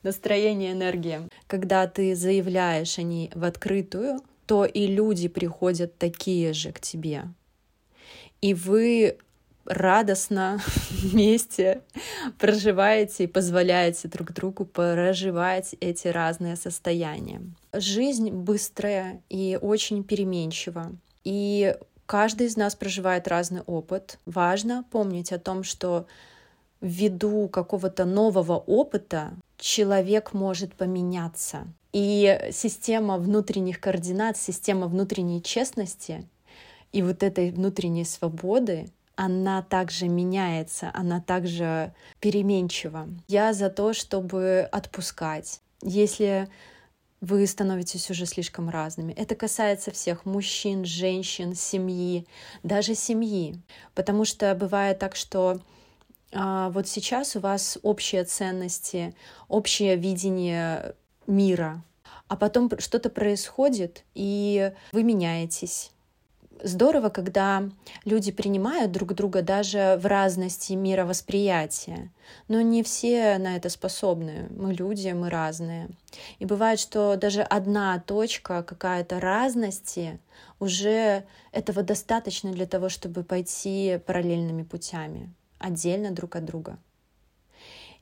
настроение, 0.03 0.71
энергия. 0.71 1.27
Когда 1.47 1.87
ты 1.87 2.15
заявляешь 2.15 2.97
они 2.97 3.31
в 3.35 3.43
открытую, 3.43 4.19
то 4.45 4.65
и 4.65 4.87
люди 4.87 5.27
приходят 5.27 5.97
такие 5.97 6.53
же 6.53 6.71
к 6.71 6.79
тебе. 6.79 7.23
И 8.41 8.53
вы 8.53 9.17
радостно 9.65 10.59
вместе 10.89 11.81
проживаете 12.39 13.25
и 13.25 13.27
позволяете 13.27 14.07
друг 14.07 14.33
другу 14.33 14.65
проживать 14.65 15.75
эти 15.79 16.07
разные 16.07 16.55
состояния. 16.55 17.41
Жизнь 17.73 18.31
быстрая 18.31 19.21
и 19.29 19.57
очень 19.61 20.03
переменчива. 20.03 20.91
И 21.23 21.75
каждый 22.05 22.47
из 22.47 22.57
нас 22.57 22.75
проживает 22.75 23.27
разный 23.27 23.61
опыт. 23.61 24.17
Важно 24.25 24.83
помнить 24.91 25.31
о 25.31 25.39
том, 25.39 25.63
что 25.63 26.07
ввиду 26.81 27.47
какого-то 27.47 28.05
нового 28.05 28.55
опыта 28.57 29.31
человек 29.57 30.33
может 30.33 30.73
поменяться. 30.73 31.67
И 31.93 32.49
система 32.51 33.17
внутренних 33.17 33.79
координат, 33.79 34.37
система 34.37 34.87
внутренней 34.87 35.41
честности 35.43 36.27
и 36.91 37.01
вот 37.01 37.23
этой 37.23 37.51
внутренней 37.51 38.05
свободы, 38.05 38.89
она 39.15 39.61
также 39.61 40.07
меняется, 40.07 40.89
она 40.93 41.21
также 41.21 41.93
переменчива. 42.19 43.07
Я 43.27 43.53
за 43.53 43.69
то, 43.69 43.93
чтобы 43.93 44.67
отпускать. 44.71 45.61
Если 45.81 46.47
вы 47.21 47.45
становитесь 47.45 48.09
уже 48.09 48.25
слишком 48.25 48.67
разными. 48.69 49.13
Это 49.13 49.35
касается 49.35 49.91
всех 49.91 50.25
мужчин, 50.25 50.85
женщин, 50.85 51.53
семьи, 51.53 52.25
даже 52.63 52.95
семьи. 52.95 53.61
Потому 53.93 54.25
что 54.25 54.55
бывает 54.55 54.97
так, 54.97 55.15
что 55.15 55.61
вот 56.33 56.87
сейчас 56.87 57.35
у 57.35 57.39
вас 57.39 57.77
общие 57.81 58.23
ценности, 58.23 59.13
общее 59.47 59.95
видение 59.95 60.95
мира, 61.27 61.83
а 62.27 62.37
потом 62.37 62.69
что-то 62.79 63.09
происходит, 63.09 64.03
и 64.13 64.71
вы 64.93 65.03
меняетесь. 65.03 65.91
Здорово, 66.63 67.09
когда 67.09 67.63
люди 68.05 68.31
принимают 68.31 68.91
друг 68.91 69.15
друга 69.15 69.41
даже 69.41 69.99
в 69.99 70.05
разности 70.05 70.73
мировосприятия, 70.73 72.11
но 72.47 72.61
не 72.61 72.83
все 72.83 73.39
на 73.39 73.55
это 73.55 73.69
способны. 73.69 74.47
Мы 74.55 74.73
люди, 74.73 75.09
мы 75.09 75.31
разные. 75.31 75.89
И 76.37 76.45
бывает, 76.45 76.79
что 76.79 77.15
даже 77.15 77.41
одна 77.41 77.99
точка 77.99 78.61
какая-то 78.61 79.19
разности 79.19 80.19
уже 80.59 81.25
этого 81.51 81.81
достаточно 81.81 82.51
для 82.51 82.67
того, 82.67 82.89
чтобы 82.89 83.23
пойти 83.23 83.99
параллельными 84.05 84.61
путями 84.61 85.33
отдельно 85.61 86.11
друг 86.11 86.35
от 86.35 86.45
друга. 86.45 86.77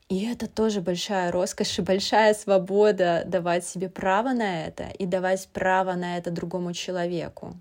И 0.08 0.24
это 0.24 0.48
тоже 0.48 0.80
большая 0.80 1.30
роскошь 1.30 1.78
и 1.78 1.82
большая 1.82 2.34
свобода 2.34 3.22
давать 3.26 3.64
себе 3.64 3.88
право 3.88 4.32
на 4.32 4.66
это 4.66 4.88
и 4.98 5.06
давать 5.06 5.48
право 5.52 5.94
на 5.94 6.16
это 6.16 6.32
другому 6.32 6.72
человеку. 6.72 7.54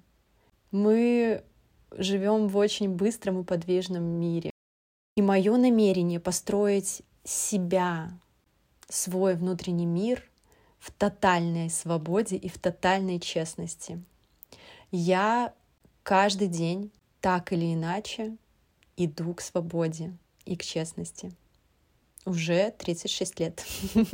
Мы 0.71 1.43
живем 1.91 2.47
в 2.47 2.57
очень 2.57 2.89
быстром 2.89 3.41
и 3.41 3.43
подвижном 3.43 4.03
мире. 4.03 4.49
И 5.15 5.21
мое 5.21 5.57
намерение 5.57 6.19
построить 6.19 7.03
себя, 7.23 8.09
свой 8.88 9.35
внутренний 9.35 9.85
мир 9.85 10.23
в 10.79 10.91
тотальной 10.91 11.69
свободе 11.69 12.35
и 12.35 12.49
в 12.49 12.57
тотальной 12.57 13.19
честности. 13.19 14.03
Я 14.91 15.53
каждый 16.01 16.47
день 16.47 16.91
так 17.21 17.53
или 17.53 17.73
иначе 17.73 18.38
иду 18.99 19.33
к 19.33 19.41
свободе 19.41 20.13
и 20.45 20.55
к 20.55 20.63
честности. 20.63 21.31
Уже 22.25 22.71
36 22.77 23.39
лет. 23.39 23.65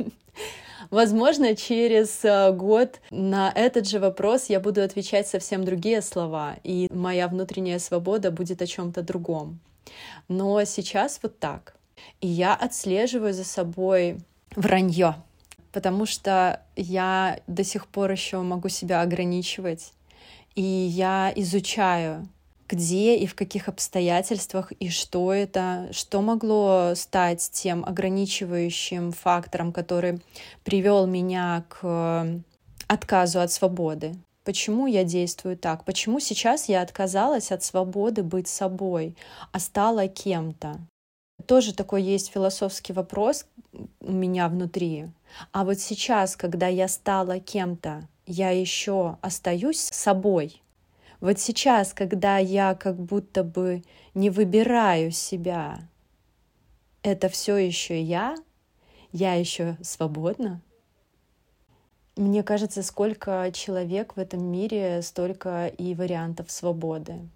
Возможно, 0.90 1.56
через 1.56 2.24
э, 2.24 2.52
год 2.52 3.00
на 3.10 3.50
этот 3.54 3.88
же 3.88 3.98
вопрос 3.98 4.46
я 4.48 4.60
буду 4.60 4.82
отвечать 4.82 5.26
совсем 5.26 5.64
другие 5.64 6.02
слова, 6.02 6.56
и 6.62 6.88
моя 6.92 7.26
внутренняя 7.28 7.78
свобода 7.78 8.30
будет 8.30 8.62
о 8.62 8.66
чем-то 8.66 9.02
другом. 9.02 9.58
Но 10.28 10.62
сейчас 10.64 11.18
вот 11.22 11.38
так. 11.38 11.74
И 12.20 12.28
я 12.28 12.54
отслеживаю 12.54 13.34
за 13.34 13.44
собой 13.44 14.18
вранье, 14.54 15.16
потому 15.72 16.06
что 16.06 16.62
я 16.76 17.40
до 17.46 17.64
сих 17.64 17.88
пор 17.88 18.12
еще 18.12 18.40
могу 18.42 18.68
себя 18.68 19.00
ограничивать, 19.00 19.92
и 20.54 20.62
я 20.62 21.32
изучаю 21.34 22.28
где 22.68 23.16
и 23.16 23.26
в 23.26 23.34
каких 23.34 23.68
обстоятельствах 23.68 24.72
и 24.72 24.88
что 24.90 25.32
это, 25.32 25.88
что 25.92 26.22
могло 26.22 26.92
стать 26.94 27.48
тем 27.52 27.84
ограничивающим 27.84 29.12
фактором, 29.12 29.72
который 29.72 30.20
привел 30.64 31.06
меня 31.06 31.64
к 31.68 32.42
отказу 32.88 33.40
от 33.40 33.52
свободы. 33.52 34.14
Почему 34.44 34.86
я 34.86 35.02
действую 35.02 35.56
так? 35.56 35.84
Почему 35.84 36.20
сейчас 36.20 36.68
я 36.68 36.82
отказалась 36.82 37.50
от 37.50 37.64
свободы 37.64 38.22
быть 38.22 38.46
собой, 38.46 39.16
а 39.50 39.58
стала 39.58 40.06
кем-то? 40.06 40.78
Тоже 41.46 41.74
такой 41.74 42.02
есть 42.02 42.32
философский 42.32 42.92
вопрос 42.92 43.46
у 44.00 44.12
меня 44.12 44.48
внутри. 44.48 45.06
А 45.52 45.64
вот 45.64 45.80
сейчас, 45.80 46.36
когда 46.36 46.68
я 46.68 46.88
стала 46.88 47.40
кем-то, 47.40 48.08
я 48.26 48.50
еще 48.50 49.18
остаюсь 49.20 49.78
собой, 49.78 50.62
вот 51.20 51.38
сейчас, 51.38 51.92
когда 51.94 52.38
я 52.38 52.74
как 52.74 52.96
будто 52.96 53.42
бы 53.42 53.82
не 54.14 54.30
выбираю 54.30 55.10
себя, 55.10 55.80
это 57.02 57.28
все 57.28 57.56
еще 57.56 58.00
я, 58.00 58.36
я 59.12 59.34
еще 59.34 59.76
свободна. 59.82 60.60
Мне 62.16 62.42
кажется, 62.42 62.82
сколько 62.82 63.50
человек 63.52 64.16
в 64.16 64.18
этом 64.18 64.42
мире, 64.42 65.02
столько 65.02 65.66
и 65.66 65.94
вариантов 65.94 66.50
свободы. 66.50 67.28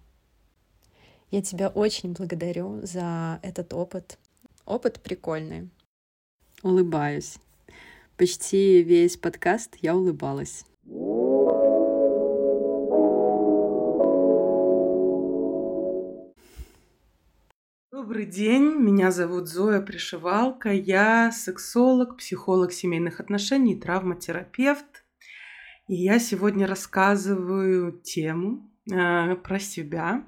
Я 1.29 1.41
тебя 1.41 1.69
очень 1.69 2.13
благодарю 2.13 2.85
за 2.85 3.39
этот 3.43 3.73
опыт. 3.73 4.17
Опыт 4.65 4.99
прикольный. 4.99 5.69
Улыбаюсь. 6.63 7.37
Почти 8.17 8.83
весь 8.83 9.17
подкаст 9.17 9.77
я 9.81 9.95
улыбалась. 9.95 10.65
Добрый 18.11 18.25
день, 18.25 18.75
меня 18.75 19.09
зовут 19.09 19.47
Зоя 19.47 19.79
Пришивалка, 19.79 20.73
я 20.73 21.31
сексолог, 21.31 22.17
психолог 22.17 22.73
семейных 22.73 23.21
отношений, 23.21 23.79
травматерапевт. 23.79 25.05
И 25.87 25.95
я 25.95 26.19
сегодня 26.19 26.67
рассказываю 26.67 27.93
тему 27.93 28.69
э, 28.91 29.35
про 29.37 29.59
себя, 29.59 30.25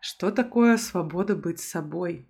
что 0.00 0.32
такое 0.32 0.76
свобода 0.76 1.36
быть 1.36 1.60
собой. 1.60 2.28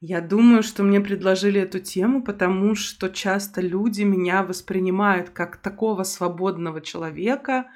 Я 0.00 0.22
думаю, 0.22 0.62
что 0.62 0.82
мне 0.82 1.02
предложили 1.02 1.60
эту 1.60 1.78
тему, 1.78 2.24
потому 2.24 2.74
что 2.74 3.10
часто 3.10 3.60
люди 3.60 4.00
меня 4.00 4.42
воспринимают 4.42 5.28
как 5.28 5.58
такого 5.58 6.04
свободного 6.04 6.80
человека, 6.80 7.66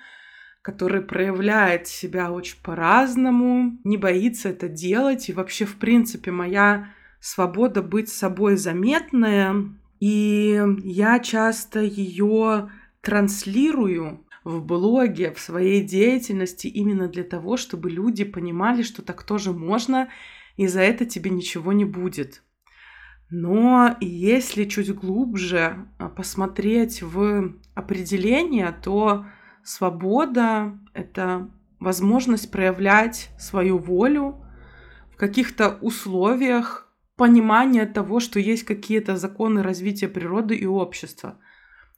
который 0.63 1.01
проявляет 1.01 1.87
себя 1.87 2.31
очень 2.31 2.59
по-разному, 2.63 3.79
не 3.85 3.97
боится 3.97 4.51
это 4.51 4.69
делать. 4.69 5.29
И 5.29 5.33
вообще, 5.33 5.65
в 5.65 5.77
принципе, 5.77 6.31
моя 6.31 6.93
свобода 7.21 7.83
быть 7.83 8.09
собой 8.09 8.57
заметная. 8.57 9.55
И 10.01 10.63
я 10.83 11.19
часто 11.19 11.81
ее 11.81 12.71
транслирую 13.01 14.25
в 14.45 14.63
блоге, 14.65 15.33
в 15.33 15.41
своей 15.41 15.83
деятельности 15.83 16.67
именно 16.67 17.09
для 17.09 17.25
того, 17.25 17.57
чтобы 17.57 17.91
люди 17.91 18.25
понимали, 18.25 18.83
что 18.83 19.03
так 19.03 19.23
тоже 19.23 19.53
можно, 19.53 20.09
и 20.57 20.67
за 20.67 20.81
это 20.81 21.05
тебе 21.05 21.31
ничего 21.31 21.73
не 21.73 21.85
будет. 21.85 22.43
Но 23.31 23.97
если 24.01 24.65
чуть 24.65 24.93
глубже 24.95 25.87
а, 25.99 26.09
посмотреть 26.09 27.01
в 27.01 27.55
определение, 27.75 28.75
то 28.83 29.27
Свобода— 29.71 30.77
это 30.95 31.49
возможность 31.79 32.51
проявлять 32.51 33.31
свою 33.39 33.79
волю 33.79 34.45
в 35.13 35.17
каких-то 35.17 35.79
условиях 35.81 36.93
понимания 37.15 37.87
того, 37.87 38.19
что 38.19 38.41
есть 38.41 38.65
какие-то 38.65 39.17
законы 39.17 39.63
развития 39.63 40.09
природы 40.09 40.57
и 40.57 40.67
общества. 40.67 41.39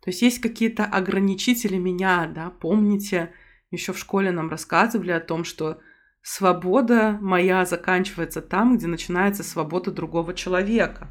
То 0.03 0.11
есть 0.11 0.21
есть 0.21 0.43
какие-то 0.43 0.85
ограничители 0.85 1.79
меня, 1.79 2.27
да, 2.27 2.51
помните, 2.51 3.33
еще 3.71 3.95
в 3.95 3.99
школе 3.99 4.33
нам 4.33 4.51
рассказывали 4.51 5.13
о 5.13 5.21
том, 5.21 5.43
что 5.43 5.79
свобода 6.21 7.17
моя 7.23 7.65
заканчивается 7.65 8.43
там, 8.43 8.77
где 8.77 8.87
начинается 8.87 9.43
свобода 9.43 9.91
другого 9.91 10.35
человека. 10.35 11.09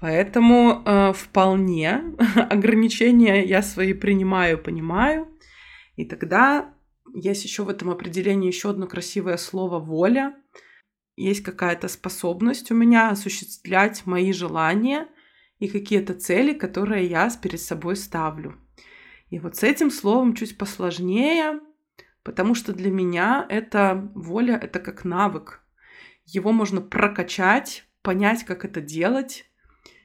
Поэтому 0.00 0.82
э, 0.84 1.12
вполне 1.12 2.02
ограничения 2.50 3.44
я 3.44 3.62
свои 3.62 3.92
принимаю, 3.92 4.58
понимаю. 4.58 5.28
И 5.96 6.06
тогда 6.06 6.74
есть 7.14 7.44
еще 7.44 7.64
в 7.64 7.68
этом 7.68 7.90
определении 7.90 8.46
еще 8.46 8.70
одно 8.70 8.86
красивое 8.86 9.36
слово 9.36 9.78
воля. 9.78 10.34
Есть 11.16 11.42
какая-то 11.42 11.88
способность 11.88 12.70
у 12.70 12.74
меня 12.74 13.10
осуществлять 13.10 14.06
мои 14.06 14.32
желания 14.32 15.08
и 15.58 15.68
какие-то 15.68 16.14
цели, 16.14 16.54
которые 16.54 17.06
я 17.06 17.28
перед 17.42 17.60
собой 17.60 17.96
ставлю. 17.96 18.56
И 19.28 19.38
вот 19.38 19.56
с 19.56 19.62
этим 19.62 19.90
словом 19.90 20.34
чуть 20.34 20.56
посложнее, 20.56 21.60
потому 22.22 22.54
что 22.54 22.72
для 22.72 22.90
меня 22.90 23.44
это 23.48 24.10
воля, 24.14 24.56
это 24.56 24.80
как 24.80 25.04
навык. 25.04 25.60
его 26.24 26.52
можно 26.52 26.80
прокачать, 26.80 27.84
понять, 28.02 28.44
как 28.44 28.64
это 28.64 28.80
делать. 28.80 29.49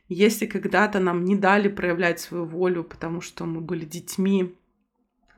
Если 0.07 0.45
когда-то 0.45 0.99
нам 0.99 1.25
не 1.25 1.35
дали 1.35 1.67
проявлять 1.67 2.19
свою 2.19 2.45
волю, 2.45 2.83
потому 2.83 3.21
что 3.21 3.45
мы 3.45 3.61
были 3.61 3.85
детьми, 3.85 4.55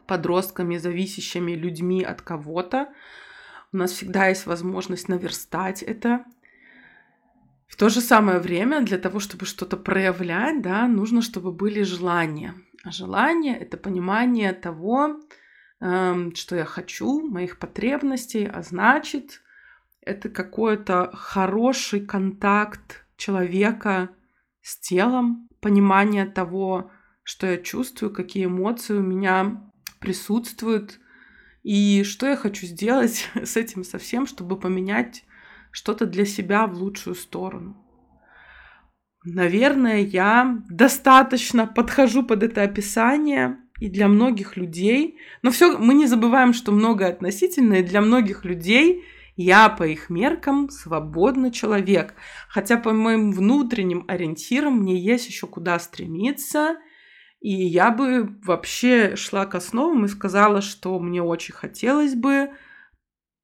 подростками, 0.07 0.77
зависящими 0.77 1.51
людьми 1.51 2.03
от 2.03 2.21
кого-то, 2.21 2.89
у 3.73 3.77
нас 3.77 3.91
всегда 3.91 4.27
есть 4.27 4.45
возможность 4.45 5.09
наверстать 5.09 5.83
это. 5.83 6.25
В 7.67 7.75
то 7.75 7.89
же 7.89 8.01
самое 8.01 8.39
время 8.39 8.81
для 8.81 8.97
того, 8.97 9.19
чтобы 9.19 9.45
что-то 9.45 9.77
проявлять, 9.77 10.61
да, 10.61 10.87
нужно, 10.87 11.21
чтобы 11.21 11.51
были 11.51 11.83
желания. 11.83 12.55
А 12.83 12.91
желание— 12.91 13.57
это 13.59 13.75
понимание 13.75 14.53
того, 14.53 15.19
эм, 15.81 16.33
что 16.33 16.55
я 16.55 16.63
хочу, 16.63 17.27
моих 17.27 17.59
потребностей, 17.59 18.45
а 18.45 18.63
значит, 18.63 19.41
это 20.01 20.29
какой-то 20.29 21.11
хороший 21.13 21.99
контакт 21.99 23.05
человека 23.17 24.09
с 24.67 24.77
телом, 24.77 25.47
понимание 25.61 26.25
того, 26.25 26.91
что 27.23 27.47
я 27.47 27.57
чувствую, 27.57 28.13
какие 28.13 28.47
эмоции 28.47 28.95
у 28.95 29.01
меня 29.01 29.63
присутствуют, 30.01 30.99
и 31.63 32.03
что 32.03 32.27
я 32.27 32.35
хочу 32.35 32.65
сделать 32.65 33.29
с 33.35 33.55
этим 33.55 33.85
совсем, 33.85 34.27
чтобы 34.27 34.59
поменять 34.59 35.23
что-то 35.71 36.05
для 36.05 36.25
себя 36.25 36.67
в 36.67 36.73
лучшую 36.73 37.15
сторону. 37.15 37.77
Наверное, 39.23 40.01
я 40.01 40.61
достаточно 40.69 41.65
подхожу 41.65 42.23
под 42.23 42.43
это 42.43 42.63
описание 42.63 43.57
и 43.79 43.89
для 43.89 44.09
многих 44.09 44.57
людей. 44.57 45.17
Но 45.43 45.51
все, 45.51 45.77
мы 45.77 45.93
не 45.93 46.07
забываем, 46.07 46.51
что 46.51 46.73
многое 46.73 47.07
относительно, 47.07 47.75
и 47.75 47.83
для 47.83 48.01
многих 48.01 48.43
людей 48.43 49.05
я 49.37 49.69
по 49.69 49.83
их 49.83 50.09
меркам 50.09 50.69
свободный 50.69 51.51
человек. 51.51 52.15
Хотя 52.49 52.75
по 52.75 52.91
моим 52.91 53.31
внутренним 53.31 54.03
ориентирам 54.07 54.79
мне 54.79 54.99
есть 54.99 55.27
еще 55.27 55.45
куда 55.45 55.77
стремиться. 55.77 56.77
И 57.39 57.51
я 57.51 57.91
бы 57.91 58.35
вообще 58.43 59.15
шла 59.15 59.45
к 59.45 59.53
основам 59.53 60.05
и 60.05 60.07
сказала, 60.09 60.61
что 60.61 60.99
мне 60.99 61.21
очень 61.21 61.53
хотелось 61.53 62.15
бы 62.15 62.49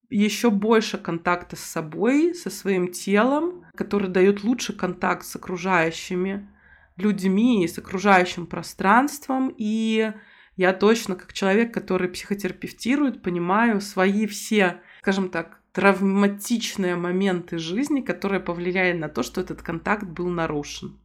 еще 0.10 0.49
больше 0.49 0.97
контакта 0.97 1.56
с 1.56 1.62
собой, 1.62 2.34
со 2.34 2.49
своим 2.49 2.91
телом, 2.91 3.65
который 3.75 4.10
дает 4.10 4.43
лучший 4.43 4.75
контакт 4.75 5.25
с 5.25 5.36
окружающими 5.36 6.49
людьми, 6.97 7.67
с 7.67 7.77
окружающим 7.77 8.47
пространством. 8.47 9.53
И 9.60 10.12
я 10.56 10.73
точно, 10.73 11.15
как 11.15 11.34
человек, 11.34 11.71
который 11.71 12.10
психотерапевтирует, 12.10 13.21
понимаю 13.21 13.79
свои 13.79 14.25
все, 14.25 14.82
скажем 15.01 15.29
так, 15.29 15.62
травматичные 15.74 16.96
моменты 16.96 17.58
жизни, 17.58 18.02
которые 18.02 18.40
повлияли 18.40 18.98
на 18.98 19.10
то, 19.10 19.24
что 19.24 19.42
этот 19.42 19.62
контакт 19.62 20.04
был 20.04 20.30
нарушен. 20.30 21.00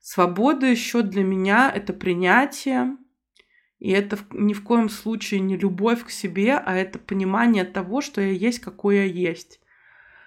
Свобода 0.00 0.66
еще 0.66 1.02
для 1.02 1.24
меня 1.24 1.70
это 1.74 1.92
принятие, 1.92 2.96
и 3.78 3.90
это 3.90 4.18
ни 4.30 4.52
в 4.52 4.62
коем 4.62 4.88
случае 4.88 5.40
не 5.40 5.56
любовь 5.56 6.04
к 6.04 6.10
себе, 6.10 6.54
а 6.54 6.74
это 6.76 6.98
понимание 6.98 7.64
того, 7.64 8.00
что 8.00 8.20
я 8.20 8.30
есть, 8.30 8.60
какой 8.60 8.96
я 8.96 9.04
есть. 9.04 9.60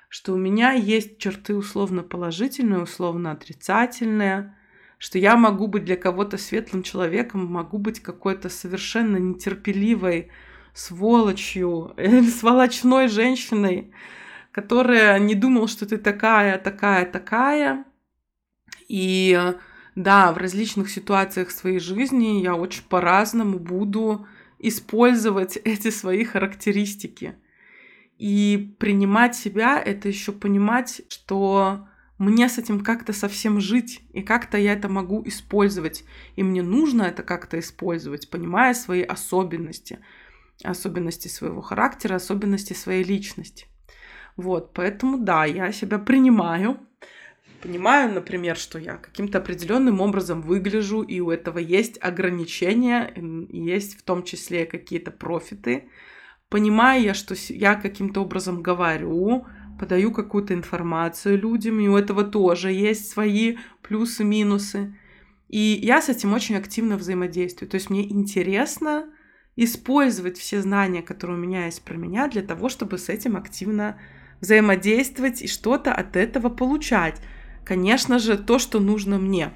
Что 0.09 0.33
у 0.33 0.37
меня 0.37 0.71
есть 0.71 1.17
черты 1.17 1.55
условно 1.55 2.03
положительные, 2.03 2.81
условно 2.81 3.31
отрицательные, 3.31 4.55
что 4.97 5.19
я 5.19 5.37
могу 5.37 5.67
быть 5.67 5.85
для 5.85 5.95
кого-то 5.95 6.37
светлым 6.37 6.83
человеком, 6.83 7.45
могу 7.45 7.77
быть 7.77 7.99
какой-то 7.99 8.49
совершенно 8.49 9.17
нетерпеливой 9.17 10.31
сволочью 10.77 11.93
или 11.97 12.21
сволочной 12.29 13.07
женщиной, 13.07 13.91
которая 14.51 15.17
не 15.19 15.33
думала, 15.33 15.67
что 15.67 15.85
ты 15.87 15.97
такая, 15.97 16.57
такая, 16.59 17.05
такая. 17.05 17.85
И 18.87 19.53
да, 19.95 20.31
в 20.31 20.37
различных 20.37 20.89
ситуациях 20.89 21.49
своей 21.49 21.79
жизни 21.79 22.41
я 22.41 22.55
очень 22.55 22.83
по-разному 22.83 23.57
буду 23.57 24.27
использовать 24.59 25.57
эти 25.63 25.89
свои 25.89 26.23
характеристики. 26.23 27.35
И 28.19 28.75
принимать 28.79 29.35
себя— 29.35 29.79
это 29.85 30.07
еще 30.07 30.31
понимать, 30.31 31.01
что 31.09 31.87
мне 32.17 32.49
с 32.49 32.57
этим 32.57 32.83
как-то 32.83 33.13
совсем 33.13 33.61
жить, 33.61 34.01
и 34.11 34.23
как-то 34.23 34.57
я 34.57 34.73
это 34.73 34.89
могу 34.89 35.21
использовать. 35.27 36.03
И 36.35 36.41
мне 36.41 36.63
нужно 36.63 37.03
это 37.03 37.21
как-то 37.21 37.59
использовать, 37.59 38.29
понимая 38.29 38.73
свои 38.73 39.03
особенности, 39.03 39.99
особенности 40.63 41.27
своего 41.27 41.61
характера, 41.61 42.15
особенности 42.15 42.73
своей 42.73 43.03
личности. 43.03 43.67
Вот, 44.35 44.73
поэтому 44.73 45.17
да, 45.17 45.45
я 45.45 45.71
себя 45.71 45.97
принимаю, 45.97 46.79
понимаю, 47.61 48.13
например, 48.13 48.55
что 48.55 48.79
я 48.79 48.97
каким-то 48.97 49.39
определенным 49.39 49.99
образом 49.99 50.41
выгляжу, 50.41 51.01
и 51.01 51.19
у 51.19 51.31
этого 51.31 51.57
есть 51.57 51.97
ограничения, 52.01 53.11
есть 53.49 53.99
в 53.99 54.03
том 54.03 54.23
числе 54.23 54.65
какие-то 54.65 55.11
профиты. 55.11 55.89
Понимаю 56.49 57.03
я, 57.03 57.13
что 57.13 57.35
я 57.49 57.75
каким-то 57.75 58.21
образом 58.21 58.61
говорю, 58.61 59.45
подаю 59.79 60.11
какую-то 60.11 60.53
информацию 60.53 61.37
людям, 61.37 61.79
и 61.79 61.87
у 61.87 61.97
этого 61.97 62.23
тоже 62.23 62.71
есть 62.71 63.09
свои 63.09 63.57
плюсы-минусы. 63.81 64.97
И 65.49 65.79
я 65.81 66.01
с 66.01 66.09
этим 66.09 66.33
очень 66.33 66.55
активно 66.55 66.97
взаимодействую. 66.97 67.69
То 67.69 67.75
есть 67.75 67.89
мне 67.89 68.09
интересно 68.09 69.09
использовать 69.57 70.37
все 70.37 70.61
знания, 70.61 71.01
которые 71.01 71.37
у 71.37 71.41
меня 71.41 71.65
есть 71.65 71.83
про 71.83 71.97
меня, 71.97 72.29
для 72.29 72.41
того, 72.41 72.69
чтобы 72.69 72.97
с 72.97 73.09
этим 73.09 73.35
активно 73.35 73.99
взаимодействовать 74.39 75.41
и 75.41 75.47
что-то 75.47 75.93
от 75.93 76.15
этого 76.15 76.47
получать 76.47 77.19
конечно 77.67 78.17
же, 78.17 78.37
то, 78.37 78.59
что 78.59 78.79
нужно 78.79 79.17
мне. 79.17 79.51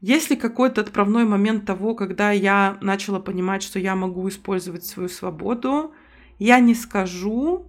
Есть 0.00 0.30
ли 0.30 0.36
какой-то 0.36 0.80
отправной 0.80 1.24
момент 1.24 1.66
того, 1.66 1.94
когда 1.94 2.30
я 2.30 2.78
начала 2.80 3.20
понимать, 3.20 3.62
что 3.62 3.78
я 3.78 3.94
могу 3.94 4.26
использовать 4.28 4.86
свою 4.86 5.08
свободу? 5.08 5.92
Я 6.38 6.60
не 6.60 6.74
скажу, 6.74 7.66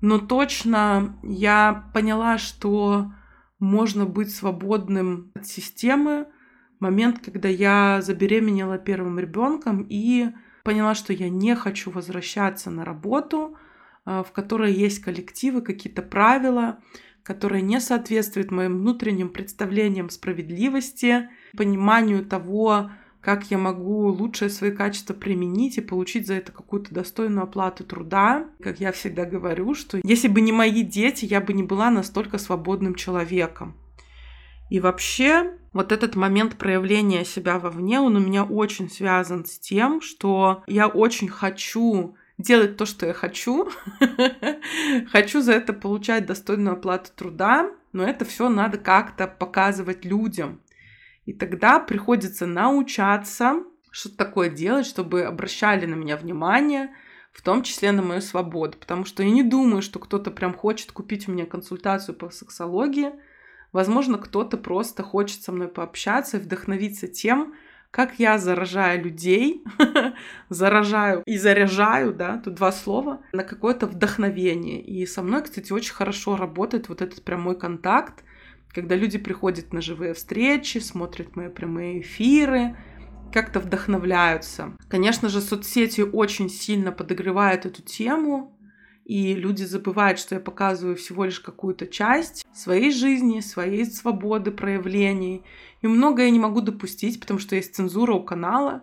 но 0.00 0.18
точно 0.18 1.16
я 1.22 1.88
поняла, 1.94 2.38
что 2.38 3.12
можно 3.60 4.06
быть 4.06 4.34
свободным 4.34 5.30
от 5.34 5.46
системы. 5.46 6.26
Момент, 6.80 7.20
когда 7.24 7.48
я 7.48 8.00
забеременела 8.02 8.78
первым 8.78 9.18
ребенком 9.18 9.86
и 9.88 10.30
поняла, 10.66 10.96
что 10.96 11.12
я 11.12 11.28
не 11.28 11.54
хочу 11.54 11.92
возвращаться 11.92 12.72
на 12.72 12.84
работу, 12.84 13.56
э, 14.04 14.24
в 14.26 14.32
которой 14.32 14.72
есть 14.72 14.98
коллективы, 14.98 15.62
какие-то 15.62 16.02
правила, 16.02 16.80
которая 17.22 17.60
не 17.60 17.80
соответствует 17.80 18.50
моим 18.50 18.78
внутренним 18.78 19.28
представлениям 19.28 20.10
справедливости, 20.10 21.28
пониманию 21.56 22.26
того, 22.26 22.90
как 23.20 23.48
я 23.52 23.58
могу 23.58 24.08
лучшие 24.08 24.50
свои 24.50 24.72
качества 24.72 25.14
применить 25.14 25.78
и 25.78 25.82
получить 25.82 26.26
за 26.26 26.34
это 26.34 26.50
какую-то 26.50 26.92
достойную 26.92 27.44
оплату 27.44 27.84
труда. 27.84 28.48
Как 28.60 28.80
я 28.80 28.90
всегда 28.90 29.24
говорю, 29.24 29.72
что 29.74 30.00
если 30.02 30.26
бы 30.26 30.40
не 30.40 30.50
мои 30.50 30.82
дети, 30.82 31.26
я 31.26 31.40
бы 31.40 31.52
не 31.52 31.62
была 31.62 31.92
настолько 31.92 32.38
свободным 32.38 32.96
человеком. 32.96 33.76
И 34.68 34.80
вообще, 34.80 35.52
вот 35.72 35.92
этот 35.92 36.16
момент 36.16 36.56
проявления 36.56 37.24
себя 37.24 37.58
вовне, 37.58 38.00
он 38.00 38.16
у 38.16 38.20
меня 38.20 38.44
очень 38.44 38.90
связан 38.90 39.44
с 39.44 39.58
тем, 39.58 40.00
что 40.00 40.64
я 40.66 40.88
очень 40.88 41.28
хочу 41.28 42.16
делать 42.38 42.76
то, 42.76 42.84
что 42.84 43.06
я 43.06 43.12
хочу. 43.12 43.70
хочу 45.10 45.40
за 45.40 45.52
это 45.52 45.72
получать 45.72 46.26
достойную 46.26 46.74
оплату 46.74 47.10
труда, 47.14 47.70
но 47.92 48.04
это 48.04 48.24
все 48.24 48.48
надо 48.48 48.78
как-то 48.78 49.26
показывать 49.26 50.04
людям. 50.04 50.60
И 51.24 51.32
тогда 51.32 51.78
приходится 51.78 52.46
научаться 52.46 53.62
что 53.96 54.14
такое 54.14 54.50
делать, 54.50 54.84
чтобы 54.84 55.22
обращали 55.22 55.86
на 55.86 55.94
меня 55.94 56.18
внимание, 56.18 56.94
в 57.32 57.40
том 57.40 57.62
числе 57.62 57.92
на 57.92 58.02
мою 58.02 58.20
свободу. 58.20 58.76
Потому 58.76 59.06
что 59.06 59.22
я 59.22 59.30
не 59.30 59.42
думаю, 59.42 59.80
что 59.80 59.98
кто-то 59.98 60.30
прям 60.30 60.52
хочет 60.52 60.92
купить 60.92 61.26
у 61.26 61.32
меня 61.32 61.46
консультацию 61.46 62.14
по 62.14 62.28
сексологии. 62.28 63.12
Возможно, 63.72 64.18
кто-то 64.18 64.56
просто 64.56 65.02
хочет 65.02 65.42
со 65.42 65.52
мной 65.52 65.68
пообщаться 65.68 66.36
и 66.36 66.40
вдохновиться 66.40 67.08
тем, 67.08 67.54
как 67.90 68.18
я 68.18 68.38
заражаю 68.38 69.04
людей, 69.04 69.62
заражаю 70.48 71.22
и 71.24 71.38
заряжаю, 71.38 72.12
да, 72.12 72.38
тут 72.38 72.54
два 72.54 72.72
слова, 72.72 73.22
на 73.32 73.42
какое-то 73.42 73.86
вдохновение. 73.86 74.82
И 74.82 75.06
со 75.06 75.22
мной, 75.22 75.42
кстати, 75.42 75.72
очень 75.72 75.94
хорошо 75.94 76.36
работает 76.36 76.88
вот 76.88 77.00
этот 77.00 77.22
прямой 77.22 77.58
контакт, 77.58 78.22
когда 78.74 78.94
люди 78.94 79.16
приходят 79.16 79.72
на 79.72 79.80
живые 79.80 80.12
встречи, 80.12 80.78
смотрят 80.78 81.36
мои 81.36 81.48
прямые 81.48 82.02
эфиры, 82.02 82.76
как-то 83.32 83.60
вдохновляются. 83.60 84.74
Конечно 84.88 85.28
же, 85.28 85.40
соцсети 85.40 86.02
очень 86.02 86.48
сильно 86.50 86.92
подогревают 86.92 87.66
эту 87.66 87.82
тему, 87.82 88.55
и 89.06 89.36
люди 89.36 89.62
забывают, 89.62 90.18
что 90.18 90.34
я 90.34 90.40
показываю 90.40 90.96
всего 90.96 91.24
лишь 91.24 91.38
какую-то 91.38 91.86
часть 91.86 92.44
своей 92.52 92.90
жизни, 92.90 93.38
своей 93.38 93.86
свободы 93.86 94.50
проявлений. 94.50 95.44
И 95.80 95.86
многое 95.86 96.24
я 96.24 96.32
не 96.32 96.40
могу 96.40 96.60
допустить, 96.60 97.20
потому 97.20 97.38
что 97.38 97.54
есть 97.54 97.76
цензура 97.76 98.14
у 98.14 98.24
канала. 98.24 98.82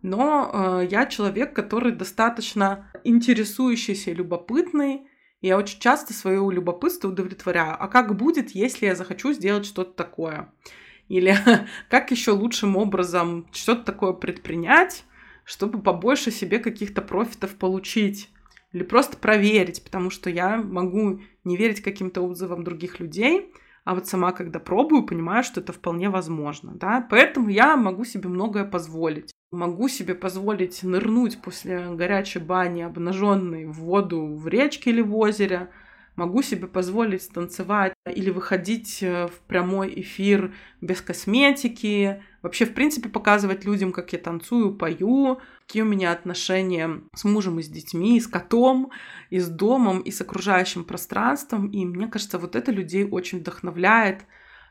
Но 0.00 0.48
э, 0.52 0.86
я 0.88 1.06
человек, 1.06 1.56
который 1.56 1.90
достаточно 1.90 2.88
интересующийся 3.02 4.12
и 4.12 4.14
любопытный. 4.14 5.08
я 5.40 5.58
очень 5.58 5.80
часто 5.80 6.12
свое 6.12 6.48
любопытство 6.52 7.08
удовлетворяю. 7.08 7.74
А 7.76 7.88
как 7.88 8.16
будет, 8.16 8.52
если 8.52 8.86
я 8.86 8.94
захочу 8.94 9.32
сделать 9.32 9.66
что-то 9.66 9.90
такое? 9.90 10.52
Или 11.08 11.36
как 11.90 12.12
еще 12.12 12.30
лучшим 12.30 12.76
образом 12.76 13.48
что-то 13.50 13.82
такое 13.82 14.12
предпринять, 14.12 15.04
чтобы 15.44 15.82
побольше 15.82 16.30
себе 16.30 16.60
каких-то 16.60 17.02
профитов 17.02 17.56
получить? 17.56 18.30
Или 18.74 18.82
просто 18.82 19.16
проверить, 19.16 19.84
потому 19.84 20.10
что 20.10 20.28
я 20.28 20.56
могу 20.56 21.20
не 21.44 21.56
верить 21.56 21.80
каким-то 21.80 22.22
отзывам 22.22 22.64
других 22.64 22.98
людей, 22.98 23.52
а 23.84 23.94
вот 23.94 24.08
сама, 24.08 24.32
когда 24.32 24.58
пробую, 24.58 25.06
понимаю, 25.06 25.44
что 25.44 25.60
это 25.60 25.72
вполне 25.72 26.10
возможно, 26.10 26.72
да, 26.74 27.06
поэтому 27.08 27.50
я 27.50 27.76
могу 27.76 28.04
себе 28.04 28.28
многое 28.28 28.64
позволить. 28.64 29.30
Могу 29.52 29.86
себе 29.86 30.16
позволить 30.16 30.82
нырнуть 30.82 31.40
после 31.40 31.94
горячей 31.94 32.40
бани 32.40 32.82
обнаженной 32.82 33.66
в 33.66 33.74
воду 33.74 34.34
в 34.34 34.48
речке 34.48 34.90
или 34.90 35.02
в 35.02 35.14
озере, 35.16 35.70
могу 36.16 36.42
себе 36.42 36.66
позволить 36.66 37.28
танцевать 37.30 37.94
или 38.06 38.30
выходить 38.30 39.02
э, 39.02 39.26
в 39.28 39.40
прямой 39.46 39.92
эфир 40.00 40.54
без 40.80 41.00
косметики, 41.00 42.22
вообще, 42.42 42.66
в 42.66 42.74
принципе, 42.74 43.08
показывать 43.08 43.64
людям, 43.64 43.92
как 43.92 44.12
я 44.12 44.18
танцую, 44.18 44.74
пою, 44.74 45.40
какие 45.66 45.82
у 45.82 45.86
меня 45.86 46.12
отношения 46.12 47.00
с 47.14 47.24
мужем 47.24 47.58
и 47.58 47.62
с 47.62 47.68
детьми, 47.68 48.16
и 48.16 48.20
с 48.20 48.26
котом, 48.26 48.90
и 49.30 49.38
с 49.38 49.48
домом, 49.48 50.00
и 50.00 50.10
с 50.10 50.20
окружающим 50.20 50.84
пространством. 50.84 51.68
И 51.68 51.84
мне 51.84 52.06
кажется, 52.06 52.38
вот 52.38 52.56
это 52.56 52.70
людей 52.70 53.04
очень 53.04 53.38
вдохновляет, 53.38 54.24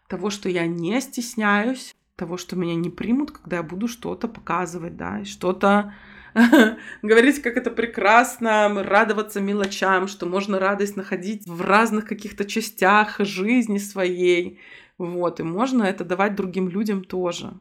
того, 0.08 0.30
что 0.30 0.50
я 0.50 0.68
не 0.68 1.00
стесняюсь, 1.02 1.96
того, 2.16 2.38
что 2.38 2.56
меня 2.56 2.76
не 2.76 2.90
примут, 2.90 3.32
когда 3.32 3.58
я 3.58 3.64
буду 3.64 3.88
что-то 3.88 4.28
показывать, 4.28 4.96
да, 4.96 5.26
что-то 5.26 5.94
говорить, 7.02 7.42
как 7.42 7.58
это 7.58 7.72
прекрасно, 7.72 8.84
радоваться 8.84 9.40
мелочам, 9.40 10.08
что 10.08 10.26
можно 10.26 10.60
радость 10.60 10.96
находить 10.96 11.48
в 11.48 11.62
разных 11.62 12.06
каких-то 12.06 12.46
частях 12.46 13.18
жизни 13.20 13.78
своей. 13.78 14.60
Вот, 14.98 15.40
и 15.40 15.44
можно 15.44 15.84
это 15.84 16.04
давать 16.04 16.36
другим 16.36 16.70
людям 16.70 17.04
тоже. 17.04 17.54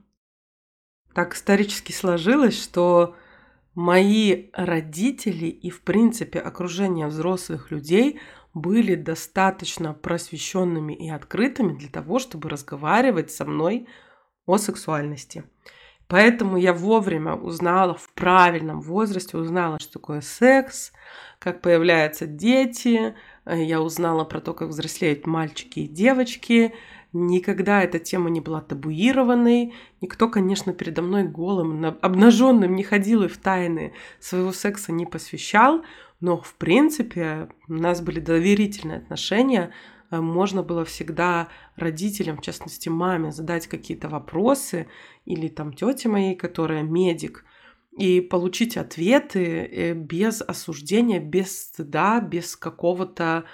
Так 1.15 1.35
исторически 1.35 1.93
сложилось, 1.93 2.61
что 2.61 3.17
мои 3.75 4.51
родители 4.53 5.47
и, 5.47 5.71
в 5.71 5.83
принципе, 5.83 6.39
окружение 6.39 7.07
взрослых 7.07 7.71
людей 7.71 8.21
были 8.55 8.95
достаточно 8.95 9.95
просвещенными 9.95 10.93
и 10.95 11.09
открытыми 11.09 11.77
для 11.77 11.89
того, 11.89 12.19
чтобы 12.19 12.49
разговаривать 12.49 13.31
со 13.31 13.45
мной 13.45 13.89
о 14.47 14.59
сексуальности. 14.59 15.45
Поэтому 16.09 16.57
я 16.57 16.73
вовремя 16.73 17.35
узнала, 17.35 17.95
в 17.95 18.11
правильном 18.11 18.81
возрасте 18.81 19.39
узнала, 19.39 19.79
что 19.81 19.95
такое 19.95 20.21
секс, 20.21 20.93
как 21.39 21.63
появляются 21.63 22.27
дети. 22.27 23.15
Я 23.47 23.81
узнала 23.81 24.25
про 24.25 24.41
то, 24.41 24.53
как 24.53 24.69
взрослеют 24.69 25.27
мальчики 25.27 25.81
и 25.81 25.89
девочки. 25.89 26.75
Никогда 27.13 27.83
эта 27.83 27.99
тема 27.99 28.31
не 28.31 28.41
была 28.41 28.61
табуированной. 28.61 29.75
Никто, 30.01 30.29
конечно, 30.29 30.73
передо 30.73 31.03
мной 31.03 31.25
голым, 31.25 31.85
обнаженным 32.01 32.75
не 32.75 32.83
ходил 32.83 33.25
и 33.25 33.29
в 33.29 33.37
тайны 33.39 33.93
своего 34.21 34.53
секса 34.53 34.93
не 34.93 35.05
посвящал. 35.05 35.83
Но, 36.21 36.41
в 36.41 36.55
принципе, 36.55 37.49
у 37.69 37.75
нас 37.75 38.01
были 38.01 38.21
доверительные 38.21 38.99
отношения. 38.99 39.73
Э, 40.11 40.21
можно 40.21 40.63
было 40.63 40.85
всегда 40.85 41.49
родителям, 41.77 42.37
в 42.37 42.43
частности 42.43 42.89
маме, 42.89 43.33
задать 43.33 43.67
какие-то 43.67 44.09
вопросы 44.09 44.87
или 45.25 45.49
там 45.49 45.73
тете 45.73 46.09
моей, 46.09 46.35
которая 46.35 46.83
медик, 46.83 47.45
и 47.97 48.21
получить 48.21 48.77
ответы 48.77 49.45
э, 49.45 49.95
без 49.95 50.43
осуждения, 50.43 51.21
без 51.21 51.67
стыда, 51.67 52.21
без 52.21 52.57
какого-то 52.57 53.45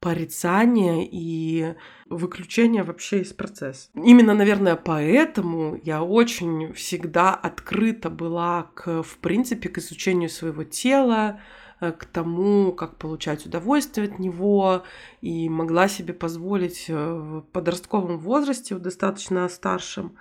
порицания 0.00 1.08
и 1.10 1.74
выключения 2.10 2.84
вообще 2.84 3.22
из 3.22 3.32
процесса. 3.32 3.88
Именно, 3.94 4.34
наверное, 4.34 4.76
поэтому 4.76 5.80
я 5.82 6.02
очень 6.02 6.74
всегда 6.74 7.34
открыта 7.34 8.10
была 8.10 8.70
к, 8.74 9.02
в 9.02 9.18
принципе, 9.18 9.70
к 9.70 9.78
изучению 9.78 10.28
своего 10.28 10.64
тела, 10.64 11.40
Э, 11.80 11.92
к 11.92 12.06
тому, 12.06 12.72
как 12.72 12.96
получать 12.96 13.44
удовольствие 13.44 14.08
от 14.08 14.18
него, 14.18 14.82
и 15.20 15.48
могла 15.48 15.88
себе 15.88 16.14
позволить 16.14 16.86
э, 16.88 16.94
в 16.94 17.42
подростковом 17.52 18.18
возрасте, 18.18 18.74
в 18.74 18.80
достаточно 18.80 19.46
старшем, 19.48 20.16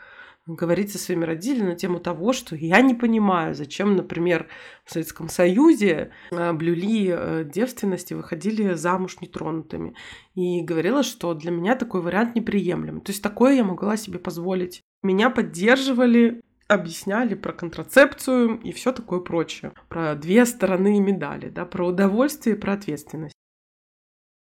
говорить 0.45 0.91
со 0.91 0.97
своими 0.97 1.25
родителями 1.25 1.69
на 1.69 1.75
тему 1.75 1.99
того, 1.99 2.33
что 2.33 2.55
я 2.55 2.81
не 2.81 2.93
понимаю, 2.93 3.55
зачем, 3.55 3.95
например, 3.95 4.47
в 4.83 4.91
Советском 4.91 5.29
Союзе 5.29 6.11
э, 6.31 6.53
блюли 6.53 7.43
девственность 7.45 8.11
и 8.11 8.15
выходили 8.15 8.73
замуж 8.73 9.17
нетронутыми. 9.21 9.95
И 10.35 10.61
говорила, 10.61 11.03
что 11.03 11.33
для 11.33 11.51
меня 11.51 11.75
такой 11.75 12.01
вариант 12.01 12.35
неприемлем. 12.35 13.01
То 13.01 13.11
есть 13.11 13.23
такое 13.23 13.55
я 13.55 13.63
могла 13.63 13.97
себе 13.97 14.19
позволить. 14.19 14.81
Меня 15.03 15.29
поддерживали 15.29 16.41
объясняли 16.67 17.35
про 17.35 17.53
контрацепцию 17.53 18.59
и 18.59 18.71
все 18.71 18.91
такое 18.91 19.19
прочее. 19.19 19.73
Про 19.87 20.15
две 20.15 20.45
стороны 20.45 20.99
медали, 20.99 21.49
да, 21.49 21.65
про 21.65 21.87
удовольствие 21.87 22.55
и 22.55 22.59
про 22.59 22.73
ответственность. 22.73 23.35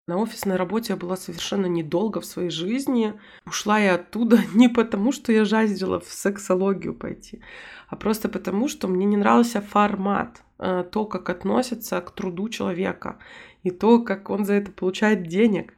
На 0.06 0.18
офисной 0.18 0.58
работе 0.58 0.94
я 0.94 0.98
была 0.98 1.16
совершенно 1.16 1.66
недолго 1.66 2.20
в 2.20 2.26
своей 2.26 2.50
жизни. 2.50 3.14
Ушла 3.46 3.80
я 3.80 3.96
оттуда 3.96 4.40
не 4.54 4.68
потому, 4.68 5.14
что 5.14 5.32
я 5.32 5.46
жаждала 5.46 6.02
в 6.02 6.10
сексологию 6.10 6.94
пойти, 6.94 7.40
а 7.88 7.96
просто 7.96 8.28
потому, 8.28 8.68
что 8.68 8.90
мне 8.90 9.06
не 9.06 9.16
нравился 9.16 9.62
формат, 9.62 10.44
э, 10.60 10.84
то, 10.92 11.06
как 11.06 11.30
относятся 11.30 12.02
к 12.02 12.12
труду 12.12 12.50
человека 12.50 13.18
и 13.64 13.72
то, 13.72 14.04
как 14.04 14.30
он 14.30 14.44
за 14.44 14.56
это 14.56 14.72
получает 14.74 15.28
денег. 15.28 15.74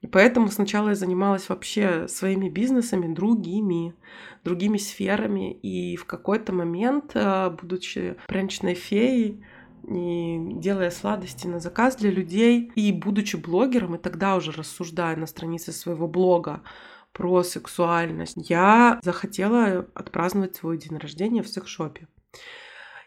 И 0.00 0.06
поэтому 0.06 0.48
сначала 0.48 0.90
я 0.90 0.94
занималась 0.94 1.50
вообще 1.50 2.08
своими 2.08 2.48
бизнесами, 2.48 3.12
другими, 3.12 3.94
другими 4.42 4.78
сферами. 4.78 5.52
И 5.52 5.96
в 5.96 6.06
какой-то 6.06 6.54
момент, 6.54 7.10
э, 7.12 7.50
будучи 7.50 8.16
пряничной 8.26 8.72
феей, 8.72 9.44
и 9.86 10.38
делая 10.54 10.90
сладости 10.90 11.46
на 11.46 11.60
заказ 11.60 11.96
для 11.96 12.10
людей, 12.10 12.70
и 12.74 12.92
будучи 12.92 13.36
блогером, 13.36 13.94
и 13.94 13.98
тогда 13.98 14.36
уже 14.36 14.52
рассуждая 14.52 15.16
на 15.16 15.26
странице 15.26 15.72
своего 15.72 16.08
блога 16.08 16.62
про 17.12 17.42
сексуальность, 17.42 18.36
я 18.36 19.00
захотела 19.02 19.86
отпраздновать 19.94 20.56
свой 20.56 20.78
день 20.78 20.98
рождения 20.98 21.42
в 21.42 21.48
секс-шопе. 21.48 22.06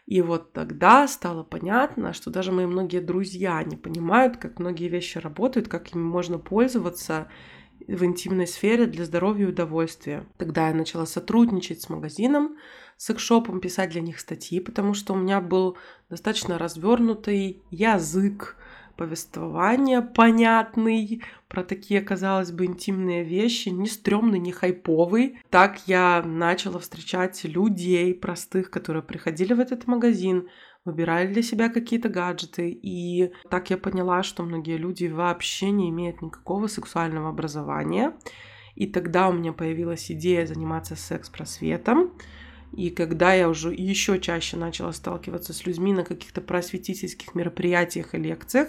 И 0.06 0.20
вот 0.20 0.52
тогда 0.52 1.08
стало 1.08 1.42
понятно, 1.44 2.12
что 2.12 2.30
даже 2.30 2.52
мои 2.52 2.66
многие 2.66 3.00
друзья 3.00 3.62
не 3.64 3.76
понимают, 3.76 4.36
как 4.36 4.58
многие 4.58 4.88
вещи 4.88 5.16
работают, 5.16 5.68
как 5.68 5.94
ими 5.94 6.02
можно 6.02 6.38
пользоваться 6.38 7.28
в 7.86 8.04
интимной 8.04 8.46
сфере 8.46 8.86
для 8.86 9.04
здоровья 9.04 9.46
и 9.46 9.48
удовольствия. 9.48 10.26
Тогда 10.36 10.68
я 10.68 10.74
начала 10.74 11.06
сотрудничать 11.06 11.80
с 11.80 11.88
магазином, 11.88 12.56
секшопом, 12.96 13.60
писать 13.60 13.90
для 13.90 14.00
них 14.00 14.20
статьи, 14.20 14.60
потому 14.60 14.94
что 14.94 15.12
у 15.12 15.16
меня 15.16 15.40
был 15.40 15.76
достаточно 16.08 16.58
развернутый 16.58 17.62
язык, 17.70 18.56
повествования 18.96 20.00
понятный 20.00 21.22
про 21.48 21.64
такие, 21.64 22.00
казалось 22.00 22.52
бы, 22.52 22.66
интимные 22.66 23.24
вещи, 23.24 23.68
не 23.68 23.86
стрёмный, 23.86 24.38
не 24.38 24.52
хайповый. 24.52 25.38
Так 25.50 25.86
я 25.86 26.22
начала 26.24 26.78
встречать 26.78 27.44
людей 27.44 28.14
простых, 28.14 28.70
которые 28.70 29.02
приходили 29.02 29.52
в 29.52 29.60
этот 29.60 29.86
магазин, 29.86 30.48
выбирали 30.84 31.32
для 31.32 31.42
себя 31.42 31.68
какие-то 31.68 32.08
гаджеты. 32.08 32.70
И 32.70 33.32
так 33.50 33.70
я 33.70 33.78
поняла, 33.78 34.22
что 34.22 34.42
многие 34.42 34.76
люди 34.76 35.06
вообще 35.06 35.70
не 35.70 35.90
имеют 35.90 36.22
никакого 36.22 36.66
сексуального 36.66 37.28
образования. 37.28 38.14
И 38.74 38.86
тогда 38.86 39.28
у 39.28 39.32
меня 39.32 39.52
появилась 39.52 40.10
идея 40.10 40.46
заниматься 40.46 40.96
секс-просветом. 40.96 42.12
И 42.76 42.90
когда 42.90 43.34
я 43.34 43.48
уже 43.48 43.72
еще 43.72 44.20
чаще 44.20 44.56
начала 44.56 44.92
сталкиваться 44.92 45.52
с 45.52 45.66
людьми 45.66 45.92
на 45.92 46.04
каких-то 46.04 46.40
просветительских 46.40 47.34
мероприятиях 47.34 48.14
и 48.14 48.18
лекциях, 48.18 48.68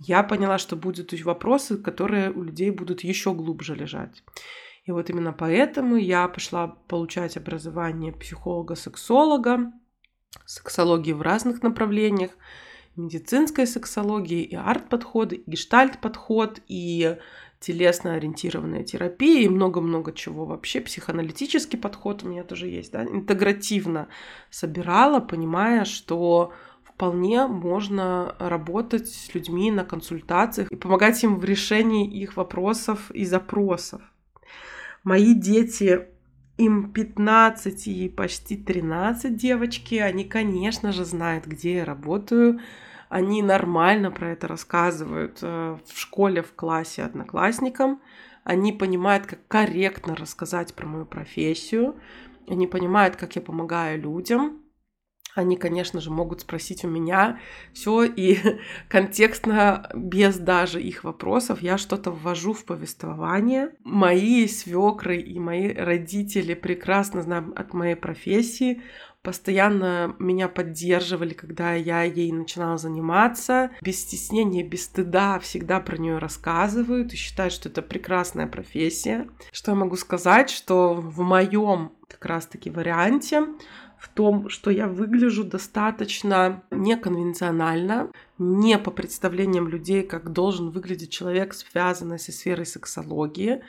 я 0.00 0.22
поняла, 0.22 0.58
что 0.58 0.76
будут 0.76 1.12
вопросы, 1.24 1.76
которые 1.76 2.30
у 2.30 2.42
людей 2.42 2.70
будут 2.70 3.02
еще 3.02 3.34
глубже 3.34 3.74
лежать. 3.74 4.22
И 4.84 4.92
вот 4.92 5.10
именно 5.10 5.32
поэтому 5.32 5.96
я 5.96 6.28
пошла 6.28 6.68
получать 6.88 7.36
образование 7.36 8.12
психолога-сексолога, 8.12 9.72
сексологии 10.46 11.12
в 11.12 11.22
разных 11.22 11.62
направлениях, 11.62 12.30
медицинской 12.96 13.66
сексологии, 13.66 14.42
и 14.42 14.54
арт-подходы, 14.54 15.36
и 15.36 15.50
гештальт-подход, 15.50 16.60
и 16.68 17.16
телесно-ориентированная 17.60 18.84
терапия 18.84 19.42
и 19.42 19.48
много-много 19.48 20.12
чего 20.12 20.44
вообще. 20.44 20.80
Психоаналитический 20.80 21.78
подход 21.78 22.22
у 22.22 22.28
меня 22.28 22.44
тоже 22.44 22.68
есть, 22.68 22.92
да, 22.92 23.04
интегративно 23.04 24.08
собирала, 24.50 25.20
понимая, 25.20 25.84
что 25.84 26.52
вполне 26.84 27.46
можно 27.46 28.34
работать 28.38 29.08
с 29.08 29.34
людьми 29.34 29.70
на 29.70 29.84
консультациях 29.84 30.70
и 30.70 30.76
помогать 30.76 31.22
им 31.22 31.38
в 31.38 31.44
решении 31.44 32.10
их 32.10 32.36
вопросов 32.36 33.10
и 33.12 33.24
запросов. 33.24 34.02
Мои 35.04 35.34
дети, 35.34 36.06
им 36.56 36.92
15 36.92 37.86
и 37.86 38.08
почти 38.08 38.56
13 38.56 39.36
девочки, 39.36 39.94
они, 39.94 40.24
конечно 40.24 40.92
же, 40.92 41.04
знают, 41.04 41.46
где 41.46 41.76
я 41.76 41.84
работаю, 41.84 42.60
они 43.08 43.42
нормально 43.42 44.10
про 44.10 44.30
это 44.30 44.48
рассказывают 44.48 45.38
э, 45.42 45.78
в 45.86 45.98
школе, 45.98 46.42
в 46.42 46.54
классе 46.54 47.02
одноклассникам. 47.02 48.00
Они 48.44 48.72
понимают, 48.72 49.26
как 49.26 49.46
корректно 49.48 50.14
рассказать 50.14 50.74
про 50.74 50.86
мою 50.86 51.06
профессию. 51.06 51.96
Они 52.46 52.66
понимают, 52.66 53.16
как 53.16 53.36
я 53.36 53.42
помогаю 53.42 54.00
людям. 54.00 54.62
Они, 55.34 55.56
конечно 55.56 56.00
же, 56.00 56.10
могут 56.10 56.40
спросить 56.40 56.84
у 56.84 56.88
меня 56.88 57.38
все 57.72 58.02
и 58.02 58.38
контекстно, 58.88 59.88
без 59.94 60.36
даже 60.36 60.82
их 60.82 61.04
вопросов, 61.04 61.62
я 61.62 61.78
что-то 61.78 62.10
ввожу 62.10 62.52
в 62.52 62.64
повествование. 62.64 63.70
Мои 63.84 64.48
свекры 64.48 65.18
и 65.18 65.38
мои 65.38 65.72
родители 65.72 66.54
прекрасно 66.54 67.22
знают 67.22 67.56
от 67.56 67.72
моей 67.72 67.94
профессии, 67.94 68.82
постоянно 69.28 70.16
меня 70.18 70.48
поддерживали, 70.48 71.34
когда 71.34 71.74
я 71.74 72.02
ей 72.02 72.32
начинала 72.32 72.78
заниматься. 72.78 73.70
Без 73.82 74.00
стеснения, 74.00 74.66
без 74.66 74.84
стыда 74.86 75.38
всегда 75.38 75.80
про 75.80 75.98
нее 75.98 76.16
рассказывают 76.16 77.12
и 77.12 77.16
считают, 77.16 77.52
что 77.52 77.68
это 77.68 77.82
прекрасная 77.82 78.46
профессия. 78.46 79.28
Что 79.52 79.72
я 79.72 79.74
могу 79.74 79.96
сказать, 79.96 80.48
что 80.48 80.94
в 80.94 81.20
моем 81.20 81.92
как 82.08 82.24
раз-таки 82.24 82.70
варианте 82.70 83.42
в 83.98 84.08
том, 84.08 84.48
что 84.48 84.70
я 84.70 84.88
выгляжу 84.88 85.44
достаточно 85.44 86.62
неконвенционально, 86.70 88.10
не 88.38 88.78
по 88.78 88.90
представлениям 88.90 89.68
людей, 89.68 90.04
как 90.04 90.32
должен 90.32 90.70
выглядеть 90.70 91.10
человек, 91.12 91.52
связанный 91.52 92.18
со 92.18 92.32
сферой 92.32 92.64
сексологии. 92.64 93.62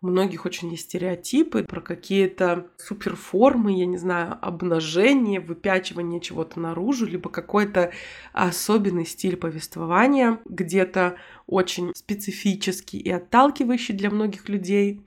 Многих 0.00 0.46
очень 0.46 0.70
есть 0.70 0.84
стереотипы 0.84 1.62
про 1.62 1.82
какие-то 1.82 2.68
суперформы, 2.78 3.78
я 3.78 3.84
не 3.84 3.98
знаю, 3.98 4.38
обнажение, 4.40 5.40
выпячивание 5.40 6.22
чего-то 6.22 6.58
наружу, 6.58 7.04
либо 7.04 7.28
какой-то 7.28 7.92
особенный 8.32 9.04
стиль 9.04 9.36
повествования, 9.36 10.40
где-то 10.46 11.16
очень 11.46 11.92
специфический 11.94 12.98
и 12.98 13.10
отталкивающий 13.10 13.94
для 13.94 14.08
многих 14.08 14.48
людей. 14.48 15.04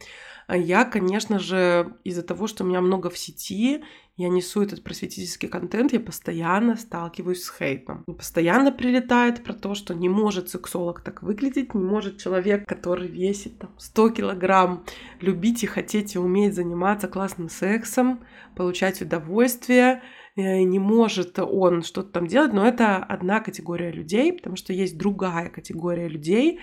А 0.47 0.57
я, 0.57 0.85
конечно 0.85 1.39
же, 1.39 1.95
из-за 2.03 2.23
того, 2.23 2.47
что 2.47 2.63
у 2.63 2.67
меня 2.67 2.81
много 2.81 3.09
в 3.09 3.17
сети, 3.17 3.83
я 4.15 4.29
несу 4.29 4.61
этот 4.61 4.83
просветительский 4.83 5.49
контент, 5.49 5.91
я 5.91 5.99
постоянно 5.99 6.75
сталкиваюсь 6.75 7.43
с 7.43 7.49
хейтом. 7.49 8.03
Постоянно 8.05 8.71
прилетает 8.71 9.43
про 9.43 9.53
то, 9.53 9.73
что 9.73 9.95
не 9.95 10.07
может 10.07 10.49
сексолог 10.49 11.01
так 11.01 11.23
выглядеть, 11.23 11.73
не 11.73 11.81
может 11.81 12.19
человек, 12.19 12.67
который 12.67 13.07
весит 13.07 13.57
там 13.57 13.71
100 13.79 14.09
килограмм, 14.11 14.85
любить 15.19 15.63
и 15.63 15.67
хотеть 15.67 16.13
и 16.13 16.19
уметь 16.19 16.53
заниматься 16.53 17.07
классным 17.07 17.49
сексом, 17.49 18.23
получать 18.55 19.01
удовольствие, 19.01 20.03
э, 20.35 20.61
не 20.61 20.77
может 20.77 21.39
он 21.39 21.81
что-то 21.81 22.09
там 22.11 22.27
делать, 22.27 22.53
но 22.53 22.67
это 22.67 22.97
одна 22.97 23.39
категория 23.39 23.91
людей, 23.91 24.31
потому 24.31 24.57
что 24.57 24.73
есть 24.73 24.95
другая 24.95 25.49
категория 25.49 26.07
людей, 26.07 26.59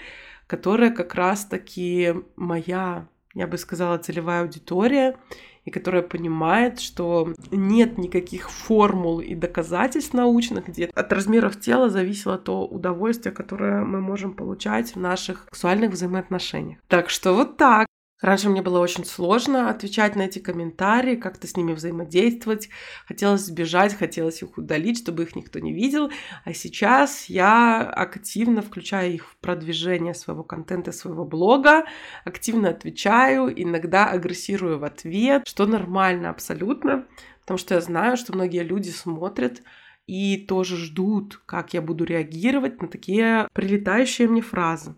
которая 0.47 0.93
как 0.93 1.16
раз-таки 1.16 2.14
моя, 2.37 3.09
я 3.35 3.47
бы 3.47 3.59
сказала, 3.59 3.99
целевая 3.99 4.43
аудитория, 4.43 5.16
и 5.64 5.70
которая 5.70 6.03
понимает, 6.03 6.81
что 6.81 7.35
нет 7.51 7.99
никаких 7.99 8.51
формул 8.51 9.20
и 9.20 9.35
доказательств 9.35 10.14
научных, 10.14 10.68
где 10.68 10.87
от 10.87 11.12
размеров 11.12 11.61
тела 11.61 11.91
зависело 11.91 12.39
то 12.39 12.66
удовольствие, 12.66 13.35
которое 13.35 13.85
мы 13.85 14.01
можем 14.01 14.33
получать 14.33 14.95
в 14.95 15.01
наших 15.01 15.45
сексуальных 15.51 15.93
взаимоотношениях. 15.93 16.78
Так 16.89 17.11
что 17.11 17.35
вот 17.35 17.57
так. 17.57 17.89
Раньше 18.21 18.51
мне 18.51 18.61
было 18.61 18.81
очень 18.81 19.05
сложно 19.05 19.71
отвечать 19.71 20.14
на 20.14 20.23
эти 20.23 20.39
комментарии, 20.39 21.16
как-то 21.16 21.47
с 21.47 21.57
ними 21.57 21.73
взаимодействовать. 21.73 22.68
Хотелось 23.07 23.47
сбежать, 23.47 23.95
хотелось 23.95 24.43
их 24.43 24.59
удалить, 24.59 24.99
чтобы 24.99 25.23
их 25.23 25.35
никто 25.35 25.59
не 25.59 25.73
видел. 25.73 26.11
А 26.45 26.53
сейчас 26.53 27.27
я 27.27 27.81
активно 27.83 28.61
включаю 28.61 29.14
их 29.14 29.27
в 29.27 29.37
продвижение 29.39 30.14
своего 30.14 30.45
контента, 30.45 30.93
своего 30.93 31.25
блога, 31.25 31.85
активно 32.25 32.68
отвечаю, 32.68 33.51
иногда 33.51 34.07
агрессирую 34.07 34.79
в 34.79 34.85
ответ, 34.85 35.47
что 35.47 35.66
нормально 35.66 36.31
абсолютно, 36.31 37.07
потому 37.41 37.59
что 37.59 37.75
я 37.75 37.81
знаю, 37.81 38.16
что 38.16 38.35
многие 38.35 38.62
люди 38.62 38.91
смотрят 38.91 39.62
и 40.07 40.37
тоже 40.37 40.77
ждут, 40.77 41.41
как 41.47 41.73
я 41.73 41.81
буду 41.81 42.05
реагировать 42.05 42.83
на 42.83 42.89
такие 42.89 43.49
прилетающие 43.53 44.27
мне 44.27 44.43
фразы. 44.43 44.97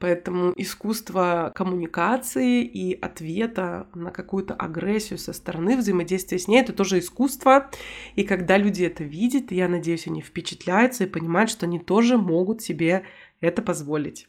Поэтому 0.00 0.54
искусство 0.56 1.52
коммуникации 1.54 2.64
и 2.64 2.98
ответа 2.98 3.86
на 3.94 4.10
какую-то 4.10 4.54
агрессию 4.54 5.18
со 5.18 5.34
стороны, 5.34 5.76
взаимодействия 5.76 6.38
с 6.38 6.48
ней, 6.48 6.62
это 6.62 6.72
тоже 6.72 6.98
искусство. 6.98 7.70
И 8.16 8.24
когда 8.24 8.56
люди 8.56 8.82
это 8.82 9.04
видят, 9.04 9.52
я 9.52 9.68
надеюсь, 9.68 10.06
они 10.06 10.22
впечатляются 10.22 11.04
и 11.04 11.06
понимают, 11.06 11.50
что 11.50 11.66
они 11.66 11.78
тоже 11.78 12.16
могут 12.16 12.62
себе 12.62 13.04
это 13.40 13.60
позволить. 13.60 14.26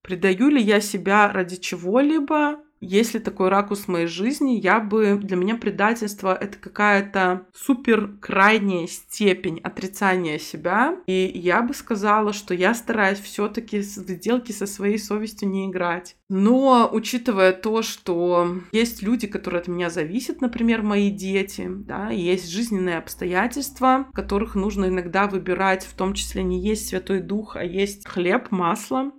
Предаю 0.00 0.48
ли 0.48 0.62
я 0.62 0.80
себя 0.80 1.30
ради 1.30 1.56
чего-либо? 1.56 2.64
Если 2.82 3.20
такой 3.20 3.48
ракурс 3.48 3.82
в 3.82 3.88
моей 3.88 4.08
жизни, 4.08 4.58
я 4.60 4.80
бы 4.80 5.18
для 5.22 5.36
меня 5.36 5.56
предательство 5.56 6.34
это 6.34 6.58
какая-то 6.58 7.46
супер 7.54 8.16
крайняя 8.20 8.88
степень 8.88 9.60
отрицания 9.60 10.38
себя. 10.38 10.96
И 11.06 11.30
я 11.32 11.62
бы 11.62 11.74
сказала, 11.74 12.32
что 12.32 12.54
я 12.54 12.74
стараюсь 12.74 13.20
все-таки 13.20 13.78
в 13.78 13.84
сделки 13.84 14.50
со 14.50 14.66
своей 14.66 14.98
совестью 14.98 15.48
не 15.48 15.68
играть. 15.70 16.16
Но 16.28 16.90
учитывая 16.92 17.52
то, 17.52 17.82
что 17.82 18.56
есть 18.72 19.00
люди, 19.00 19.28
которые 19.28 19.60
от 19.60 19.68
меня 19.68 19.88
зависят, 19.88 20.40
например, 20.40 20.82
мои 20.82 21.10
дети, 21.10 21.68
да, 21.68 22.10
есть 22.10 22.50
жизненные 22.50 22.98
обстоятельства, 22.98 24.08
которых 24.12 24.56
нужно 24.56 24.86
иногда 24.86 25.28
выбирать, 25.28 25.84
в 25.84 25.94
том 25.94 26.14
числе 26.14 26.42
не 26.42 26.60
есть 26.60 26.88
Святой 26.88 27.20
Дух, 27.20 27.54
а 27.54 27.62
есть 27.62 28.08
хлеб, 28.08 28.50
масло, 28.50 29.12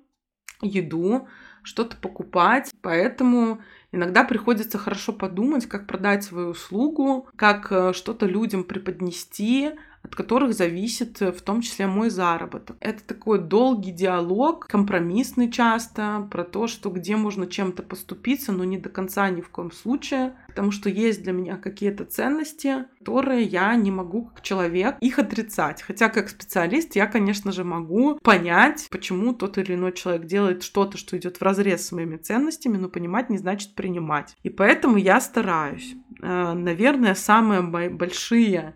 еду, 0.61 1.27
что-то 1.63 1.97
покупать. 1.97 2.71
Поэтому 2.81 3.61
иногда 3.91 4.23
приходится 4.23 4.77
хорошо 4.77 5.13
подумать, 5.13 5.67
как 5.67 5.87
продать 5.87 6.23
свою 6.23 6.49
услугу, 6.49 7.27
как 7.35 7.71
э, 7.71 7.93
что-то 7.93 8.25
людям 8.25 8.63
преподнести, 8.63 9.71
от 10.03 10.15
которых 10.15 10.53
зависит 10.53 11.21
э, 11.21 11.31
в 11.31 11.41
том 11.41 11.61
числе 11.61 11.87
мой 11.87 12.09
заработок. 12.09 12.75
Это 12.79 13.03
такой 13.03 13.39
долгий 13.39 13.91
диалог, 13.91 14.67
компромиссный 14.67 15.49
часто, 15.49 16.27
про 16.29 16.43
то, 16.43 16.67
что 16.67 16.89
где 16.89 17.15
можно 17.15 17.47
чем-то 17.47 17.83
поступиться, 17.83 18.51
но 18.51 18.63
не 18.65 18.77
до 18.77 18.89
конца 18.89 19.29
ни 19.29 19.41
в 19.41 19.49
коем 19.49 19.71
случае, 19.71 20.35
потому 20.47 20.71
что 20.71 20.89
есть 20.89 21.23
для 21.23 21.31
меня 21.31 21.55
какие-то 21.55 22.05
ценности, 22.05 22.85
которые 22.99 23.43
я 23.43 23.75
не 23.75 23.91
могу 23.91 24.25
как 24.25 24.41
человек 24.41 24.97
их 24.99 25.19
отрицать. 25.19 25.81
Хотя 25.81 26.09
как 26.09 26.29
специалист 26.29 26.95
я, 26.95 27.07
конечно 27.07 27.51
же, 27.51 27.63
могу 27.63 28.19
понять, 28.19 28.87
почему 28.91 29.33
тот 29.33 29.57
или 29.57 29.73
иной 29.73 29.93
человек 29.93 30.25
делает 30.25 30.63
что-то, 30.63 30.97
что 30.97 31.17
идет 31.17 31.37
в 31.37 31.41
разрез 31.41 31.87
с 31.87 31.91
моими 31.93 32.17
ценностями, 32.17 32.77
но 32.77 32.89
понимать 32.89 33.29
не 33.29 33.37
значит 33.37 33.73
принимать. 33.73 34.35
И 34.43 34.49
поэтому 34.49 34.97
я 34.97 35.21
стараюсь. 35.21 35.95
Э, 36.21 36.53
наверное, 36.53 37.15
самые 37.15 37.61
большие 37.61 38.75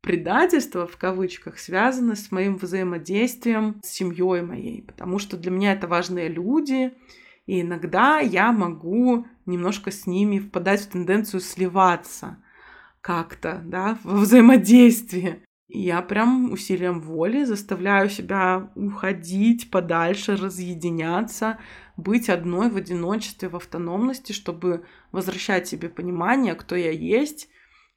предательство 0.00 0.86
в 0.86 0.96
кавычках 0.96 1.58
связано 1.58 2.16
с 2.16 2.30
моим 2.30 2.56
взаимодействием 2.56 3.80
с 3.82 3.88
семьей 3.88 4.42
моей, 4.42 4.82
потому 4.82 5.18
что 5.18 5.36
для 5.36 5.50
меня 5.50 5.72
это 5.72 5.86
важные 5.86 6.28
люди, 6.28 6.92
и 7.46 7.62
иногда 7.62 8.18
я 8.18 8.52
могу 8.52 9.26
немножко 9.46 9.90
с 9.90 10.06
ними 10.06 10.38
впадать 10.38 10.82
в 10.82 10.88
тенденцию 10.88 11.40
сливаться 11.40 12.38
как-то, 13.00 13.62
да, 13.64 13.98
во 14.04 14.18
взаимодействии. 14.18 15.42
И 15.68 15.80
я 15.80 16.00
прям 16.00 16.50
усилием 16.52 17.00
воли 17.00 17.44
заставляю 17.44 18.08
себя 18.08 18.70
уходить 18.74 19.70
подальше, 19.70 20.36
разъединяться, 20.36 21.58
быть 21.96 22.30
одной 22.30 22.70
в 22.70 22.76
одиночестве, 22.76 23.48
в 23.48 23.56
автономности, 23.56 24.32
чтобы 24.32 24.84
возвращать 25.12 25.68
себе 25.68 25.88
понимание, 25.90 26.54
кто 26.54 26.74
я 26.74 26.90
есть, 26.90 27.48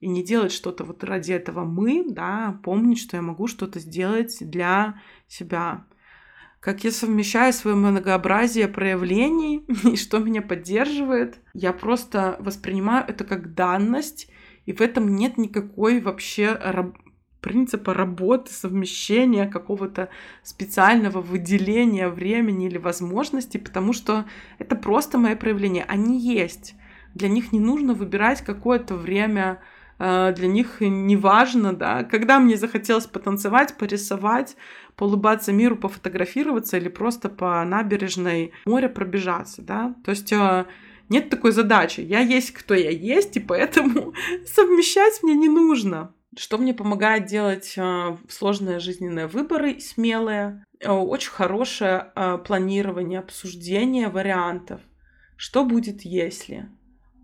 и 0.01 0.07
не 0.07 0.23
делать 0.23 0.51
что-то 0.51 0.83
вот 0.83 1.03
ради 1.03 1.31
этого 1.31 1.63
мы, 1.63 2.05
да, 2.09 2.59
помнить, 2.63 2.99
что 2.99 3.17
я 3.17 3.21
могу 3.21 3.47
что-то 3.47 3.79
сделать 3.79 4.37
для 4.41 4.99
себя. 5.27 5.85
Как 6.59 6.83
я 6.83 6.91
совмещаю 6.91 7.53
свое 7.53 7.77
многообразие 7.77 8.67
проявлений 8.67 9.63
и 9.83 9.95
что 9.95 10.17
меня 10.17 10.41
поддерживает, 10.41 11.39
я 11.53 11.71
просто 11.71 12.35
воспринимаю 12.39 13.05
это 13.07 13.23
как 13.23 13.53
данность, 13.53 14.29
и 14.65 14.73
в 14.73 14.81
этом 14.81 15.15
нет 15.15 15.37
никакой 15.37 16.01
вообще 16.01 16.53
раб- 16.53 16.97
принципа 17.39 17.93
работы, 17.93 18.51
совмещения, 18.51 19.47
какого-то 19.47 20.09
специального 20.43 21.21
выделения 21.21 22.09
времени 22.09 22.67
или 22.67 22.77
возможностей, 22.79 23.59
потому 23.59 23.93
что 23.93 24.25
это 24.57 24.75
просто 24.75 25.19
мои 25.19 25.35
проявления. 25.35 25.83
Они 25.87 26.19
есть. 26.19 26.75
Для 27.13 27.29
них 27.29 27.51
не 27.51 27.59
нужно 27.59 27.93
выбирать 27.93 28.41
какое-то 28.41 28.95
время 28.95 29.59
для 30.01 30.47
них 30.47 30.77
не 30.79 31.15
важно, 31.15 31.73
да, 31.73 32.03
когда 32.03 32.39
мне 32.39 32.57
захотелось 32.57 33.05
потанцевать, 33.05 33.77
порисовать, 33.77 34.55
поулыбаться 34.95 35.51
миру, 35.51 35.75
пофотографироваться 35.75 36.77
или 36.77 36.89
просто 36.89 37.29
по 37.29 37.63
набережной 37.63 38.51
моря 38.65 38.89
пробежаться, 38.89 39.61
да, 39.61 39.93
то 40.03 40.11
есть 40.11 40.33
а, 40.33 40.65
нет 41.11 41.29
такой 41.29 41.51
задачи. 41.51 41.99
Я 41.99 42.21
есть, 42.21 42.51
кто 42.51 42.73
я 42.73 42.89
есть, 42.89 43.35
и 43.35 43.41
поэтому 43.41 44.13
совмещать 44.45 45.21
мне 45.23 45.33
не 45.35 45.49
нужно. 45.49 46.13
Что 46.37 46.57
мне 46.57 46.73
помогает 46.73 47.25
делать 47.25 47.73
э, 47.75 48.17
сложные 48.29 48.79
жизненные 48.79 49.27
выборы, 49.27 49.81
смелые? 49.81 50.63
Э, 50.79 50.91
очень 50.91 51.31
хорошее 51.31 52.13
э, 52.15 52.37
планирование, 52.37 53.19
обсуждение 53.19 54.07
вариантов. 54.07 54.79
Что 55.35 55.65
будет, 55.65 56.03
если? 56.03 56.69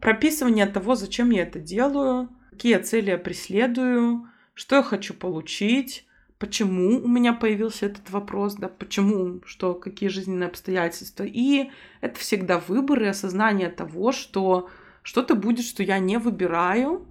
Прописывание 0.01 0.65
того, 0.65 0.95
зачем 0.95 1.29
я 1.29 1.43
это 1.43 1.59
делаю, 1.59 2.27
какие 2.57 2.77
цели 2.79 3.11
я 3.11 3.19
преследую, 3.19 4.27
что 4.55 4.77
я 4.77 4.83
хочу 4.83 5.13
получить, 5.13 6.07
почему 6.39 6.99
у 6.99 7.07
меня 7.07 7.33
появился 7.33 7.85
этот 7.85 8.09
вопрос, 8.09 8.55
да, 8.55 8.67
почему, 8.67 9.41
что, 9.45 9.75
какие 9.75 10.09
жизненные 10.09 10.47
обстоятельства. 10.47 11.23
И 11.23 11.69
это 12.01 12.19
всегда 12.19 12.57
выбор 12.57 13.03
и 13.03 13.05
осознание 13.05 13.69
того, 13.69 14.11
что 14.11 14.69
что-то 15.03 15.35
будет, 15.35 15.65
что 15.65 15.83
я 15.83 15.99
не 15.99 16.17
выбираю, 16.17 17.07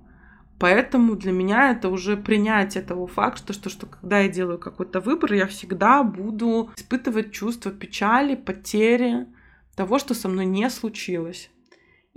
Поэтому 0.58 1.16
для 1.16 1.32
меня 1.32 1.72
это 1.72 1.90
уже 1.90 2.16
принятие 2.16 2.82
того 2.82 3.06
факта, 3.06 3.52
что, 3.52 3.68
что 3.68 3.84
когда 3.84 4.20
я 4.20 4.30
делаю 4.30 4.58
какой-то 4.58 5.00
выбор, 5.00 5.34
я 5.34 5.46
всегда 5.46 6.02
буду 6.02 6.70
испытывать 6.76 7.30
чувство 7.30 7.70
печали, 7.70 8.36
потери, 8.36 9.26
того, 9.74 9.98
что 9.98 10.14
со 10.14 10.30
мной 10.30 10.46
не 10.46 10.70
случилось. 10.70 11.50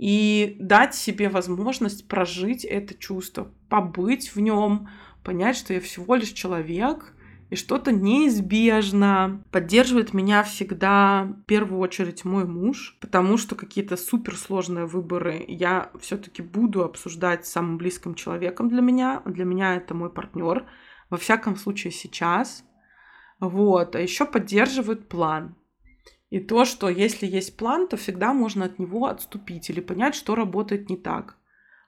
И 0.00 0.56
дать 0.58 0.94
себе 0.94 1.28
возможность 1.28 2.08
прожить 2.08 2.64
это 2.64 2.94
чувство, 2.94 3.52
побыть 3.68 4.34
в 4.34 4.40
нем, 4.40 4.88
понять, 5.22 5.58
что 5.58 5.74
я 5.74 5.80
всего 5.82 6.14
лишь 6.14 6.30
человек, 6.30 7.12
и 7.50 7.54
что-то 7.54 7.92
неизбежно. 7.92 9.44
Поддерживает 9.50 10.14
меня 10.14 10.42
всегда 10.42 11.24
в 11.24 11.42
первую 11.42 11.80
очередь 11.80 12.24
мой 12.24 12.46
муж, 12.46 12.96
потому 13.02 13.36
что 13.36 13.54
какие-то 13.56 13.98
суперсложные 13.98 14.86
выборы 14.86 15.44
я 15.46 15.90
все-таки 16.00 16.40
буду 16.40 16.82
обсуждать 16.82 17.46
с 17.46 17.52
самым 17.52 17.76
близким 17.76 18.14
человеком 18.14 18.70
для 18.70 18.80
меня. 18.80 19.20
Для 19.26 19.44
меня 19.44 19.76
это 19.76 19.92
мой 19.92 20.08
партнер. 20.08 20.64
Во 21.10 21.18
всяком 21.18 21.56
случае 21.56 21.92
сейчас. 21.92 22.64
Вот. 23.38 23.94
А 23.94 24.00
еще 24.00 24.24
поддерживает 24.24 25.10
план. 25.10 25.56
И 26.30 26.40
то, 26.40 26.64
что 26.64 26.88
если 26.88 27.26
есть 27.26 27.56
план, 27.56 27.88
то 27.88 27.96
всегда 27.96 28.32
можно 28.32 28.64
от 28.64 28.78
него 28.78 29.06
отступить 29.06 29.68
или 29.68 29.80
понять, 29.80 30.14
что 30.14 30.34
работает 30.34 30.88
не 30.88 30.96
так. 30.96 31.36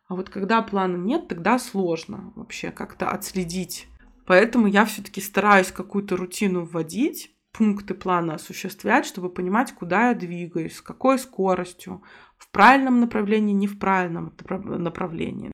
А 0.08 0.14
вот 0.14 0.28
когда 0.28 0.60
плана 0.62 0.96
нет, 0.96 1.28
тогда 1.28 1.58
сложно 1.58 2.32
вообще 2.36 2.70
как-то 2.70 3.08
отследить 3.08 3.88
Поэтому 4.26 4.66
я 4.66 4.84
все-таки 4.84 5.20
стараюсь 5.20 5.72
какую-то 5.72 6.16
рутину 6.16 6.64
вводить, 6.64 7.34
пункты 7.52 7.94
плана 7.94 8.34
осуществлять, 8.34 9.04
чтобы 9.04 9.28
понимать, 9.28 9.72
куда 9.72 10.08
я 10.08 10.14
двигаюсь, 10.14 10.76
с 10.76 10.82
какой 10.82 11.18
скоростью, 11.18 12.02
в 12.38 12.50
правильном 12.50 13.00
направлении, 13.00 13.52
не 13.52 13.66
в 13.66 13.78
правильном 13.78 14.32
направлении. 14.48 15.52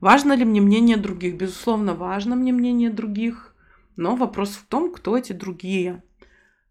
Важно 0.00 0.34
ли 0.34 0.44
мне 0.44 0.60
мнение 0.60 0.96
других? 0.96 1.36
Безусловно, 1.36 1.94
важно 1.94 2.36
мне 2.36 2.52
мнение 2.52 2.90
других, 2.90 3.54
но 3.96 4.16
вопрос 4.16 4.50
в 4.50 4.66
том, 4.66 4.92
кто 4.92 5.16
эти 5.16 5.32
другие. 5.32 6.02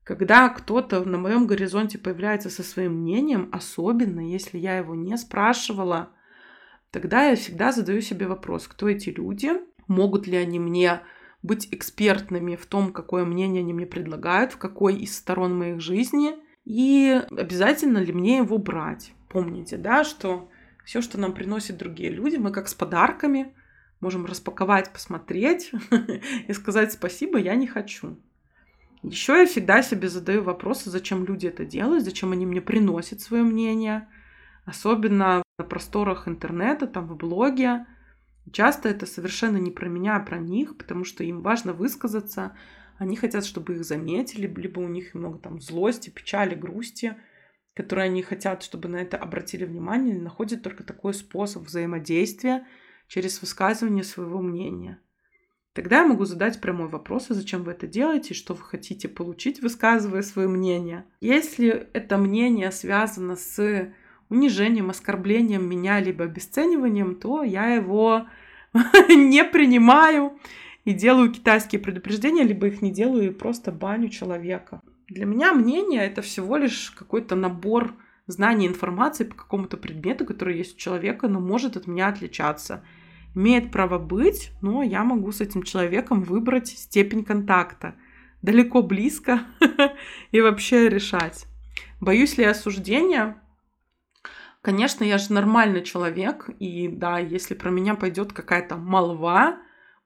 Когда 0.03 0.49
кто-то 0.49 1.03
на 1.05 1.17
моем 1.17 1.47
горизонте 1.47 1.97
появляется 1.97 2.49
со 2.49 2.61
своим 2.61 3.01
мнением, 3.01 3.49
особенно 3.53 4.19
если 4.19 4.57
я 4.57 4.77
его 4.77 4.95
не 4.95 5.17
спрашивала, 5.17 6.09
тогда 6.91 7.29
я 7.29 7.35
всегда 7.37 7.71
задаю 7.71 8.01
себе 8.01 8.27
вопрос, 8.27 8.67
кто 8.67 8.89
эти 8.89 9.09
люди, 9.09 9.51
могут 9.87 10.27
ли 10.27 10.35
они 10.35 10.59
мне 10.59 11.01
быть 11.41 11.69
экспертными 11.71 12.55
в 12.55 12.65
том, 12.65 12.91
какое 12.91 13.23
мнение 13.23 13.61
они 13.61 13.73
мне 13.73 13.85
предлагают, 13.85 14.53
в 14.53 14.57
какой 14.57 14.95
из 14.95 15.15
сторон 15.15 15.57
моих 15.57 15.79
жизни, 15.79 16.35
и 16.65 17.21
обязательно 17.31 17.97
ли 17.97 18.11
мне 18.11 18.37
его 18.37 18.57
брать. 18.57 19.13
Помните, 19.29 19.77
да, 19.77 20.03
что 20.03 20.49
все, 20.85 21.01
что 21.01 21.19
нам 21.19 21.33
приносят 21.33 21.77
другие 21.77 22.09
люди, 22.09 22.35
мы 22.35 22.51
как 22.51 22.67
с 22.67 22.73
подарками 22.73 23.53
можем 24.01 24.25
распаковать, 24.25 24.91
посмотреть 24.91 25.71
и 26.47 26.53
сказать 26.53 26.91
спасибо, 26.91 27.37
я 27.37 27.55
не 27.55 27.67
хочу. 27.67 28.17
Еще 29.03 29.33
я 29.33 29.45
всегда 29.45 29.81
себе 29.83 30.09
задаю 30.09 30.43
вопросы, 30.43 30.89
зачем 30.89 31.25
люди 31.25 31.47
это 31.47 31.65
делают, 31.65 32.05
зачем 32.05 32.31
они 32.31 32.45
мне 32.45 32.61
приносят 32.61 33.21
свое 33.21 33.43
мнение, 33.43 34.07
особенно 34.65 35.43
на 35.59 35.65
просторах 35.65 36.27
интернета, 36.27 36.87
там 36.87 37.07
в 37.07 37.15
блоге, 37.15 37.85
Часто 38.51 38.89
это 38.89 39.05
совершенно 39.05 39.57
не 39.57 39.71
про 39.71 39.87
меня, 39.87 40.17
а 40.17 40.19
про 40.19 40.37
них, 40.37 40.77
потому 40.77 41.05
что 41.05 41.23
им 41.23 41.41
важно 41.41 41.73
высказаться, 41.73 42.55
они 42.97 43.15
хотят, 43.15 43.45
чтобы 43.45 43.75
их 43.75 43.85
заметили, 43.85 44.47
либо 44.47 44.79
у 44.79 44.87
них 44.87 45.13
много 45.13 45.39
там 45.39 45.61
злости, 45.61 46.09
печали, 46.09 46.53
грусти, 46.53 47.15
которые 47.73 48.05
они 48.05 48.21
хотят, 48.21 48.61
чтобы 48.61 48.89
на 48.89 48.97
это 48.97 49.17
обратили 49.17 49.65
внимание, 49.65 50.15
или 50.15 50.21
находят 50.21 50.61
только 50.61 50.83
такой 50.83 51.13
способ 51.13 51.63
взаимодействия 51.63 52.67
через 53.07 53.41
высказывание 53.41 54.03
своего 54.03 54.41
мнения. 54.41 54.99
Тогда 55.73 56.01
я 56.01 56.07
могу 56.07 56.25
задать 56.25 56.61
прямой 56.61 56.87
вопрос, 56.87 57.31
а 57.31 57.33
зачем 57.33 57.63
вы 57.63 57.71
это 57.71 57.87
делаете, 57.87 58.35
что 58.35 58.53
вы 58.53 58.61
хотите 58.63 59.07
получить, 59.07 59.61
высказывая 59.61 60.21
свое 60.21 60.47
мнение. 60.47 61.05
Если 61.19 61.87
это 61.93 62.17
мнение 62.17 62.71
связано 62.71 63.35
с 63.35 63.91
унижением, 64.29 64.91
оскорблением 64.91 65.67
меня, 65.67 65.99
либо 65.99 66.25
обесцениванием, 66.25 67.15
то 67.15 67.43
я 67.43 67.73
его 67.73 68.27
не 69.09 69.43
принимаю 69.43 70.37
и 70.85 70.93
делаю 70.93 71.31
китайские 71.31 71.81
предупреждения, 71.81 72.43
либо 72.43 72.67
их 72.67 72.81
не 72.83 72.91
делаю 72.91 73.27
и 73.27 73.33
просто 73.33 73.71
баню 73.71 74.09
человека. 74.09 74.81
Для 75.07 75.25
меня 75.25 75.53
мнение 75.53 76.01
это 76.05 76.21
всего 76.21 76.57
лишь 76.57 76.91
какой-то 76.91 77.35
набор 77.35 77.95
знаний, 78.27 78.67
информации 78.67 79.23
по 79.23 79.35
какому-то 79.35 79.77
предмету, 79.77 80.25
который 80.25 80.57
есть 80.57 80.75
у 80.75 80.79
человека, 80.79 81.27
но 81.27 81.39
может 81.39 81.77
от 81.77 81.87
меня 81.87 82.07
отличаться. 82.07 82.83
Имеет 83.35 83.71
право 83.71 83.97
быть, 83.97 84.51
но 84.61 84.83
я 84.83 85.03
могу 85.03 85.31
с 85.31 85.41
этим 85.41 85.63
человеком 85.63 86.23
выбрать 86.23 86.67
степень 86.67 87.23
контакта. 87.23 87.95
Далеко, 88.41 88.81
близко 88.81 89.41
и 90.31 90.41
вообще 90.41 90.89
решать. 90.89 91.45
Боюсь 91.99 92.37
ли 92.37 92.43
осуждения? 92.43 93.41
Конечно, 94.61 95.03
я 95.03 95.17
же 95.17 95.33
нормальный 95.33 95.83
человек, 95.83 96.49
и 96.59 96.87
да, 96.87 97.19
если 97.19 97.53
про 97.53 97.69
меня 97.69 97.95
пойдет 97.95 98.33
какая-то 98.33 98.77
молва, 98.77 99.57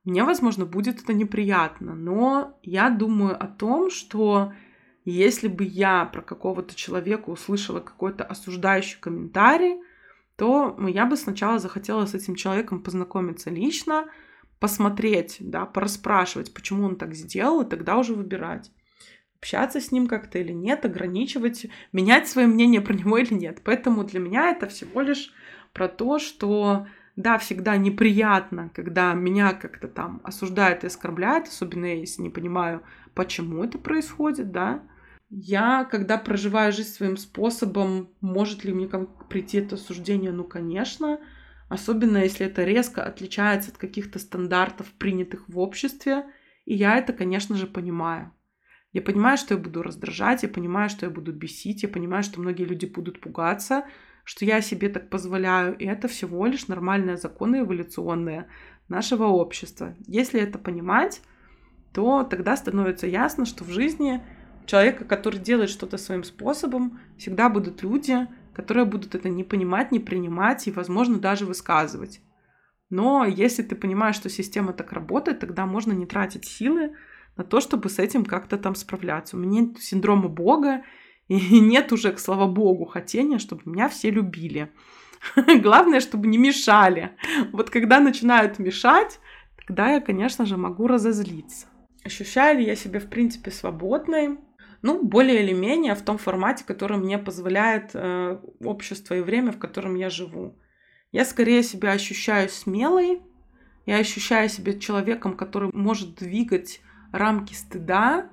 мне, 0.03 0.23
возможно, 0.23 0.65
будет 0.65 1.03
это 1.03 1.13
неприятно. 1.13 1.93
Но 1.93 2.57
я 2.63 2.89
думаю 2.89 3.35
о 3.41 3.47
том, 3.47 3.91
что 3.91 4.53
если 5.03 5.47
бы 5.47 5.63
я 5.63 6.05
про 6.05 6.21
какого-то 6.21 6.75
человека 6.75 7.29
услышала 7.29 7.81
какой-то 7.81 8.23
осуждающий 8.23 8.99
комментарий, 8.99 9.81
то 10.37 10.77
я 10.87 11.05
бы 11.05 11.17
сначала 11.17 11.59
захотела 11.59 12.05
с 12.05 12.13
этим 12.13 12.35
человеком 12.35 12.81
познакомиться 12.81 13.49
лично, 13.49 14.05
посмотреть, 14.59 15.37
да, 15.39 15.65
пораспрашивать, 15.65 16.53
почему 16.53 16.85
он 16.85 16.95
так 16.95 17.13
сделал, 17.13 17.61
и 17.61 17.69
тогда 17.69 17.97
уже 17.97 18.13
выбирать 18.13 18.71
общаться 19.39 19.79
с 19.79 19.91
ним 19.91 20.07
как-то 20.07 20.39
или 20.39 20.51
нет, 20.51 20.85
ограничивать, 20.85 21.67
менять 21.91 22.27
свое 22.27 22.47
мнение 22.47 22.81
про 22.81 22.93
него 22.93 23.17
или 23.17 23.33
нет. 23.33 23.61
Поэтому 23.63 24.03
для 24.03 24.19
меня 24.19 24.49
это 24.49 24.67
всего 24.67 25.01
лишь 25.01 25.31
про 25.73 25.87
то, 25.87 26.17
что 26.19 26.87
да, 27.15 27.37
всегда 27.37 27.77
неприятно, 27.77 28.71
когда 28.73 29.13
меня 29.13 29.53
как-то 29.53 29.87
там 29.87 30.21
осуждают 30.23 30.83
и 30.83 30.87
оскорбляют, 30.87 31.47
особенно 31.47 31.85
если 31.85 32.21
не 32.21 32.29
понимаю, 32.29 32.83
почему 33.13 33.63
это 33.63 33.77
происходит, 33.77 34.51
да. 34.51 34.83
Я, 35.29 35.83
когда 35.85 36.17
проживаю 36.17 36.71
жизнь 36.71 36.89
своим 36.89 37.17
способом, 37.17 38.09
может 38.21 38.63
ли 38.63 38.73
мне 38.73 38.87
прийти 39.29 39.57
это 39.57 39.75
осуждение? 39.75 40.31
Ну, 40.31 40.43
конечно. 40.43 41.19
Особенно 41.69 42.19
если 42.19 42.45
это 42.45 42.63
резко 42.63 43.03
отличается 43.03 43.71
от 43.71 43.77
каких-то 43.77 44.19
стандартов, 44.19 44.87
принятых 44.93 45.49
в 45.49 45.59
обществе. 45.59 46.25
И 46.65 46.73
я 46.73 46.97
это, 46.97 47.11
конечно 47.11 47.55
же, 47.55 47.67
понимаю. 47.67 48.31
Я 48.93 49.01
понимаю, 49.01 49.37
что 49.37 49.53
я 49.53 49.59
буду 49.59 49.83
раздражать, 49.83 50.43
я 50.43 50.49
понимаю, 50.49 50.89
что 50.89 51.05
я 51.05 51.11
буду 51.11 51.33
бесить, 51.33 51.83
я 51.83 51.89
понимаю, 51.89 52.23
что 52.23 52.39
многие 52.39 52.63
люди 52.63 52.85
будут 52.85 53.19
пугаться, 53.19 53.85
что 54.23 54.45
я 54.45 54.61
себе 54.61 54.89
так 54.89 55.09
позволяю, 55.09 55.77
и 55.77 55.85
это 55.85 56.07
всего 56.07 56.45
лишь 56.45 56.67
нормальные 56.67 57.17
законы 57.17 57.59
эволюционные 57.59 58.47
нашего 58.87 59.25
общества. 59.25 59.93
Если 60.07 60.39
это 60.39 60.57
понимать, 60.57 61.21
то 61.93 62.23
тогда 62.23 62.55
становится 62.55 63.07
ясно, 63.07 63.45
что 63.45 63.63
в 63.63 63.69
жизни 63.69 64.21
человека, 64.67 65.05
который 65.05 65.39
делает 65.39 65.69
что-то 65.69 65.97
своим 65.97 66.23
способом, 66.23 66.99
всегда 67.17 67.49
будут 67.49 67.81
люди, 67.81 68.27
которые 68.53 68.85
будут 68.85 69.15
это 69.15 69.29
не 69.29 69.43
понимать, 69.43 69.91
не 69.91 69.99
принимать 69.99 70.67
и, 70.67 70.71
возможно, 70.71 71.17
даже 71.17 71.45
высказывать. 71.45 72.21
Но 72.89 73.25
если 73.25 73.63
ты 73.63 73.75
понимаешь, 73.75 74.15
что 74.15 74.29
система 74.29 74.73
так 74.73 74.93
работает, 74.93 75.39
тогда 75.39 75.65
можно 75.65 75.93
не 75.93 76.05
тратить 76.05 76.45
силы 76.45 76.95
на 77.35 77.43
то, 77.43 77.59
чтобы 77.59 77.89
с 77.89 77.99
этим 77.99 78.25
как-то 78.25 78.57
там 78.57 78.75
справляться. 78.75 79.35
У 79.35 79.39
меня 79.39 79.61
нет 79.61 79.81
синдрома 79.81 80.27
Бога, 80.27 80.83
и 81.27 81.59
нет 81.59 81.91
уже, 81.91 82.17
слава 82.17 82.47
Богу, 82.47 82.85
хотения, 82.85 83.39
чтобы 83.39 83.63
меня 83.65 83.89
все 83.89 84.09
любили. 84.09 84.71
Главное, 85.61 85.99
чтобы 85.99 86.27
не 86.27 86.37
мешали. 86.37 87.11
Вот 87.51 87.69
когда 87.69 87.99
начинают 87.99 88.59
мешать, 88.59 89.19
тогда 89.65 89.91
я, 89.91 90.01
конечно 90.01 90.45
же, 90.45 90.57
могу 90.57 90.87
разозлиться. 90.87 91.67
Ощущаю 92.03 92.59
ли 92.59 92.65
я 92.65 92.75
себя, 92.75 92.99
в 92.99 93.09
принципе, 93.09 93.51
свободной? 93.51 94.37
Ну, 94.81 95.03
более 95.03 95.43
или 95.43 95.53
менее 95.53 95.95
в 95.95 96.01
том 96.01 96.17
формате, 96.17 96.63
который 96.65 96.97
мне 96.97 97.17
позволяет 97.17 97.91
э, 97.93 98.39
общество 98.63 99.15
и 99.15 99.21
время, 99.21 99.51
в 99.51 99.59
котором 99.59 99.95
я 99.95 100.09
живу. 100.09 100.57
Я 101.11 101.25
скорее 101.25 101.63
себя 101.63 101.91
ощущаю 101.91 102.49
смелой, 102.49 103.21
Я 103.85 103.97
ощущаю 103.97 104.49
себя 104.49 104.77
человеком, 104.77 105.37
который 105.37 105.69
может 105.73 106.15
двигать 106.15 106.81
рамки 107.13 107.53
стыда, 107.53 108.29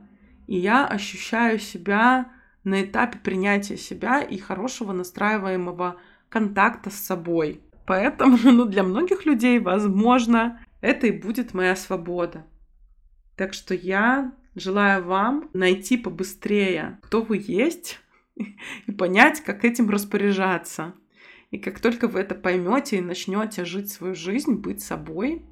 и 0.49 0.59
я 0.59 0.87
ощущаю 0.87 1.61
себя 1.61 2.33
на 2.65 2.83
этапе 2.83 3.19
принятия 3.19 3.77
себя 3.77 4.21
и 4.21 4.37
хорошего 4.39 4.93
настраиваемого 4.93 6.01
контакта 6.29 6.91
с 6.91 6.95
собой. 6.95 7.61
Поэтому 7.87 8.37
ну, 8.43 8.65
для 8.65 8.83
многих 8.83 9.27
людей, 9.27 9.59
возможно, 9.59 10.61
это 10.81 11.07
и 11.07 11.13
будет 11.13 11.55
моя 11.55 11.77
свобода. 11.77 12.47
Так 13.37 13.53
что 13.53 13.75
я 13.75 14.33
желаю 14.55 15.05
вам 15.05 15.51
найти 15.53 15.97
побыстрее, 15.97 16.99
кто 17.03 17.23
вы 17.23 17.43
есть, 17.45 18.01
и 18.87 18.93
понять, 18.93 19.41
как 19.41 19.65
этим 19.65 19.91
распоряжаться. 19.91 20.95
И 21.51 21.59
как 21.59 21.79
только 21.79 22.09
вы 22.09 22.21
это 22.21 22.35
поймете 22.35 22.99
и 22.99 23.03
начнете 23.03 23.65
жить 23.65 23.91
свою 23.91 24.15
жизнь, 24.15 24.55
быть 24.55 24.83
собой, 24.83 25.45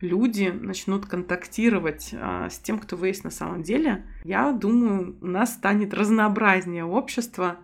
люди 0.00 0.48
начнут 0.48 1.06
контактировать 1.06 2.10
а, 2.12 2.50
с 2.50 2.58
тем, 2.58 2.78
кто 2.78 2.96
вы 2.96 3.08
есть 3.08 3.24
на 3.24 3.30
самом 3.30 3.62
деле, 3.62 4.06
я 4.24 4.52
думаю, 4.52 5.16
у 5.20 5.26
нас 5.26 5.54
станет 5.54 5.94
разнообразнее 5.94 6.84
общество, 6.84 7.58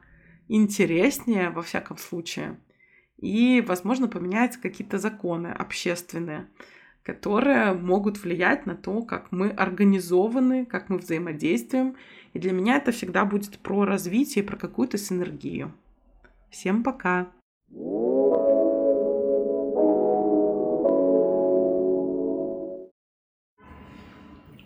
интереснее 0.49 1.51
во 1.51 1.63
всяком 1.63 1.99
случае. 1.99 2.59
И, 3.19 3.63
возможно, 3.67 4.09
поменяются 4.09 4.61
какие-то 4.61 4.99
законы 4.99 5.49
общественные, 5.49 6.49
которые 7.04 7.74
могут 7.74 8.22
влиять 8.24 8.66
на 8.66 8.76
то, 8.76 9.02
как 9.02 9.32
мы 9.32 9.50
организованы, 9.50 10.66
как 10.66 10.90
мы 10.90 10.98
взаимодействуем. 10.98 11.96
И 12.34 12.40
для 12.40 12.52
меня 12.52 12.76
это 12.76 12.92
всегда 12.92 13.24
будет 13.24 13.60
про 13.60 13.86
развитие, 13.86 14.44
про 14.44 14.58
какую-то 14.58 14.98
синергию. 14.98 15.72
Всем 16.50 16.84
пока! 16.84 17.28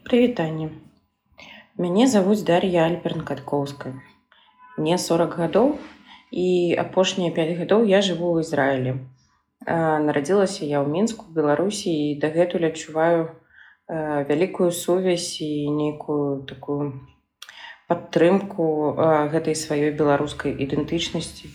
Прывітанне. 0.04 0.72
Мяне 1.78 2.06
завуць 2.08 2.42
Дар'я 2.44 2.84
Альперн-Каткоўская. 2.90 3.94
Мне 4.78 4.98
40 4.98 5.38
гадоў 5.38 5.72
і 6.32 6.76
апошнія 6.84 7.32
5 7.32 7.58
гадоў 7.62 7.86
я 7.88 8.02
жыву 8.02 8.36
ў 8.36 8.44
Ізраілі. 8.44 8.94
Нарадзілася 9.65 10.69
я 10.69 10.85
ў 10.85 10.89
мінску 10.93 11.33
Беларусі 11.33 11.89
і 11.89 12.19
дагэтуль 12.21 12.69
адчуваю 12.69 13.33
вялікую 13.89 14.71
сувязь 14.73 15.41
і 15.41 15.71
нейкую 15.71 16.45
такую 16.45 17.01
падтрымку 17.89 18.99
гэтай 19.33 19.57
сваёй 19.57 19.95
беларускай 19.97 20.53
ідэнтычнасці 20.53 21.49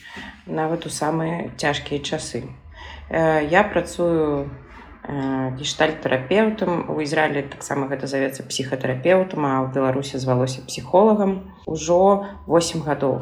нават 0.48 0.88
у 0.88 0.90
самыя 0.90 1.52
цяжкія 1.60 2.02
часы. 2.02 2.48
Я 3.12 3.64
працую 3.68 4.50
гештальт-тэрапеўтам 5.60 6.90
у 6.94 7.02
ізраілі 7.04 7.44
таксама 7.54 7.88
гэта 7.92 8.08
завецца 8.08 8.46
псіхатэрапеўтам 8.48 9.46
а 9.46 9.54
ў 9.66 9.74
беларусі 9.76 10.22
звалося 10.22 10.62
псіхолагам 10.66 11.54
ужо 11.66 12.26
8 12.48 12.86
гадоў 12.86 13.18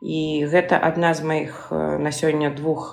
і 0.00 0.44
гэта 0.48 0.80
адна 0.80 1.12
з 1.14 1.22
маіх 1.22 1.68
на 1.72 2.10
сёння 2.10 2.50
двух 2.50 2.92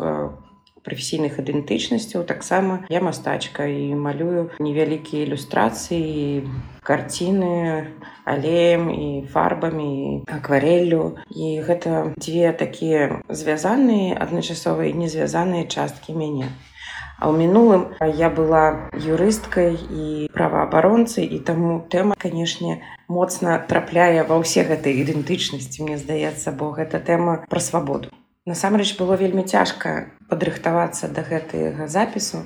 прафесійных 0.86 1.42
ідэнтычнасцяў 1.42 2.24
таксама 2.30 2.86
я 2.94 3.02
мастачка 3.02 3.66
і 3.66 3.98
малюю 3.98 4.50
невялікія 4.60 5.26
ілюстрацыі 5.26 6.46
карціны 6.86 7.90
алеем 8.26 8.90
і 8.94 9.26
фарбамі 9.34 10.22
аквареллю 10.30 11.18
і 11.34 11.48
гэта 11.66 12.14
дзве 12.22 12.54
такія 12.54 13.22
звязаныя 13.30 14.14
адначасовыя 14.22 14.94
незвязаныя 14.94 15.66
часткі 15.66 16.14
мяне. 16.14 16.54
А 17.16 17.32
ў 17.32 17.48
мінулым 17.48 17.96
я 18.20 18.28
была 18.30 18.92
юрысткай 18.92 19.80
і 19.80 20.28
праваабаронцай 20.36 21.24
і 21.24 21.40
таму 21.48 21.80
тэма, 21.88 22.20
канешне, 22.20 22.84
моцна 23.08 23.56
трапляе 23.72 24.28
ва 24.28 24.36
ўсе 24.44 24.68
гэтай 24.68 25.00
ідэнтычнасці, 25.00 25.88
мне 25.88 25.96
здаецца, 25.96 26.52
бо 26.52 26.76
гэта 26.76 27.00
тэма 27.00 27.48
пра 27.48 27.64
свабоду. 27.64 28.12
Насамрэч 28.46 28.94
было 28.98 29.18
вельмі 29.18 29.42
цяжка 29.44 30.14
падрыхтавацца 30.30 31.10
да 31.10 31.26
гэтага 31.26 31.88
запісу, 31.90 32.46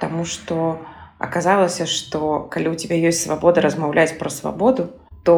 Таму 0.00 0.24
што 0.28 0.84
аказалася, 1.18 1.86
што 1.88 2.48
калі 2.52 2.72
ў 2.72 2.76
тебя 2.76 2.96
ёсць 3.08 3.24
свабода 3.24 3.64
размаўляць 3.64 4.18
пра 4.20 4.28
свабоду, 4.28 4.92
то 5.24 5.36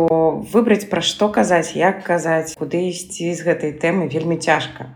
выбраць 0.53 0.91
пра 0.91 1.01
што 1.01 1.29
казаць, 1.31 1.79
як 1.79 2.03
казаць, 2.03 2.59
куды 2.59 2.91
ісці 2.91 3.31
з 3.35 3.47
гэтай 3.47 3.73
тэмы 3.79 4.11
вельмі 4.11 4.39
цяжка. 4.43 4.91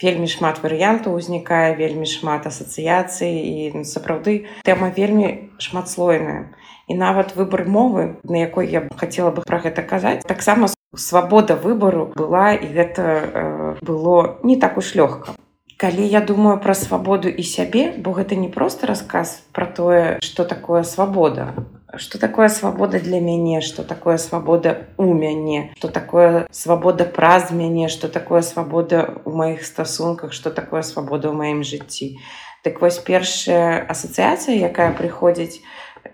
Вельмі 0.00 0.30
шмат 0.30 0.62
варыянтаў 0.62 1.18
узнікае 1.18 1.74
вельмі 1.76 2.06
шмат 2.06 2.46
асацыяцый 2.48 3.34
і 3.44 3.84
сапраўды 3.84 4.46
тэма 4.64 4.88
вельмі 4.96 5.52
шматслойная. 5.58 6.54
І 6.88 6.96
нават 6.96 7.36
выбор 7.36 7.68
мовы 7.68 8.16
на 8.24 8.40
якой 8.40 8.72
я 8.72 8.88
хацела 8.96 9.34
бы 9.34 9.44
пра 9.44 9.60
гэта 9.60 9.84
казаць 9.84 10.22
таксама 10.24 10.70
свабода 10.94 11.56
выбару 11.56 12.12
была 12.14 12.54
і 12.54 12.66
гэта 12.66 13.02
э, 13.02 13.74
было 13.82 14.38
не 14.42 14.56
так 14.56 14.78
уж 14.78 14.94
лёгка 14.94 15.36
калі 15.78 16.02
я 16.02 16.20
думаю 16.20 16.58
пра 16.58 16.74
свабоду 16.74 17.30
і 17.30 17.42
сябе 17.46 17.94
бо 17.96 18.12
гэта 18.12 18.34
не 18.34 18.48
просто 18.50 18.86
расказ 18.90 19.46
про 19.52 19.66
тое 19.66 20.18
что 20.20 20.44
такое 20.44 20.82
свабода. 20.82 21.54
Что 21.96 22.18
такое 22.18 22.48
свабода 22.48 23.00
для 23.00 23.20
мяне 23.20 23.60
что 23.60 23.84
такое 23.84 24.18
свабода 24.18 24.88
у 24.98 25.14
мяне 25.14 25.72
что 25.78 25.88
такое 25.88 26.46
свабода 26.50 27.04
праз 27.04 27.50
мяне 27.50 27.88
что 27.88 28.08
такое 28.08 28.42
свабода 28.42 29.22
у 29.24 29.30
маіх 29.30 29.64
стасунках 29.64 30.32
что 30.32 30.50
такое 30.50 30.82
свабода 30.82 31.30
ў 31.30 31.34
маім 31.38 31.62
жыцці. 31.62 32.18
Так 32.66 32.82
вось 32.82 32.98
першая 32.98 33.86
асацыяцыя 33.86 34.58
якая 34.58 34.92
прыходзіць 34.98 35.62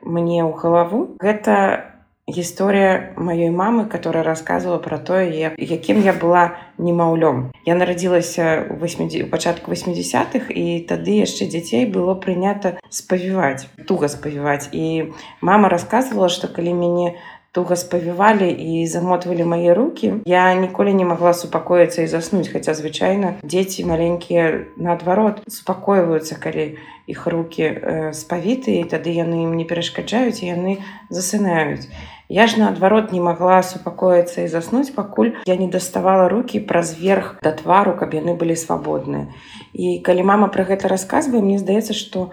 мне 0.04 0.44
ў 0.44 0.52
галаву 0.52 1.16
гэта 1.24 1.93
гісторыя 2.29 3.13
маёй 3.17 3.49
мамы 3.49 3.85
которая 3.85 4.23
рассказывала 4.23 4.77
про 4.77 4.97
тое 4.97 5.55
якім 5.57 6.01
я 6.01 6.13
была 6.13 6.57
немаўлём 6.77 7.51
я 7.65 7.75
нарадзілася 7.75 8.69
у 8.69 8.75
80 8.75 9.29
пачатку 9.31 9.71
80-х 9.71 10.53
і 10.53 10.85
тады 10.85 11.17
яшчэ 11.25 11.49
дзяцей 11.49 11.85
было 11.85 12.13
прынята 12.13 12.77
спавіваць 12.89 13.67
туга 13.87 14.07
спавіваць 14.07 14.69
і 14.71 15.11
мама 15.41 15.69
рассказывала 15.69 16.29
что 16.29 16.47
калі 16.47 16.73
мяне 16.73 17.17
туга 17.51 17.75
спавівалі 17.75 18.51
і 18.51 18.85
замотвалі 18.87 19.43
мае 19.43 19.73
руки 19.73 20.13
я 20.25 20.53
ніколі 20.53 20.93
не 20.93 21.05
могла 21.05 21.33
супакоіцца 21.33 22.05
і 22.05 22.07
заснуць 22.07 22.53
хаця 22.53 22.77
звычайна 22.77 23.41
дзеці 23.41 23.89
маленькія 23.89 24.69
наадварот 24.77 25.41
супакойваюцца 25.49 26.37
калі 26.37 26.77
іх 27.09 27.25
руки 27.25 27.65
э, 27.65 28.13
спавіты 28.13 28.77
і 28.77 28.85
тады 28.85 29.17
яны 29.17 29.49
ім 29.49 29.57
не 29.57 29.65
перашкаджаюць 29.65 30.45
яны 30.45 30.77
засынаюць 31.09 31.89
і 31.89 32.12
Я 32.29 32.45
ж 32.45 32.59
наадварот 32.61 33.11
не 33.11 33.21
магла 33.21 33.63
супакоіцца 33.65 34.45
і 34.45 34.51
заснуць, 34.53 34.93
пакуль 34.93 35.33
я 35.49 35.55
не 35.57 35.67
даставала 35.67 36.29
руки 36.29 36.59
праз 36.61 36.93
верх 36.93 37.35
да 37.41 37.51
твару, 37.57 37.97
каб 37.97 38.13
яны 38.13 38.37
былі 38.37 38.53
свабодныя. 38.53 39.33
І 39.73 39.97
калі 40.05 40.23
мама 40.29 40.47
пра 40.53 40.63
гэта 40.69 40.91
расказвае, 40.93 41.41
мне 41.41 41.57
здаецца, 41.57 41.97
што 41.97 42.29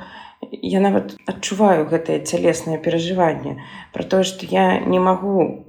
я 0.53 0.85
нават 0.85 1.17
адчуваю 1.25 1.89
гэтае 1.89 2.21
цялеснае 2.29 2.77
перажыванне 2.77 3.57
пра 3.97 4.05
тое, 4.05 4.25
што 4.29 4.45
я 4.45 4.81
не 4.85 5.01
магу 5.01 5.65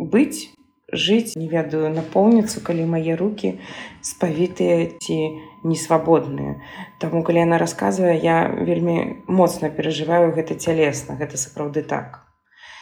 быць, 0.00 0.56
жыць, 0.88 1.36
не 1.36 1.48
ведаю 1.48 1.92
напоўніцу, 1.92 2.64
калі 2.64 2.86
мае 2.88 3.16
руки 3.20 3.58
спавітыя 4.00 4.88
ці 4.96 5.18
несвабодныя. 5.68 6.62
Таму 7.02 7.20
калі 7.26 7.44
яна 7.44 7.58
расказвае, 7.58 8.16
я 8.16 8.46
вельмі 8.48 9.26
моцна 9.28 9.68
перажываю 9.68 10.32
гэта 10.32 10.56
цялесна, 10.56 11.20
гэта 11.20 11.36
сапраўды 11.36 11.82
так. 11.82 12.22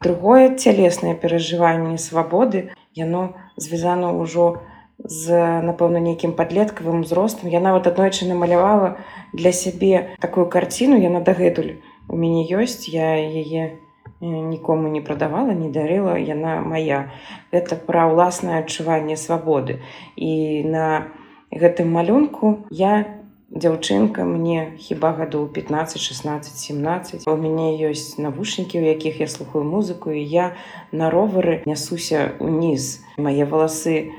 Другое 0.02 0.54
цялеснае 0.56 1.14
перажыванне 1.14 1.98
свабоды 1.98 2.70
яно 2.94 3.34
звязана 3.56 4.12
ўжо 4.12 4.62
з 4.98 5.38
напэўна 5.66 5.98
нейкім 5.98 6.34
падлеткавым 6.38 7.02
узростам 7.02 7.50
я 7.50 7.60
нават 7.60 7.86
аднойчы 7.90 8.28
намалявала 8.28 8.96
для 9.32 9.52
сябе 9.52 10.16
такую 10.20 10.46
карціну 10.46 11.00
яна 11.00 11.20
дагэтуль 11.20 11.72
у 12.08 12.16
мяне 12.16 12.46
ёсць 12.46 12.86
я 12.88 13.16
яе 13.18 13.80
нікому 14.20 14.88
не 14.88 15.00
прадавала 15.00 15.52
не 15.52 15.68
дарыла 15.74 16.14
яна 16.18 16.60
моя 16.62 17.10
это 17.50 17.76
пра 17.76 18.06
ўласнае 18.12 18.62
адчуванне 18.62 19.16
свабоды 19.16 19.80
і 20.16 20.62
на 20.76 21.10
гэтым 21.50 21.90
малюнку 21.90 22.56
я 22.70 23.17
дзяўчынка 23.49 24.23
мне 24.23 24.77
хіба 24.77 25.11
гадоў 25.17 25.49
15 25.53 25.97
16 25.97 26.57
17 26.57 27.27
у 27.27 27.35
мяне 27.35 27.73
ёсць 27.89 28.21
навушнікі 28.21 28.79
у 28.79 28.85
якіх 28.85 29.19
я 29.19 29.27
слухаю 29.27 29.65
музыку 29.65 30.11
і 30.11 30.21
я 30.21 30.55
на 30.91 31.09
ровары 31.09 31.61
нясуся 31.65 32.33
уніз 32.39 33.01
мае 33.17 33.45
валасы 33.45 34.09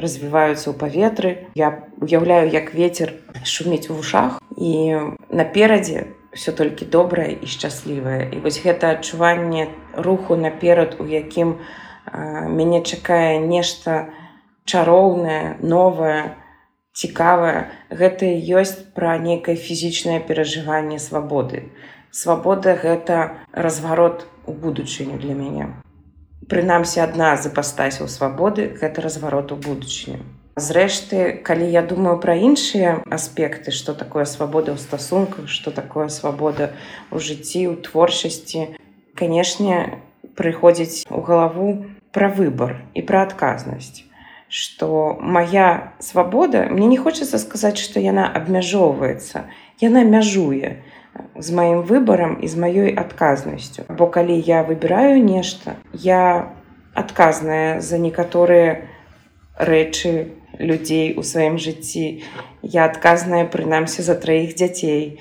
развіваюцца 0.00 0.72
ў 0.72 0.74
паветры. 0.80 1.30
Я 1.54 1.84
уяўляю 2.00 2.48
як 2.48 2.72
ветер 2.74 3.12
шумець 3.44 3.92
у 3.92 3.94
вушах. 3.94 4.40
І 4.56 4.96
наперадзе 5.28 6.16
все 6.32 6.52
толькі 6.52 6.88
добрае 6.88 7.36
і 7.36 7.46
шчаслівае. 7.46 8.32
І 8.32 8.40
вось 8.40 8.58
гэта 8.64 8.96
адчуванне 8.96 9.68
руху 9.94 10.36
наперад 10.36 10.96
у 10.98 11.06
якім 11.06 11.60
мяне 12.10 12.82
чакае 12.82 13.38
нешта 13.38 14.08
чароўнае 14.64 15.60
новае 15.60 16.39
цікавае. 16.94 17.70
Гэта 17.90 18.26
ёсць 18.60 18.78
пра 18.94 19.18
нейкае 19.18 19.56
фізічнае 19.56 20.20
перажыванне 20.26 20.98
свабоды. 20.98 21.70
Свабода 22.10 22.74
гэта 22.74 23.38
разварот 23.52 24.26
у 24.46 24.52
будучыню 24.52 25.18
для 25.18 25.34
мяне. 25.34 25.70
Прынамсі 26.50 27.00
адна 27.06 27.36
з 27.38 27.46
апастасяў 27.52 28.10
свабоды 28.10 28.74
гэта 28.80 29.02
разварот 29.06 29.52
у 29.54 29.56
будучыню. 29.56 30.18
Зрэшты 30.58 31.38
калі 31.46 31.70
я 31.70 31.82
думаю 31.86 32.18
пра 32.18 32.34
іншыя 32.34 32.98
аспекты 33.06 33.70
что 33.70 33.94
такое 33.94 34.26
свабода 34.26 34.74
ў 34.74 34.78
стасунках 34.82 35.48
что 35.48 35.70
такое 35.70 36.08
свабода 36.10 36.74
ў 37.14 37.22
жыцці 37.22 37.70
ў 37.70 37.78
творчасці 37.86 38.74
канешне 39.14 40.02
прыходзіць 40.34 41.06
у 41.08 41.22
галаву 41.22 41.86
пра 42.10 42.28
выбор 42.34 42.82
і 42.98 43.06
пра 43.06 43.22
адказнасць 43.30 44.09
что 44.49 45.17
моя 45.21 45.93
свабода 45.99 46.67
мне 46.69 46.87
не 46.87 46.97
хочется 46.97 47.39
сказаць 47.39 47.77
что 47.77 47.99
яна 47.99 48.27
абмяжоўваецца 48.27 49.45
яна 49.81 50.03
мяжуе 50.03 50.81
з 51.35 51.51
маім 51.51 51.81
выбарам 51.81 52.37
і 52.41 52.47
з 52.47 52.59
маёй 52.59 52.91
адказнасцю 52.93 53.85
бо 53.89 54.07
калі 54.07 54.37
я 54.39 54.63
выбіраю 54.63 55.23
нешта 55.23 55.75
я 55.93 56.53
адказная 56.93 57.81
за 57.81 57.97
некаторыя 57.97 58.87
рэчы 59.57 60.31
людзей 60.59 61.15
у 61.19 61.23
сваім 61.23 61.57
жыцці 61.59 62.23
я 62.61 62.85
адказная 62.85 63.45
прынамсі 63.45 64.01
за 64.01 64.15
траіх 64.15 64.55
дзяцей 64.55 65.19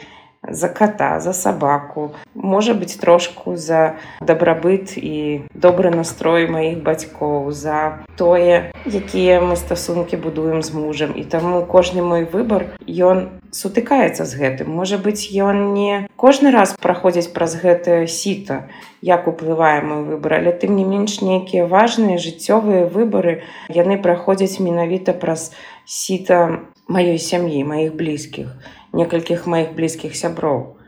за 0.49 0.68
кота 0.68 1.20
за 1.20 1.32
сабаку 1.32 2.11
можа 2.35 2.74
быць 2.74 3.01
трошку 3.01 3.57
за 3.57 3.97
дабрабыт 4.20 4.97
і 4.97 5.49
добры 5.55 5.91
настрой 5.95 6.49
маіх 6.49 6.82
бацькоў 6.85 7.53
за 7.53 8.05
тое 8.16 8.70
якія 8.85 9.41
мы 9.41 9.57
стасункі 9.57 10.16
будуем 10.16 10.62
з 10.62 10.74
мужам 10.74 11.16
і 11.16 11.24
таму 11.24 11.64
кожны 11.64 12.03
мой 12.03 12.28
выбор 12.28 12.76
ён 12.85 13.41
сутыкаецца 13.55 14.28
з 14.28 14.32
гэтым 14.37 14.68
можа 14.68 15.01
быць 15.01 15.32
ён 15.32 15.72
не 15.72 16.07
кожны 16.16 16.53
раз 16.53 16.76
праходзіць 16.76 17.32
праз 17.32 17.57
гэтае 17.57 18.05
сіта 18.07 18.68
як 19.01 19.28
уплывае 19.28 19.80
мой 19.80 20.05
выбор 20.05 20.41
але 20.45 20.53
тым 20.53 20.76
не 20.76 20.85
менш 20.85 21.20
нейкія 21.24 21.64
важныя 21.64 22.20
жыццёвыя 22.20 22.85
выбары 22.85 23.41
яны 23.72 23.97
праходзяць 23.97 24.61
менавіта 24.61 25.16
праз 25.16 25.53
сіта 25.89 26.61
маёй 26.89 27.16
сям'і 27.16 27.64
маіх 27.64 27.97
блізкіх 27.97 28.53
і 28.53 28.78
Некалькіх 28.94 29.48
маіх 29.48 29.74
блізкіх 29.78 30.16
сяброў. 30.16 30.80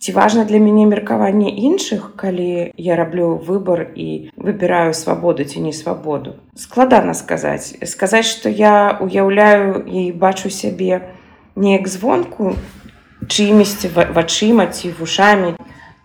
Ці 0.00 0.12
важна 0.16 0.46
для 0.48 0.56
мяне 0.56 0.86
меркаванне 0.88 1.50
іншых, 1.52 2.16
калі 2.16 2.72
я 2.80 2.96
раблю 2.96 3.36
выбар 3.36 3.92
і 3.92 4.32
выбіраю 4.32 4.94
свабоду 4.96 5.44
ці 5.44 5.60
не 5.60 5.72
свабоду. 5.76 6.40
Складана 6.56 7.12
сказаць, 7.12 7.76
сказаць, 7.84 8.24
што 8.24 8.48
я 8.48 8.96
уяўляю 8.96 9.84
і 9.84 10.12
бачу 10.12 10.48
сябе 10.48 11.12
неяк 11.52 11.84
звонку, 11.88 12.56
чымісьці 13.28 13.92
вачыма 13.92 14.72
ці 14.72 14.96
вушамі, 14.96 15.52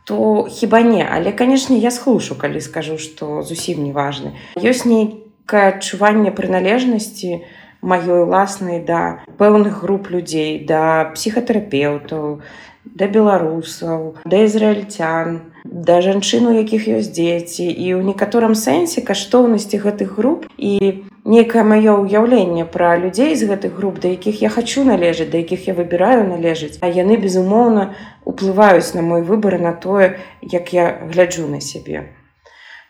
то 0.03 0.43
хіба 0.51 0.81
не, 0.81 1.07
але 1.11 1.31
канешне, 1.31 1.77
я 1.77 1.91
схлушу, 1.91 2.35
калі 2.35 2.61
скажу, 2.61 2.97
што 2.97 3.41
зусім 3.41 3.83
не 3.83 3.93
важны. 3.95 4.35
Ёсць 4.59 4.83
нейкае 4.85 5.71
адчуванне 5.71 6.35
прыналежнасці, 6.35 7.47
маёй 7.85 8.25
уласнай 8.25 8.81
да 8.83 9.01
пэўных 9.37 9.81
груп 9.85 10.09
людзей 10.09 10.65
да 10.67 11.11
псіхатэрапеўтаў 11.15 12.39
да 12.85 13.05
беларусаў 13.07 14.15
да 14.25 14.45
ізраільцян 14.45 15.41
да 15.65 16.01
жанчын 16.01 16.47
у 16.47 16.53
якіх 16.53 16.87
ёсць 16.87 17.09
дзеці. 17.09 17.65
І 17.65 17.97
ў 17.97 18.01
некаторым 18.05 18.53
сэнсе 18.53 19.01
каштоўнасці 19.01 19.81
гэтых 19.81 20.13
груп 20.17 20.45
і 20.57 21.03
некае 21.25 21.63
маё 21.65 21.97
ўяўленне 22.05 22.65
пра 22.69 22.95
людзей 23.01 23.33
з 23.33 23.49
гэтых 23.49 23.73
груп 23.77 23.97
да 23.99 24.13
якіх 24.13 24.41
я 24.45 24.49
хочу 24.49 24.85
належаць 24.85 25.31
да 25.33 25.41
якіх 25.41 25.67
я 25.67 25.73
выбіраю 25.73 26.29
належаць 26.29 26.77
а 26.81 26.87
яны 26.87 27.17
безумоўна 27.17 27.97
уплываюць 28.25 28.93
на 28.93 29.01
мой 29.01 29.25
выбор 29.25 29.57
на 29.59 29.73
тое 29.73 30.21
як 30.41 30.73
я 30.73 30.85
гляджу 31.09 31.49
на 31.49 31.61
сябе 31.61 32.05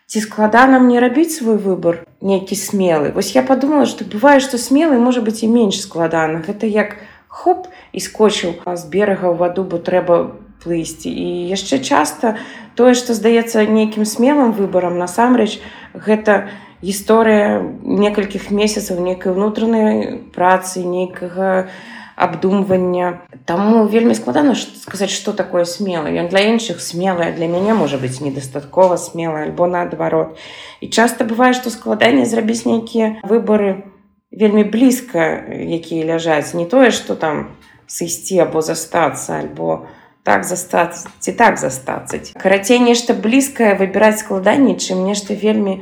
ці 0.06 0.20
складана 0.20 0.78
мне 0.78 1.00
рабіць 1.02 1.34
свой 1.34 1.58
выбор 1.58 2.06
нейкі 2.22 2.54
смелы 2.54 3.10
вось 3.10 3.34
я 3.34 3.42
подумала 3.42 3.86
что 3.86 4.04
бывае 4.04 4.38
что 4.40 4.58
смелый 4.58 4.98
можа 4.98 5.20
быть 5.20 5.42
і 5.42 5.50
менш 5.50 5.82
складана 5.82 6.42
гэта 6.46 6.66
як 6.66 6.96
хоп 7.26 7.66
і 7.92 8.00
скочыў 8.00 8.54
з 8.62 8.84
берага 8.86 9.26
ў 9.26 9.34
ваду 9.34 9.66
бо 9.66 9.82
трэба 9.82 10.38
плысці 10.62 11.10
і 11.10 11.50
яшчэ 11.50 11.82
часта 11.82 12.38
тое 12.78 12.94
что 12.94 13.18
здаецца 13.18 13.66
нейкім 13.66 14.06
смелым 14.06 14.54
выборам 14.54 14.94
насамрэч 15.02 15.58
гэта 15.92 16.54
гісторыя 16.86 17.66
некалькіх 17.82 18.50
месяцаў 18.54 19.02
нейкай 19.02 19.34
унутранай 19.34 20.22
працы 20.30 20.86
нейкага 20.86 21.66
не 21.66 21.95
абдумвання 22.15 23.19
таму 23.45 23.87
вельмі 23.87 24.15
складана 24.15 24.55
сказаць 24.55 25.09
что 25.09 25.33
такое 25.33 25.65
смелы 25.65 26.13
ён 26.21 26.27
для 26.29 26.41
іншых 26.53 26.81
смелая 26.81 27.31
для 27.33 27.47
мяне 27.47 27.73
можа 27.73 27.97
быть 27.97 28.21
недастаткова 28.21 28.97
смелая 28.97 29.45
альбо 29.49 29.67
наадварот 29.67 30.37
і 30.81 30.87
часто 30.87 31.25
бывае 31.25 31.53
что 31.53 31.69
складанне 31.69 32.25
зрабіць 32.25 32.65
нейкія 32.65 33.21
выборы 33.23 33.83
вельмі 34.31 34.63
блізка 34.63 35.43
якія 35.49 36.05
ляжаць 36.05 36.53
не 36.53 36.65
тое 36.65 36.91
что 36.91 37.15
там 37.15 37.57
сысці 37.87 38.39
або 38.45 38.61
застацца 38.61 39.41
альбо 39.41 39.87
так 40.23 40.45
застацца 40.45 41.09
ці 41.19 41.31
так 41.31 41.57
застацца 41.57 42.21
карацей 42.37 42.79
нешта 42.79 43.13
блізкае 43.13 43.75
выбіраць 43.75 44.21
складанне 44.21 44.75
чым 44.77 45.03
нешта 45.09 45.33
вельмі 45.33 45.81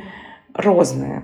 рознае 0.54 1.22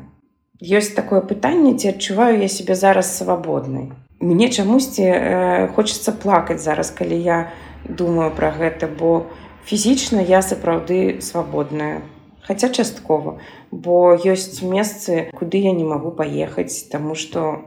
ёсць 0.60 0.92
такое 0.96 1.20
пытанне 1.20 1.72
ці 1.74 1.96
адчуваю 1.96 2.40
я 2.40 2.48
себе 2.48 2.74
зараз 2.74 3.16
свабоднай 3.16 3.92
Мне 4.21 4.49
чамусьці 4.49 5.03
э, 5.03 5.67
хочется 5.75 6.11
плакаць 6.11 6.61
зараз 6.61 6.91
калі 6.91 7.17
я 7.17 7.51
думаю 7.89 8.31
про 8.31 8.51
гэта 8.51 8.87
бо 8.87 9.25
фізічна 9.65 10.21
я 10.21 10.41
сапраўды 10.41 11.21
свабодная 11.21 12.01
хотя 12.41 12.69
часткова. 12.69 13.39
Бо 13.71 14.15
ёсць 14.15 14.61
месцы 14.61 15.31
куды 15.33 15.57
я 15.57 15.71
не 15.71 15.83
могу 15.83 16.11
паехаць 16.11 16.89
тому 16.91 17.15
что 17.15 17.65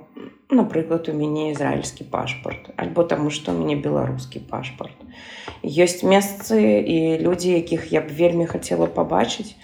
напрыклад 0.50 1.08
у 1.08 1.12
мяне 1.12 1.50
ізраільскі 1.52 2.04
пашпарт 2.04 2.70
альбо 2.76 3.02
таму 3.02 3.30
что 3.30 3.52
у 3.52 3.58
мяне 3.58 3.76
беларускі 3.76 4.40
пашпарт. 4.40 4.94
Ёсць 5.62 6.02
месцы 6.02 6.58
і 6.80 7.18
людзі 7.18 7.50
якіх 7.58 7.92
я 7.92 8.00
б 8.00 8.12
вельмі 8.12 8.46
хацела 8.46 8.86
пабачыць 8.86 9.56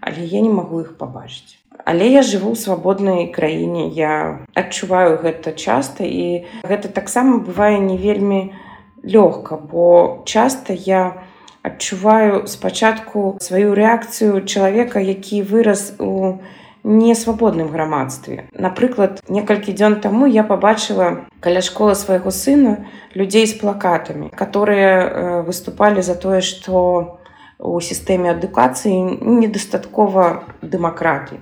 але 0.00 0.24
я 0.24 0.40
не 0.40 0.50
магу 0.52 0.80
іх 0.80 0.98
пабачыць 0.98 1.56
Але 1.84 2.08
я 2.08 2.22
жыву 2.24 2.52
ў 2.52 2.56
свабоднай 2.56 3.28
краіне 3.28 3.92
я 3.92 4.40
адчуваю 4.56 5.20
гэта 5.20 5.52
часта 5.52 6.08
і 6.08 6.48
гэта 6.64 6.88
таксама 6.88 7.44
бывае 7.44 7.76
не 7.78 8.00
вельмі 8.00 8.56
лёгка 9.04 9.60
бо 9.60 10.24
часта 10.24 10.72
я 10.72 11.20
адчуваю 11.62 12.46
спачатку 12.48 13.36
сваю 13.40 13.76
рэакцыю 13.76 14.44
чалавека 14.44 15.00
які 15.00 15.42
вырас 15.42 15.92
у 15.98 16.40
несвабодным 16.84 17.68
грамадстве. 17.68 18.44
Напрыклад 18.52 19.20
некалькі 19.28 19.72
дзён 19.72 20.00
таму 20.00 20.26
я 20.26 20.44
пабачыла 20.44 21.24
каля 21.40 21.60
школы 21.60 21.94
свайго 21.96 22.30
сына 22.30 22.84
людзей 23.14 23.46
з 23.46 23.56
плакатамі 23.60 24.28
которые 24.32 24.88
э, 24.88 25.42
выступалі 25.44 26.00
за 26.00 26.14
тое 26.14 26.40
што 26.40 27.20
у 27.58 27.80
сістэме 27.80 28.32
адукацыі 28.36 29.20
недастаткова 29.20 30.44
дэмакратыі 30.60 31.40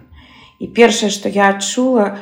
і 0.62 0.68
першае 0.68 1.10
што 1.14 1.30
я 1.30 1.50
адчула 1.54 2.18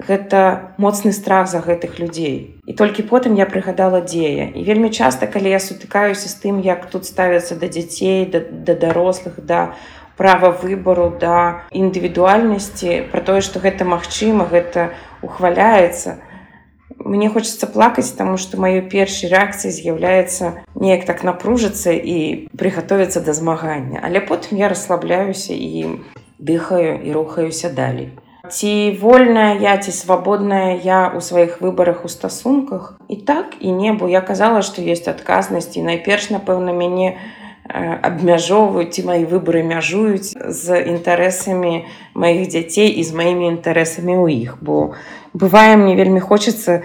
гэта 0.00 0.72
моцны 0.78 1.12
страх 1.12 1.48
за 1.48 1.60
гэтых 1.60 1.98
людзей 2.00 2.56
і 2.66 2.72
толькі 2.72 3.04
потым 3.04 3.36
я 3.36 3.46
прыгадала 3.46 4.00
дзея 4.00 4.48
і 4.54 4.64
вельмі 4.64 4.90
часта 4.90 5.26
калі 5.26 5.52
я 5.52 5.60
сутыкаюся 5.60 6.28
з 6.28 6.36
тым 6.40 6.60
як 6.64 6.88
тут 6.90 7.04
ставяцца 7.04 7.56
да 7.56 7.68
дзяцей 7.68 8.24
да, 8.26 8.40
да 8.40 8.74
дарослых 8.74 9.44
да 9.44 9.74
права 10.16 10.50
выбару 10.52 11.12
да 11.20 11.64
індывідуальнасці 11.72 13.12
пра 13.12 13.20
тое 13.20 13.44
што 13.44 13.60
гэта 13.60 13.84
магчыма 13.84 14.48
гэта 14.48 14.90
ухваляецца 15.22 16.16
мне 17.00 17.28
хочется 17.28 17.66
плакаць 17.66 18.12
таму 18.16 18.36
што 18.36 18.60
маёй 18.60 18.80
першай 18.80 19.30
рэакцыі 19.32 19.72
з'яўляецца 19.72 20.64
неяк 20.74 21.04
так 21.04 21.24
напружыцца 21.24 21.92
і 21.92 22.48
прыгатовіцца 22.56 23.20
да 23.20 23.36
змагання 23.36 24.00
але 24.04 24.20
потым 24.20 24.60
я 24.60 24.68
расслабляюся 24.72 25.52
і 25.52 26.00
дыхаю 26.38 27.00
і 27.04 27.12
рухаюся 27.12 27.70
далей. 27.70 28.10
Ці 28.50 28.98
вольная 29.00 29.60
я 29.60 29.76
ці 29.78 29.92
свабодная 29.92 30.80
я 30.82 31.12
ў 31.12 31.20
сваіх 31.20 31.60
выбарах 31.60 32.04
у 32.04 32.08
стасунках 32.08 32.98
і 33.08 33.16
так 33.16 33.54
і 33.60 33.70
не 33.70 33.92
бо 33.92 34.08
я 34.08 34.20
казала, 34.20 34.62
што 34.62 34.82
ёсць 34.82 35.06
адказнасці 35.06 35.84
найперш 35.86 36.30
напэўна 36.34 36.72
мяне 36.72 37.20
абмяжоўваюць 37.70 38.90
ці 38.90 39.06
мои 39.06 39.22
выборы 39.24 39.62
мяжуюць 39.62 40.34
з 40.34 40.80
інтарэсамі 40.90 41.86
маіх 42.14 42.48
дзяцей 42.50 42.90
і 42.90 43.04
з 43.06 43.14
маімі 43.14 43.46
інтарэсамі 43.54 44.16
ў 44.18 44.26
іх 44.42 44.58
бо 44.58 44.96
бывае 45.34 45.78
мне 45.78 45.94
вельмі 45.94 46.18
хочацца 46.18 46.82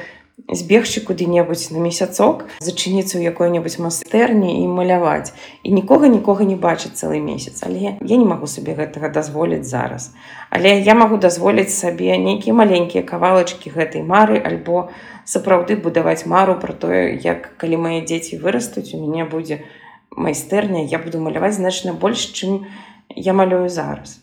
збегчы 0.49 1.01
куды-небудзь 1.01 1.71
на 1.71 1.83
месяцок 1.83 2.47
зачыніцца 2.61 3.19
ў 3.19 3.31
якой-небудзь 3.31 3.79
майстэрні 3.83 4.63
і 4.63 4.69
маляваць. 4.71 5.35
І 5.63 5.73
нікога 5.73 6.09
нікога 6.09 6.45
не 6.45 6.57
бачыць 6.57 6.97
цэлы 6.97 7.21
месяц. 7.21 7.61
Але 7.67 7.99
я 8.01 8.17
не 8.17 8.25
магу 8.25 8.47
сабе 8.47 8.75
гэтага 8.79 9.11
дазволіць 9.11 9.67
зараз. 9.67 10.15
Але 10.51 10.81
я 10.81 10.95
магу 10.95 11.17
дазволіць 11.17 11.75
сабе 11.75 12.17
нейкія 12.19 12.55
маленькія 12.55 13.03
кавалачкі 13.03 13.71
гэтай 13.75 14.03
мары 14.03 14.41
альбо 14.41 14.89
сапраўды 15.25 15.77
будаваць 15.77 16.27
мару 16.27 16.57
про 16.59 16.73
тое 16.73 17.19
як 17.23 17.55
калі 17.61 17.77
мае 17.87 18.01
дзеці 18.07 18.41
вырастуць 18.43 18.95
у 18.95 19.03
мяне 19.03 19.29
будзе 19.29 19.63
майстэрня 20.17 20.87
я 20.87 20.99
буду 20.99 21.21
маляваць 21.21 21.55
значна 21.61 21.93
больш 21.93 22.27
чым 22.35 22.67
я 23.15 23.33
малюю 23.33 23.69
зараз. 23.69 24.19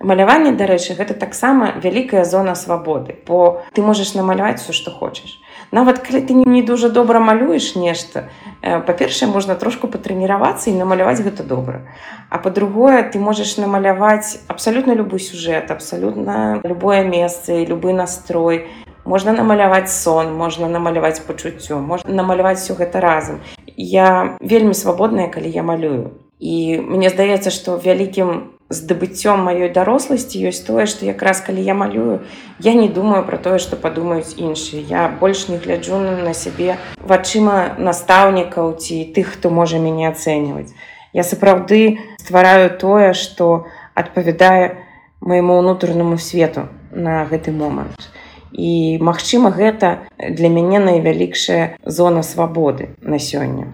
Маляванне 0.00 0.52
дарэчы 0.56 0.94
гэта 0.96 1.14
таксама 1.14 1.72
вялікая 1.82 2.24
зона 2.24 2.54
свабоды 2.54 3.16
бо 3.26 3.62
ты 3.74 3.82
можаш 3.82 4.14
намаляваць 4.14 4.60
все 4.62 4.72
што 4.72 4.90
хочаш 4.90 5.38
нават 5.71 5.99
калі 5.99 6.21
ты 6.21 6.33
не 6.33 6.61
дуже 6.61 6.89
добра 6.89 7.19
малюеш 7.19 7.75
нешта 7.75 8.29
э, 8.61 8.79
па-першае 8.79 9.29
можна 9.29 9.55
трошку 9.55 9.87
патрэніравацца 9.87 10.69
і 10.69 10.77
намаляваць 10.77 11.21
гэта 11.21 11.43
добра 11.43 11.85
а 12.29 12.37
по-другое 12.37 13.03
ты 13.03 13.19
можаш 13.19 13.57
намаляваць 13.57 14.39
абсалютна 14.47 14.93
любы 14.93 15.19
сюжэт 15.19 15.71
абсалютна 15.71 16.61
любое 16.63 17.03
месца 17.03 17.53
і 17.53 17.65
любы 17.65 17.93
настрой 17.93 18.67
можна 19.05 19.33
намаляваць 19.33 19.91
сон 19.93 20.33
можна 20.33 20.67
намаляваць 20.67 21.19
пачуццё 21.19 21.79
можна 21.79 22.13
намаляваць 22.13 22.59
все 22.59 22.73
гэта 22.73 23.01
разам 23.01 23.41
я 23.77 24.37
вельмі 24.41 24.73
свабодная 24.73 25.27
калі 25.27 25.49
я 25.49 25.63
малюю 25.63 26.11
і 26.39 26.81
мне 26.81 27.09
здаецца 27.09 27.49
што 27.49 27.77
вялікім 27.77 28.55
здабыццём 28.69 29.45
маёй 29.45 29.69
даросласці 29.69 30.41
ёсць 30.49 30.65
тое 30.65 30.85
што 30.89 31.05
якраз 31.05 31.41
калі 31.45 31.61
я 31.61 31.73
малюю 31.73 32.25
я 32.59 32.73
не 32.73 32.89
думаю 32.89 33.21
про 33.23 33.37
тое 33.37 33.59
што 33.59 33.77
падумаюць 33.77 34.35
іншыя 34.37 34.81
я 34.89 35.07
больш 35.21 35.47
не 35.49 35.57
гляджу 35.57 36.01
на 36.01 36.33
сябе 36.33 36.77
вачыма 36.97 37.77
настаўнікаў 37.77 38.73
ці 38.81 38.97
тых 39.15 39.37
хто 39.37 39.53
можа 39.53 39.77
мяне 39.77 40.09
ацэньваць 40.09 40.73
я 41.13 41.23
сапраўды 41.23 41.99
ствараю 42.17 42.73
тое 42.73 43.13
што 43.13 43.69
адпавядае 43.93 44.81
майму 45.21 45.61
ўнутранаму 45.61 46.17
свету 46.17 46.67
на 46.91 47.23
гэты 47.29 47.53
момант 47.53 48.09
і 48.51 48.97
магчыма 48.97 49.51
гэта 49.51 50.09
для 50.17 50.49
мяне 50.49 50.79
найвялікшая 50.79 51.77
зона 51.85 52.23
свабоды 52.23 52.95
на 53.01 53.19
сёння 53.19 53.71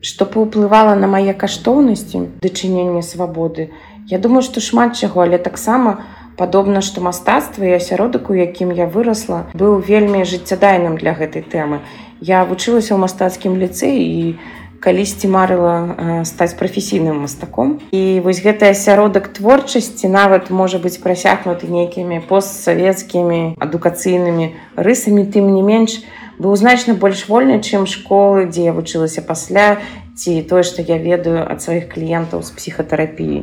што 0.00 0.26
паўплывала 0.26 0.94
на 0.94 1.06
мае 1.10 1.34
каштоўнасці 1.34 2.40
дачынення 2.42 3.02
свабоды. 3.02 3.70
Я 4.06 4.18
думаю 4.18 4.42
што 4.42 4.60
шмат 4.60 4.96
чаго 4.96 5.26
але 5.26 5.38
таксама 5.38 5.98
падобна 6.38 6.80
што 6.80 7.02
мастацтва 7.02 7.66
і 7.66 7.74
асяродак 7.76 8.30
у 8.30 8.38
якім 8.38 8.70
я 8.72 8.86
вырасла 8.86 9.46
быў 9.54 9.82
вельмі 9.82 10.22
жыццядайным 10.22 10.96
для 10.96 11.12
гэтай 11.18 11.42
тэмы. 11.42 11.82
Я 12.22 12.44
вучылася 12.46 12.94
ў 12.94 12.98
мастацкім 13.02 13.58
ліцэ 13.58 13.90
і 13.90 14.38
калісьці 14.80 15.26
марыла 15.26 16.22
стаць 16.22 16.54
прафесійным 16.54 17.26
мастаком. 17.26 17.78
І 17.90 18.22
вось 18.22 18.38
гэты 18.42 18.70
асяродак 18.70 19.28
творчасці 19.34 20.06
нават 20.06 20.50
можа 20.50 20.78
быць 20.78 21.02
прасякнуты 21.02 21.66
нейкімі 21.66 22.22
постсавецкімі 22.30 23.58
адукацыйнымі 23.58 24.54
рысамі. 24.78 25.26
Тым 25.26 25.50
не 25.50 25.62
менш 25.62 25.98
быў 26.39 26.55
значна 26.55 26.93
больш 26.93 27.27
вольны 27.27 27.59
чым 27.61 27.85
школы 27.85 28.45
дзе 28.47 28.69
я 28.69 28.73
вучылася 28.73 29.21
пасля 29.21 29.77
ці 30.15 30.41
тое 30.49 30.63
што 30.63 30.85
я 30.85 30.97
ведаю 31.01 31.41
ад 31.41 31.61
сваіх 31.61 31.89
кліентаў 31.93 32.43
з 32.45 32.53
псіхатэрапіі 32.57 33.39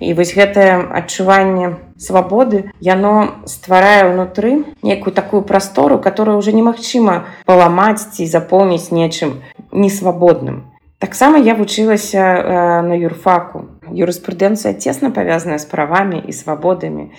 і 0.00 0.12
вось 0.14 0.34
гэтае 0.36 0.76
адчуванне 1.00 1.76
свабоды 1.96 2.68
яно 2.80 3.40
стварае 3.44 4.12
ўнутры 4.12 4.64
некую 4.82 5.12
такую 5.16 5.42
прастору 5.42 5.98
которую 5.98 6.36
уже 6.36 6.52
немагчыма 6.52 7.24
паламаць 7.44 8.12
ці 8.12 8.26
запоўніць 8.26 8.92
нечым 8.92 9.40
несвабодным 9.72 10.64
таксама 11.00 11.40
я 11.40 11.54
вучылася 11.54 12.20
э, 12.20 12.80
на 12.84 12.96
юрфаку 12.96 13.68
юрыспрудэнцыя 13.88 14.76
цесна 14.76 15.10
павязаная 15.10 15.58
з 15.58 15.64
правамі 15.64 16.20
і 16.20 16.32
свабодамі 16.32 17.10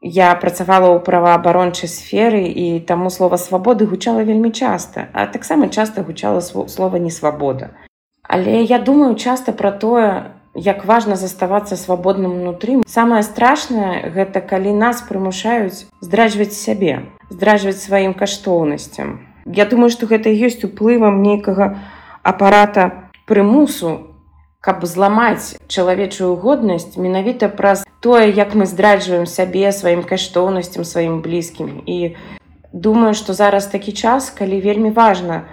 Я 0.00 0.34
працавала 0.34 0.96
ў 0.96 1.04
праваабарончай 1.04 1.84
сферы 1.84 2.48
і 2.48 2.80
таму 2.88 3.12
слова 3.12 3.36
свабоды 3.36 3.84
гучала 3.84 4.24
вельмі 4.24 4.48
часта, 4.48 5.12
а 5.12 5.26
таксама 5.26 5.68
часта 5.68 6.02
гучала 6.02 6.40
слова 6.40 6.96
несвабода. 6.96 7.76
Але 8.24 8.62
я 8.64 8.78
думаю 8.78 9.14
часта 9.14 9.52
пра 9.52 9.70
тое, 9.70 10.32
як 10.54 10.84
важна 10.84 11.16
заставацца 11.16 11.76
свабодным 11.76 12.32
унутры. 12.32 12.80
Самае 12.88 13.22
страшнае 13.22 14.08
гэта 14.08 14.40
калі 14.40 14.72
нас 14.72 15.04
прымушаюць 15.04 15.84
здраджваць 16.00 16.56
сябе, 16.56 17.12
здраджваць 17.28 17.84
сваім 17.84 18.14
каштоўнасцям. 18.14 19.20
Я 19.44 19.66
думаю, 19.68 19.90
што 19.90 20.06
гэта 20.08 20.32
ёсць 20.32 20.64
уплывам 20.64 21.20
нейкага 21.22 21.76
апарата 22.22 23.10
прымусу 23.26 24.09
каб 24.60 24.84
зламаць 24.84 25.56
чалавечую 25.68 26.36
годнасць 26.36 26.96
менавіта 27.00 27.48
праз 27.48 27.84
тое 28.04 28.28
як 28.28 28.52
мы 28.54 28.66
здраджваем 28.68 29.24
сабе 29.24 29.72
сваім 29.72 30.02
каштоўнасцям 30.04 30.84
сваім 30.84 31.22
блізкім. 31.24 31.80
І 31.86 32.16
думаю 32.72 33.14
што 33.14 33.32
зараз 33.32 33.66
такі 33.72 33.92
час 33.92 34.28
калі 34.30 34.60
вельмі 34.60 34.90
важна 34.92 35.48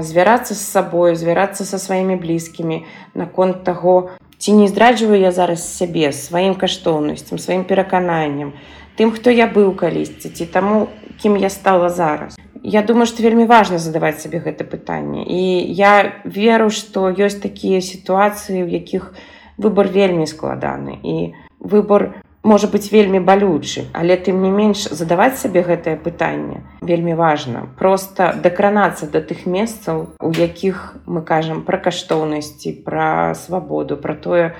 звярацца 0.00 0.54
з 0.54 0.62
сабою 0.62 1.16
звярацца 1.16 1.66
са 1.66 1.78
сваімі 1.78 2.16
блізкімі 2.22 2.84
наконт 3.14 3.64
таго 3.64 4.14
ці 4.38 4.52
не 4.52 4.68
здраджваю 4.68 5.20
я 5.20 5.32
зараз 5.32 5.66
сябе 5.66 6.12
сваім 6.12 6.54
каштоўнасцям 6.54 7.42
сваім 7.42 7.66
перакананнем 7.66 8.54
тым 8.96 9.10
хто 9.10 9.34
я 9.34 9.50
быў 9.50 9.74
калісьці 9.74 10.30
ці 10.30 10.46
таму 10.46 10.86
кім 11.18 11.36
я 11.36 11.50
стала 11.50 11.90
зараз 11.90 12.38
Я 12.66 12.82
думаю, 12.82 13.06
што 13.06 13.22
вельмі 13.22 13.46
важна 13.46 13.78
задаваць 13.78 14.18
сабе 14.18 14.42
гэта 14.42 14.66
пытанне. 14.66 15.22
І 15.22 15.70
я 15.70 16.18
веру, 16.24 16.66
што 16.74 17.06
ёсць 17.14 17.38
такія 17.38 17.78
сітуацыі, 17.78 18.66
у 18.66 18.70
якіх 18.70 19.14
выбор 19.54 19.86
вельмі 19.86 20.26
складаны 20.26 20.98
і 20.98 21.30
выбор 21.62 22.26
можа 22.42 22.66
быць 22.66 22.90
вельмі 22.90 23.22
балючы, 23.22 23.86
але 23.94 24.18
тым 24.18 24.42
не 24.42 24.50
менш 24.50 24.86
задаваць 24.90 25.38
сабе 25.38 25.62
гэтае 25.62 25.94
пытанне 25.94 26.62
вельмі 26.82 27.14
важна. 27.14 27.66
Проста 27.78 28.34
дакранацца 28.34 29.06
да 29.06 29.22
тых 29.22 29.46
месцаў, 29.46 30.18
у 30.18 30.30
якіх 30.34 30.98
мы 31.06 31.22
кажам 31.22 31.62
пра 31.62 31.78
каштоўнасці, 31.78 32.82
пра 32.86 33.34
свабоду, 33.34 33.94
пра 33.94 34.14
тое, 34.14 34.54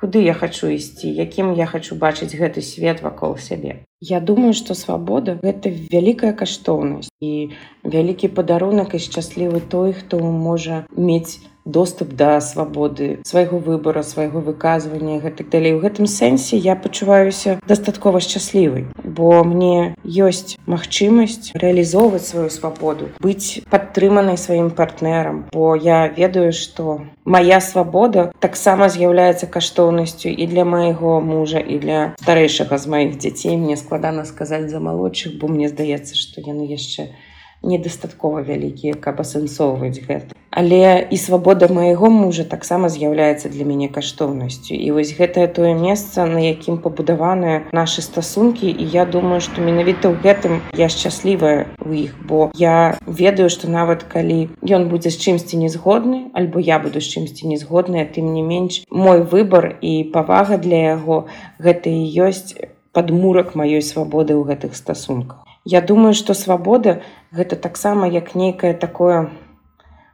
куды 0.00 0.22
я 0.24 0.34
хочу 0.34 0.68
ісці 0.72 1.08
якім 1.12 1.52
я 1.54 1.66
хочу 1.66 1.94
бачыць 1.94 2.32
гэты 2.32 2.62
свет 2.62 3.02
вакол 3.02 3.36
сябе. 3.36 3.84
Я 4.00 4.20
думаю 4.20 4.54
что 4.54 4.74
свабода 4.74 5.36
гэта 5.42 5.68
вялікая 5.68 6.32
каштоўнасць 6.32 7.12
і 7.20 7.52
вялікі 7.84 8.32
падарунак 8.32 8.94
і 8.96 9.02
шчаслівы 9.04 9.60
той 9.60 9.92
хто 9.92 10.20
можа 10.20 10.84
мець 10.96 11.40
доступ 11.65 12.13
да 12.13 12.39
свабоды 12.41 13.19
свайго 13.25 13.57
выбора 13.57 14.03
свайго 14.03 14.39
выказвання 14.39 15.17
гэтак 15.19 15.49
далей 15.49 15.73
у 15.73 15.79
гэтым 15.81 16.05
сэнсе 16.05 16.57
я 16.57 16.75
пачуваюся 16.75 17.59
дастаткова 17.67 18.21
шчаслівай 18.21 18.85
бо 19.03 19.43
мне 19.43 19.97
ёсць 20.05 20.61
магчымасць 20.69 21.57
рэалізоўваць 21.57 22.29
сваю 22.29 22.53
свабоду 22.53 23.09
быць 23.19 23.65
падтрыманай 23.73 24.37
сваім 24.37 24.69
партнерам 24.69 25.45
бо 25.51 25.75
я 25.75 26.05
ведаю 26.07 26.53
што 26.53 27.01
моя 27.25 27.59
свабода 27.59 28.31
таксама 28.39 28.89
з'яўляецца 28.93 29.49
каштоўнасцю 29.49 30.29
і 30.29 30.45
для 30.45 30.69
майго 30.69 31.19
мужа 31.19 31.57
і 31.57 31.81
для 31.81 32.01
старэйшага 32.21 32.77
з 32.77 32.93
маіх 32.93 33.17
дзяцей 33.17 33.57
мне 33.57 33.75
складана 33.75 34.29
сказаць 34.29 34.69
за 34.69 34.79
малодшых 34.79 35.41
бо 35.41 35.49
мне 35.49 35.73
здаецца 35.73 36.13
што 36.13 36.45
яны 36.45 36.69
яшчэ 36.69 37.09
недастаткова 37.62 38.42
вялікія 38.42 38.94
каб 38.94 39.20
асэнсоўваць 39.20 40.00
гэта. 40.06 40.36
Але 40.50 41.06
і 41.10 41.16
свабода 41.16 41.68
майго 41.70 42.10
мужа 42.10 42.44
таксама 42.44 42.88
з'яўляецца 42.90 43.48
для 43.48 43.64
мяне 43.64 43.88
каштоўнасцю. 43.88 44.74
І 44.74 44.90
вось 44.90 45.14
гэтае 45.14 45.46
тое 45.46 45.74
месца 45.78 46.26
на 46.26 46.42
якім 46.42 46.80
пабудаваныя 46.82 47.70
нашы 47.72 48.02
стасункі 48.02 48.66
і 48.66 48.84
я 48.90 49.06
думаю 49.06 49.38
што 49.40 49.62
менавіта 49.62 50.10
ў 50.10 50.18
гэтым 50.24 50.58
я 50.74 50.88
шчаслівая 50.90 51.70
у 51.86 51.92
іх. 51.94 52.16
Бо 52.26 52.50
я 52.58 52.98
ведаю 53.06 53.46
што 53.50 53.70
нават 53.70 54.02
калі 54.02 54.50
ён 54.66 54.88
будзе 54.90 55.14
з 55.14 55.22
чымсьці 55.22 55.60
незгодны 55.62 56.34
альбо 56.34 56.58
я 56.58 56.82
буду 56.82 56.98
з 57.00 57.06
чымсьці 57.14 57.46
незгодная 57.46 58.04
тым 58.04 58.34
не 58.34 58.42
менш 58.42 58.82
мой 58.90 59.22
выбар 59.22 59.76
і 59.80 60.10
павага 60.14 60.58
для 60.58 60.98
яго 60.98 61.26
гэта 61.58 61.94
і 61.94 62.02
ёсць 62.26 62.58
падмурак 62.92 63.54
маёй 63.54 63.82
свабоды 63.86 64.34
ў 64.34 64.50
гэтых 64.50 64.74
стасунках 64.74 65.49
Я 65.64 65.80
думаю 65.80 66.14
што 66.14 66.34
свабода 66.34 67.00
гэта 67.32 67.56
таксама 67.56 68.08
як 68.08 68.34
нейкае 68.34 68.74
такое 68.74 69.30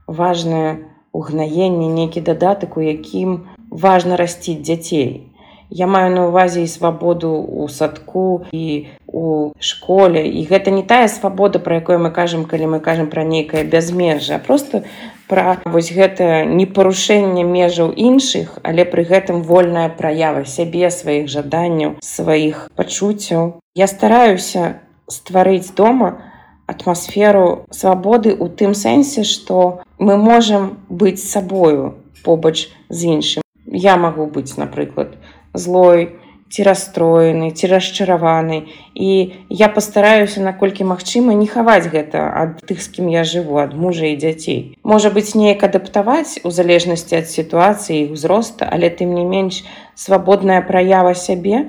важнае 0.07 0.91
угнаенне 1.13 1.89
нейкі 1.89 2.21
дадатак 2.21 2.77
у 2.77 2.83
якім 2.83 3.39
важна 3.71 4.17
расціць 4.17 4.61
дзяцей 4.63 5.33
я 5.71 5.87
маю 5.87 6.15
на 6.15 6.27
увазе 6.29 6.63
і 6.63 6.67
свабоду 6.67 7.31
у 7.31 7.69
садку 7.69 8.47
і 8.53 8.87
у 9.07 9.53
школе. 9.59 10.27
І 10.27 10.47
гэта 10.47 10.71
не 10.71 10.83
тая 10.83 11.09
свабода 11.09 11.59
про 11.59 11.77
якое 11.77 11.99
мы 11.99 12.11
кажам 12.11 12.45
калі 12.45 12.67
мы 12.67 12.81
кажам 12.81 13.11
пра 13.11 13.25
нейкае 13.25 13.65
бязмежжа 13.65 14.39
просто 14.39 14.85
пра 15.27 15.59
вось 15.65 15.91
гэта 15.91 16.45
непарушэнне 16.45 17.43
межаў 17.43 17.91
іншых 17.91 18.59
але 18.63 18.85
пры 18.85 19.03
гэтым 19.03 19.43
вольная 19.43 19.89
праява 19.89 20.45
сябе 20.45 20.91
сваіх 20.91 21.29
жаданняў 21.29 21.99
сваіх 22.01 22.71
пачуццяў. 22.77 23.59
Я 23.75 23.87
стараюся 23.87 24.86
стварыць 25.09 25.75
дома 25.77 26.19
атмасферу 26.67 27.67
свабоды 27.71 28.35
ў 28.35 28.47
тым 28.59 28.75
сэнсе 28.75 29.23
што 29.23 29.83
мы 29.99 30.19
можам 30.19 30.77
быць 30.89 31.23
сабою 31.23 31.95
побач 32.27 32.69
з 32.89 33.17
іншым. 33.17 33.43
Я 33.67 33.97
магу 33.97 34.27
быць 34.27 34.59
напрыклад 34.59 35.15
злой 35.55 36.19
ці 36.49 36.63
расстроены 36.63 37.51
ці 37.51 37.71
расчараваны 37.71 38.59
і 38.95 39.11
я 39.51 39.69
пастараюся 39.69 40.43
наколькі 40.43 40.87
магчыма 40.87 41.35
не 41.35 41.47
хаваць 41.51 41.91
гэта 41.91 42.23
ад 42.43 42.63
тых 42.67 42.83
з 42.83 42.93
кім 42.99 43.11
я 43.11 43.25
жыву 43.27 43.59
ад 43.63 43.75
мужа 43.75 44.07
і 44.07 44.19
дзяцей. 44.19 44.79
Можа 44.83 45.11
быць 45.11 45.35
неяк 45.35 45.67
адаптаваць 45.67 46.39
у 46.47 46.51
залежнасці 46.51 47.19
ад 47.19 47.31
сітуацыі 47.31 48.15
ўзроста 48.15 48.71
але 48.71 48.91
тым 48.91 49.15
не 49.19 49.27
менш 49.27 49.63
свабодная 49.95 50.63
праява 50.63 51.15
сябе 51.15 51.67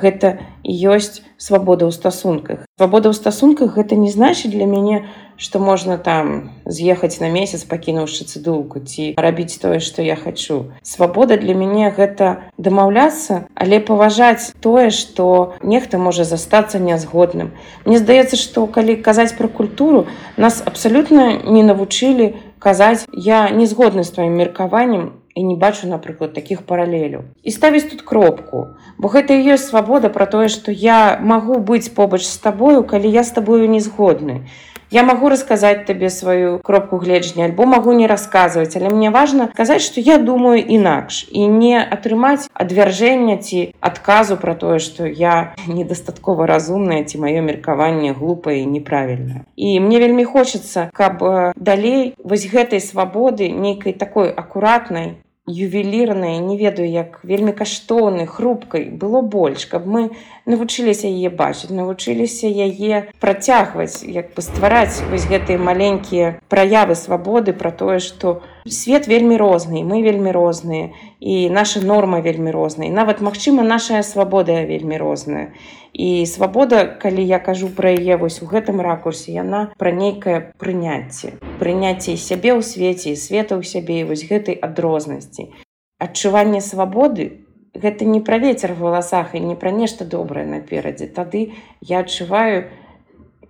гэта 0.00 0.38
ёсць 0.64 1.22
свабода 1.38 1.86
ў 1.86 1.92
стасунках. 1.92 2.64
Свабода 2.78 3.10
ў 3.10 3.14
стасунках 3.14 3.76
гэта 3.76 3.96
не 3.96 4.10
значыць 4.10 4.50
для 4.50 4.66
мяне 4.66 5.06
што 5.36 5.58
можна 5.58 5.98
там 5.98 6.54
з'ехаць 6.64 7.18
на 7.18 7.28
месяц 7.28 7.64
пакінуўшы 7.66 8.24
цыдулку 8.24 8.78
ці 8.80 9.14
рабіць 9.18 9.58
тое 9.58 9.80
што 9.80 10.02
я 10.02 10.16
хачу. 10.16 10.70
Свабода 10.82 11.36
для 11.36 11.54
мяне 11.54 11.90
гэта 11.90 12.50
дамаўляцца 12.56 13.46
але 13.54 13.80
паважаць 13.80 14.54
тое 14.60 14.90
што 14.90 15.54
нехта 15.62 15.98
можа 15.98 16.24
застацца 16.24 16.78
нязгодным. 16.78 17.50
Мне 17.84 17.98
здаецца 17.98 18.38
што 18.38 18.66
калі 18.66 18.96
казаць 18.96 19.34
пра 19.34 19.48
культуру 19.48 20.06
нас 20.36 20.62
абсалютна 20.64 21.42
не 21.42 21.62
навучылі 21.62 22.34
казаць 22.58 23.04
я 23.12 23.50
не 23.50 23.66
згодны 23.66 24.04
з 24.04 24.14
тваім 24.14 24.38
меркаваннем 24.40 25.23
і 25.34 25.42
не 25.42 25.56
бачу 25.56 25.88
напрыклад 25.88 26.34
таких 26.34 26.62
паралеляў 26.62 27.24
і 27.42 27.50
ставіць 27.50 27.90
тут 27.90 28.02
кропку. 28.02 28.78
Бо 28.98 29.08
гэта 29.08 29.34
і 29.34 29.54
ёсць 29.54 29.68
свабода 29.70 30.08
про 30.08 30.26
тое 30.26 30.48
што 30.48 30.70
я 30.70 31.18
магу 31.20 31.58
быць 31.58 31.90
побач 31.94 32.22
з 32.22 32.36
табою 32.38 32.84
калі 32.84 33.10
я 33.10 33.24
з 33.24 33.34
табою 33.34 33.68
не 33.68 33.80
згодны. 33.80 34.46
Я 34.94 35.02
магу 35.02 35.28
расказаць 35.28 35.86
табе 35.86 36.08
сваю 36.10 36.60
кропку 36.62 36.98
гледжання 37.02 37.46
альбо 37.46 37.66
магу 37.66 37.92
не 37.98 38.06
расказваць 38.06 38.76
але 38.76 38.90
мне 38.94 39.10
важна 39.10 39.48
казаць 39.56 39.82
што 39.82 39.98
я 40.00 40.18
думаю 40.22 40.62
інакш 40.62 41.24
і 41.30 41.48
не 41.50 41.80
атрымаць 41.82 42.46
адвяржэння 42.54 43.36
ці 43.42 43.74
адказу 43.80 44.36
про 44.36 44.54
тое 44.54 44.78
што 44.78 45.08
я 45.08 45.54
недастаткова 45.66 46.46
разумная 46.46 47.02
ці 47.02 47.18
маё 47.18 47.42
меркаванне 47.42 48.12
глупае 48.12 48.60
і 48.62 48.70
неправільна 48.76 49.42
і 49.56 49.80
мне 49.80 49.98
вельмі 49.98 50.24
хочацца 50.30 50.86
каб 50.94 51.26
далей 51.56 52.14
вось 52.22 52.46
гэтай 52.46 52.78
свабоды 52.78 53.50
нейкай 53.50 53.98
такой 53.98 54.30
акуратнай 54.30 55.16
ювелірнай 55.49 56.39
не 56.39 56.57
ведаю 56.57 56.89
як 56.89 57.19
вельмі 57.23 57.53
каштоўнай 57.57 58.25
хрупкай 58.25 58.89
было 58.89 59.21
больш 59.21 59.65
каб 59.65 59.87
мы 59.87 60.09
навучыліся 60.46 61.08
яе 61.08 61.30
бачыць 61.30 61.72
навучыліся 61.72 62.48
яе 62.48 63.08
працягваць 63.20 64.04
як 64.04 64.34
бы 64.36 64.44
ствараць 64.44 65.02
вось 65.10 65.28
гэтыя 65.30 65.58
маленькія 65.58 66.36
праявы 66.48 66.94
свабоды 66.98 67.52
пра 67.52 67.70
тое 67.70 67.98
што 67.98 68.40
свет 68.68 69.08
вельмі 69.08 69.36
розны 69.40 69.84
мы 69.84 70.02
вельмі 70.02 70.32
розныя 70.32 70.92
і 71.24 71.50
наша 71.50 71.80
норма 71.80 72.20
вельмі 72.20 72.50
розныя. 72.50 72.92
Нават 72.92 73.20
магчыма 73.24 73.62
нашая 73.64 74.02
свабода 74.02 74.64
вельмі 74.64 74.98
розная. 74.98 75.56
І 75.92 76.26
свабода 76.26 76.84
калі 76.84 77.24
я 77.24 77.38
кажу 77.38 77.68
пра 77.68 77.94
яе 77.96 78.16
вось 78.20 78.42
у 78.42 78.46
гэтым 78.46 78.84
ракурсе 78.84 79.32
яна 79.32 79.72
пра 79.78 79.88
нейкае 79.88 80.52
прыняцце. 80.60 81.40
Прыняцце 81.62 82.16
сябе 82.20 82.52
ў 82.52 82.60
свеце 82.60 83.16
света 83.16 83.56
ў 83.56 83.64
сябе 83.64 84.04
вось 84.04 84.28
гэтай 84.28 84.58
адрознасці. 84.60 85.48
Адчуванне 85.96 86.60
свабоды 86.60 87.43
гэта 87.74 88.06
не 88.06 88.20
пра 88.20 88.38
вецер 88.38 88.74
валасах 88.78 89.34
і 89.34 89.42
не 89.44 89.56
пра 89.58 89.74
нешта 89.74 90.04
добрае 90.04 90.46
наперадзе 90.46 91.06
тады 91.06 91.52
я 91.80 92.00
адчуваю 92.06 92.70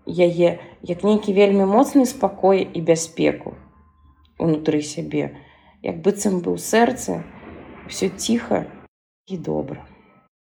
яе 0.06 0.58
як 0.82 1.04
нейкі 1.04 1.36
вельмі 1.36 1.68
моцны 1.70 2.04
спакой 2.10 2.64
і 2.64 2.80
бяспеку 2.80 3.56
унутры 4.38 4.82
сябе 4.82 5.32
як 5.82 6.00
быццам 6.04 6.40
быў 6.44 6.60
сэрцы 6.60 7.22
все 7.88 8.08
ціха 8.08 8.64
і 9.26 9.36
добра 9.36 9.84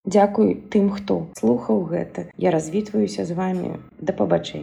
Дзякуй 0.03 0.55
тым, 0.67 0.89
хто 0.91 1.31
слухаў 1.39 1.85
гэта. 1.87 2.27
Я 2.35 2.51
развітваюся 2.51 3.23
з 3.23 3.31
вами 3.31 3.79
да 4.03 4.11
пабачэння. 4.11 4.61